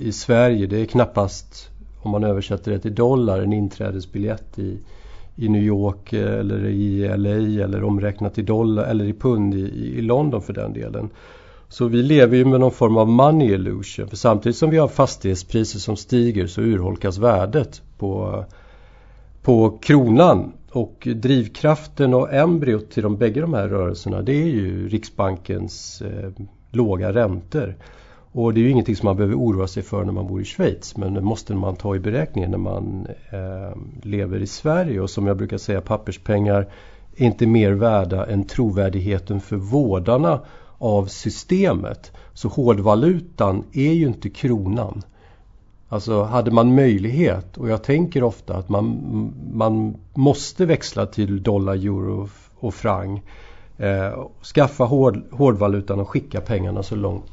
i 0.00 0.12
Sverige. 0.12 0.66
Det 0.66 0.80
är 0.80 0.86
knappast, 0.86 1.70
om 2.02 2.10
man 2.10 2.24
översätter 2.24 2.72
det 2.72 2.78
till 2.78 2.94
dollar, 2.94 3.40
en 3.40 3.52
inträdesbiljett 3.52 4.58
i, 4.58 4.78
i 5.36 5.48
New 5.48 5.62
York 5.62 6.12
eh, 6.12 6.38
eller 6.38 6.64
i 6.64 7.08
LA 7.16 7.64
eller 7.64 7.84
omräknat 7.84 8.38
i 8.38 8.42
dollar 8.42 8.84
eller 8.84 9.04
i 9.04 9.12
pund 9.12 9.54
i, 9.54 9.96
i 9.98 10.00
London 10.02 10.42
för 10.42 10.52
den 10.52 10.72
delen. 10.72 11.10
Så 11.68 11.88
vi 11.88 12.02
lever 12.02 12.36
ju 12.36 12.44
med 12.44 12.60
någon 12.60 12.72
form 12.72 12.96
av 12.96 13.08
money 13.08 13.52
illusion. 13.54 14.08
För 14.08 14.16
samtidigt 14.16 14.56
som 14.56 14.70
vi 14.70 14.78
har 14.78 14.88
fastighetspriser 14.88 15.78
som 15.78 15.96
stiger 15.96 16.46
så 16.46 16.60
urholkas 16.60 17.18
värdet 17.18 17.82
på 17.98 18.44
på 19.42 19.78
kronan. 19.82 20.52
Och 20.70 21.08
drivkraften 21.16 22.14
och 22.14 22.34
embryot 22.34 22.90
till 22.90 23.02
de 23.02 23.16
bägge 23.16 23.40
de 23.40 23.54
här 23.54 23.68
rörelserna 23.68 24.22
det 24.22 24.32
är 24.32 24.46
ju 24.46 24.88
Riksbankens 24.88 26.02
eh, 26.02 26.30
låga 26.70 27.12
räntor. 27.12 27.76
Och 28.32 28.54
det 28.54 28.60
är 28.60 28.62
ju 28.62 28.70
ingenting 28.70 28.96
som 28.96 29.06
man 29.06 29.16
behöver 29.16 29.34
oroa 29.34 29.66
sig 29.66 29.82
för 29.82 30.04
när 30.04 30.12
man 30.12 30.26
bor 30.26 30.40
i 30.40 30.44
Schweiz 30.44 30.96
men 30.96 31.14
det 31.14 31.20
måste 31.20 31.54
man 31.54 31.76
ta 31.76 31.96
i 31.96 31.98
beräkningen 31.98 32.50
när 32.50 32.58
man 32.58 33.06
eh, 33.30 33.78
lever 34.02 34.42
i 34.42 34.46
Sverige 34.46 35.00
och 35.00 35.10
som 35.10 35.26
jag 35.26 35.36
brukar 35.36 35.58
säga 35.58 35.80
papperspengar 35.80 36.68
är 37.16 37.26
inte 37.26 37.46
mer 37.46 37.72
värda 37.72 38.26
än 38.26 38.44
trovärdigheten 38.44 39.40
för 39.40 39.56
vårdarna 39.56 40.40
av 40.78 41.06
systemet. 41.06 42.12
Så 42.32 42.48
hårdvalutan 42.48 43.64
är 43.72 43.92
ju 43.92 44.06
inte 44.06 44.30
kronan. 44.30 45.02
Alltså 45.88 46.22
hade 46.22 46.50
man 46.50 46.74
möjlighet 46.74 47.56
och 47.56 47.68
jag 47.68 47.82
tänker 47.82 48.22
ofta 48.22 48.56
att 48.56 48.68
man, 48.68 49.00
man 49.52 49.96
måste 50.14 50.66
växla 50.66 51.06
till 51.06 51.42
dollar, 51.42 51.74
euro 51.74 52.28
och 52.54 52.74
franc. 52.74 53.20
Eh, 53.78 54.26
skaffa 54.54 54.84
hård, 54.84 55.22
hårdvalutan 55.32 56.00
och 56.00 56.08
skicka 56.08 56.40
pengarna 56.40 56.82
så 56.82 56.96
långt 56.96 57.24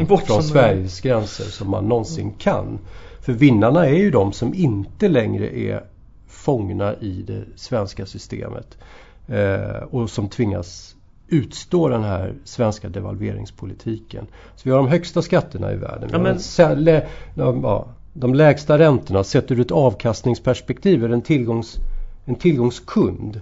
bort, 0.00 0.08
bort 0.08 0.26
från 0.26 0.42
Sveriges 0.42 1.00
gränser 1.00 1.44
som 1.44 1.70
man 1.70 1.88
någonsin 1.88 2.32
kan. 2.38 2.78
För 3.20 3.32
vinnarna 3.32 3.86
är 3.86 3.94
ju 3.94 4.10
de 4.10 4.32
som 4.32 4.54
inte 4.54 5.08
längre 5.08 5.58
är 5.58 5.84
fångna 6.28 6.94
i 6.94 7.24
det 7.26 7.44
svenska 7.56 8.06
systemet. 8.06 8.78
Eh, 9.28 9.82
och 9.90 10.10
som 10.10 10.28
tvingas 10.28 10.96
utstå 11.28 11.88
den 11.88 12.04
här 12.04 12.34
svenska 12.44 12.88
devalveringspolitiken. 12.88 14.26
Så 14.56 14.62
vi 14.64 14.70
har 14.70 14.78
de 14.78 14.88
högsta 14.88 15.22
skatterna 15.22 15.72
i 15.72 15.76
världen. 15.76 16.10
Ja, 16.12 16.18
men... 16.18 16.38
de, 17.34 17.62
ja, 17.62 17.86
de 18.12 18.34
lägsta 18.34 18.78
räntorna. 18.78 19.24
Sett 19.24 19.50
ur 19.50 19.60
ett 19.60 19.70
avkastningsperspektiv 19.70 21.04
är 21.04 21.08
en, 21.08 21.22
tillgångs, 21.22 21.76
en 22.24 22.34
tillgångskund. 22.34 23.40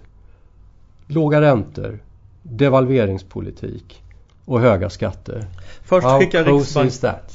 Låga 1.06 1.40
räntor, 1.40 1.98
devalveringspolitik 2.42 4.01
och 4.44 4.60
höga 4.60 4.90
skatter. 4.90 5.44
Först 5.84 6.06
skickar, 6.06 6.44
Riksbank, 6.44 6.92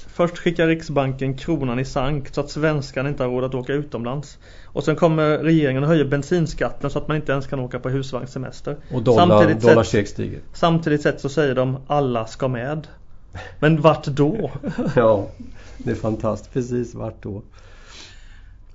först 0.08 0.38
skickar 0.38 0.68
Riksbanken 0.68 1.38
kronan 1.38 1.80
i 1.80 1.86
sank 1.86 2.34
så 2.34 2.42
att 2.42 2.50
svenskarna 2.50 3.10
inte 3.10 3.24
har 3.24 3.30
råd 3.30 3.44
att 3.44 3.56
åka 3.56 3.74
utomlands. 3.74 4.38
Och 4.66 4.84
sen 4.84 4.96
kommer 4.96 5.38
regeringen 5.38 5.84
och 5.84 5.90
höjer 5.90 6.06
bensinskatten 6.06 6.90
så 6.90 7.00
att 7.00 7.08
man 7.08 7.18
inte 7.18 7.32
ens 7.32 7.48
kan 7.48 7.60
åka 7.60 7.80
på 7.80 7.90
husvagnssemester. 7.90 8.78
Och 8.94 9.02
dollar, 9.02 9.28
samtidigt 9.28 10.10
stiger. 10.10 10.40
Samtidigt 10.54 11.02
sett 11.02 11.22
så 11.22 11.30
säger 11.30 11.56
de 11.56 11.78
alla 11.88 12.28
ska 12.28 12.48
med. 12.48 12.88
Men 13.60 13.82
vart 13.82 14.06
då? 14.06 14.52
ja, 14.96 15.28
det 15.78 15.92
är 15.92 15.96
fantastiskt. 15.96 16.54
Precis 16.54 16.96
vart 16.96 17.24
då? 17.24 17.42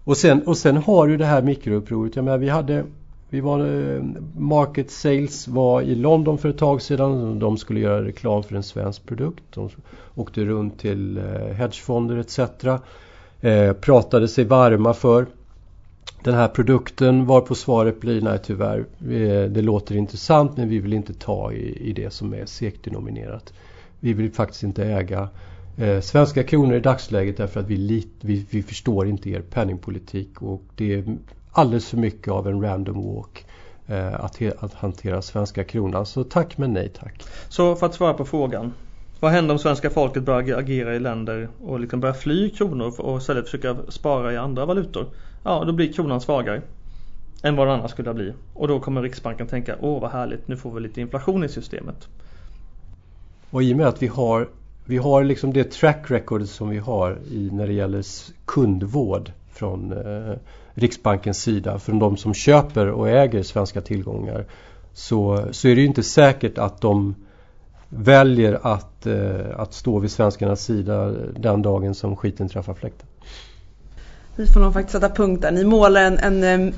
Och 0.04 0.16
sen, 0.16 0.42
och 0.42 0.56
sen 0.56 0.76
har 0.76 1.08
du 1.08 1.16
det 1.16 1.24
här 1.24 1.42
mikroupproret. 1.42 2.16
Jag 2.16 2.24
menar, 2.24 2.38
vi 2.38 2.48
hade 2.48 2.84
vi 3.32 3.40
var, 3.40 3.60
eh, 3.60 4.02
Market 4.36 4.90
Sales 4.90 5.48
var 5.48 5.82
i 5.82 5.94
London 5.94 6.38
för 6.38 6.48
ett 6.48 6.58
tag 6.58 6.82
sedan. 6.82 7.38
De 7.38 7.56
skulle 7.56 7.80
göra 7.80 8.04
reklam 8.04 8.42
för 8.42 8.56
en 8.56 8.62
svensk 8.62 9.06
produkt. 9.06 9.42
De 9.54 9.70
åkte 10.14 10.44
runt 10.44 10.78
till 10.78 11.18
eh, 11.18 11.24
hedgefonder 11.54 12.16
etc. 12.16 12.38
Eh, 13.40 13.72
pratade 13.72 14.28
sig 14.28 14.44
varma 14.44 14.94
för 14.94 15.26
den 16.22 16.34
här 16.34 16.48
produkten 16.48 17.26
var 17.26 17.40
på 17.40 17.54
svaret 17.54 18.00
blir 18.00 18.20
nej 18.20 18.38
tyvärr. 18.44 18.78
Eh, 19.00 19.50
det 19.50 19.62
låter 19.62 19.96
intressant 19.96 20.56
men 20.56 20.68
vi 20.68 20.78
vill 20.78 20.92
inte 20.92 21.14
ta 21.14 21.52
i, 21.52 21.88
i 21.88 21.92
det 21.92 22.12
som 22.12 22.34
är 22.34 22.46
segt 22.46 22.84
denominerat. 22.84 23.52
Vi 24.00 24.12
vill 24.12 24.32
faktiskt 24.32 24.62
inte 24.62 24.84
äga 24.84 25.28
eh, 25.76 26.00
svenska 26.00 26.42
kronor 26.42 26.74
i 26.74 26.80
dagsläget 26.80 27.36
därför 27.36 27.60
att 27.60 27.68
vi, 27.68 27.76
lit, 27.76 28.12
vi, 28.20 28.46
vi 28.50 28.62
förstår 28.62 29.08
inte 29.08 29.30
er 29.30 29.40
penningpolitik 29.40 30.42
och 30.42 30.62
det 30.76 30.94
är 30.94 31.04
alldeles 31.52 31.88
för 31.88 31.96
mycket 31.96 32.28
av 32.28 32.48
en 32.48 32.62
random 32.62 33.14
walk 33.14 33.46
eh, 33.86 34.24
att, 34.24 34.42
att 34.58 34.74
hantera 34.74 35.22
svenska 35.22 35.64
kronan. 35.64 36.06
Så 36.06 36.24
tack 36.24 36.58
men 36.58 36.72
nej 36.72 36.88
tack. 36.88 37.22
Så 37.48 37.76
för 37.76 37.86
att 37.86 37.94
svara 37.94 38.14
på 38.14 38.24
frågan. 38.24 38.72
Vad 39.20 39.32
händer 39.32 39.52
om 39.54 39.58
svenska 39.58 39.90
folket 39.90 40.22
börjar 40.22 40.58
agera 40.58 40.94
i 40.94 40.98
länder 40.98 41.48
och 41.64 41.80
liksom 41.80 42.00
börjar 42.00 42.14
fly 42.14 42.50
kronor 42.50 43.00
och 43.00 43.18
istället 43.18 43.44
försöka 43.44 43.76
spara 43.88 44.32
i 44.32 44.36
andra 44.36 44.66
valutor? 44.66 45.06
Ja, 45.44 45.64
då 45.64 45.72
blir 45.72 45.92
kronan 45.92 46.20
svagare 46.20 46.62
än 47.42 47.56
vad 47.56 47.66
den 47.66 47.78
annars 47.78 47.90
skulle 47.90 48.14
bli. 48.14 48.32
Och 48.54 48.68
då 48.68 48.80
kommer 48.80 49.02
Riksbanken 49.02 49.46
tänka, 49.46 49.76
åh 49.80 50.00
vad 50.00 50.10
härligt, 50.10 50.48
nu 50.48 50.56
får 50.56 50.72
vi 50.72 50.80
lite 50.80 51.00
inflation 51.00 51.44
i 51.44 51.48
systemet. 51.48 52.08
Och 53.50 53.62
i 53.62 53.72
och 53.72 53.76
med 53.76 53.86
att 53.86 54.02
vi 54.02 54.06
har, 54.06 54.48
vi 54.84 54.96
har 54.96 55.24
liksom 55.24 55.52
det 55.52 55.70
track 55.70 56.10
record 56.10 56.48
som 56.48 56.68
vi 56.68 56.78
har 56.78 57.18
i, 57.30 57.50
när 57.52 57.66
det 57.66 57.72
gäller 57.72 58.04
kundvård 58.44 59.32
från 59.52 59.92
eh, 59.92 60.36
Riksbankens 60.74 61.42
sida 61.42 61.78
från 61.78 61.98
de 61.98 62.16
som 62.16 62.34
köper 62.34 62.86
och 62.86 63.08
äger 63.08 63.42
svenska 63.42 63.80
tillgångar 63.80 64.44
så, 64.92 65.44
så 65.50 65.68
är 65.68 65.74
det 65.74 65.80
ju 65.80 65.86
inte 65.86 66.02
säkert 66.02 66.58
att 66.58 66.80
de 66.80 67.14
väljer 67.88 68.58
att, 68.62 69.06
eh, 69.06 69.60
att 69.60 69.74
stå 69.74 69.98
vid 69.98 70.10
svenskarnas 70.10 70.64
sida 70.64 71.14
den 71.36 71.62
dagen 71.62 71.94
som 71.94 72.16
skiten 72.16 72.48
träffar 72.48 72.74
fläkten. 72.74 73.06
Vi 74.36 74.46
får 74.46 74.60
nog 74.60 74.72
faktiskt 74.72 74.92
sätta 74.92 75.08
punkt 75.08 75.42
där. 75.42 75.50
Ni 75.50 75.64
målar 75.64 76.02
en, 76.02 76.18
en, 76.18 76.44
en, 76.44 76.74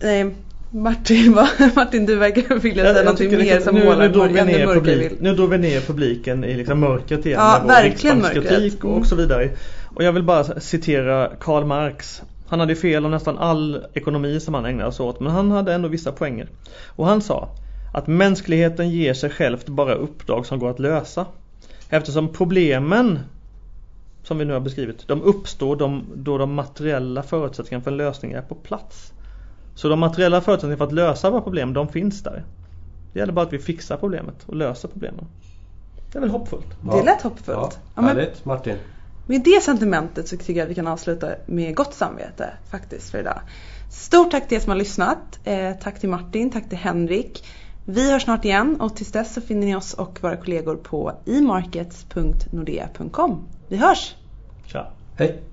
en 0.00 0.34
Martin, 0.70 1.38
Martin 1.76 2.06
du 2.06 2.16
verkar 2.16 2.54
vilja 2.54 2.84
säga 2.84 3.04
någonting 3.04 3.30
mer 3.30 3.38
liksom, 3.38 3.62
som 3.62 3.74
nu, 3.74 3.84
målar 3.84 4.08
nu 4.08 4.08
drog, 4.08 4.32
vi 4.32 4.44
ner 4.44 4.66
publik, 4.66 5.12
nu 5.20 5.34
drog 5.34 5.50
vi 5.50 5.58
ner 5.58 5.80
publiken 5.80 6.44
i 6.44 6.54
liksom 6.54 6.80
mörkret 6.80 7.26
igen. 7.26 7.40
Ja, 7.40 7.62
verkligen 7.66 8.18
mörkret. 8.18 8.84
och 8.84 9.06
så 9.06 9.16
vidare. 9.16 9.50
Och 9.94 10.04
jag 10.04 10.12
vill 10.12 10.22
bara 10.22 10.60
citera 10.60 11.30
Karl 11.40 11.64
Marx 11.64 12.22
han 12.52 12.60
hade 12.60 12.76
fel 12.76 13.04
om 13.04 13.10
nästan 13.10 13.38
all 13.38 13.86
ekonomi 13.94 14.40
som 14.40 14.54
han 14.54 14.64
ägnade 14.64 14.92
sig 14.92 15.06
åt 15.06 15.20
men 15.20 15.32
han 15.32 15.50
hade 15.50 15.74
ändå 15.74 15.88
vissa 15.88 16.12
poänger. 16.12 16.48
Och 16.86 17.06
han 17.06 17.22
sa 17.22 17.48
att 17.92 18.06
mänskligheten 18.06 18.90
ger 18.90 19.14
sig 19.14 19.30
självt 19.30 19.66
bara 19.66 19.94
uppdrag 19.94 20.46
som 20.46 20.58
går 20.58 20.70
att 20.70 20.78
lösa. 20.78 21.26
Eftersom 21.88 22.28
problemen 22.28 23.18
som 24.22 24.38
vi 24.38 24.44
nu 24.44 24.52
har 24.52 24.60
beskrivit, 24.60 25.08
de 25.08 25.22
uppstår 25.22 25.76
de, 25.76 26.04
då 26.14 26.38
de 26.38 26.54
materiella 26.54 27.22
förutsättningarna 27.22 27.84
för 27.84 27.90
en 27.90 27.96
lösning 27.96 28.32
är 28.32 28.42
på 28.42 28.54
plats. 28.54 29.12
Så 29.74 29.88
de 29.88 29.98
materiella 29.98 30.40
förutsättningarna 30.40 30.78
för 30.78 30.84
att 30.84 30.92
lösa 30.92 31.30
våra 31.30 31.40
problem, 31.40 31.72
de 31.72 31.88
finns 31.88 32.22
där. 32.22 32.44
Det 33.12 33.18
gäller 33.18 33.32
bara 33.32 33.46
att 33.46 33.52
vi 33.52 33.58
fixar 33.58 33.96
problemet 33.96 34.44
och 34.46 34.56
löser 34.56 34.88
problemen. 34.88 35.24
Det 36.12 36.18
är 36.18 36.20
väl 36.20 36.30
hoppfullt? 36.30 36.76
Det 36.80 36.98
är 36.98 37.04
lätt 37.04 37.22
hoppfullt. 37.22 37.78
Ja, 37.94 38.02
härligt 38.02 38.44
Martin. 38.44 38.76
Med 39.26 39.42
det 39.42 39.62
sentimentet 39.62 40.28
så 40.28 40.36
tycker 40.36 40.52
jag 40.52 40.64
att 40.64 40.70
vi 40.70 40.74
kan 40.74 40.86
avsluta 40.86 41.34
med 41.46 41.76
gott 41.76 41.94
samvete 41.94 42.52
faktiskt 42.70 43.10
för 43.10 43.18
idag. 43.18 43.40
Stort 43.88 44.30
tack 44.30 44.48
till 44.48 44.56
er 44.56 44.60
som 44.60 44.70
har 44.70 44.76
lyssnat. 44.76 45.40
Eh, 45.44 45.72
tack 45.72 46.00
till 46.00 46.08
Martin, 46.08 46.50
tack 46.50 46.68
till 46.68 46.78
Henrik. 46.78 47.44
Vi 47.84 48.12
hörs 48.12 48.22
snart 48.22 48.44
igen 48.44 48.80
och 48.80 48.96
tills 48.96 49.12
dess 49.12 49.34
så 49.34 49.40
finner 49.40 49.66
ni 49.66 49.76
oss 49.76 49.94
och 49.94 50.18
våra 50.22 50.36
kollegor 50.36 50.76
på 50.76 51.12
imarkets.nordea.com. 51.24 53.48
Vi 53.68 53.76
hörs! 53.76 54.14
Tja! 54.66 54.92
Hej! 55.16 55.51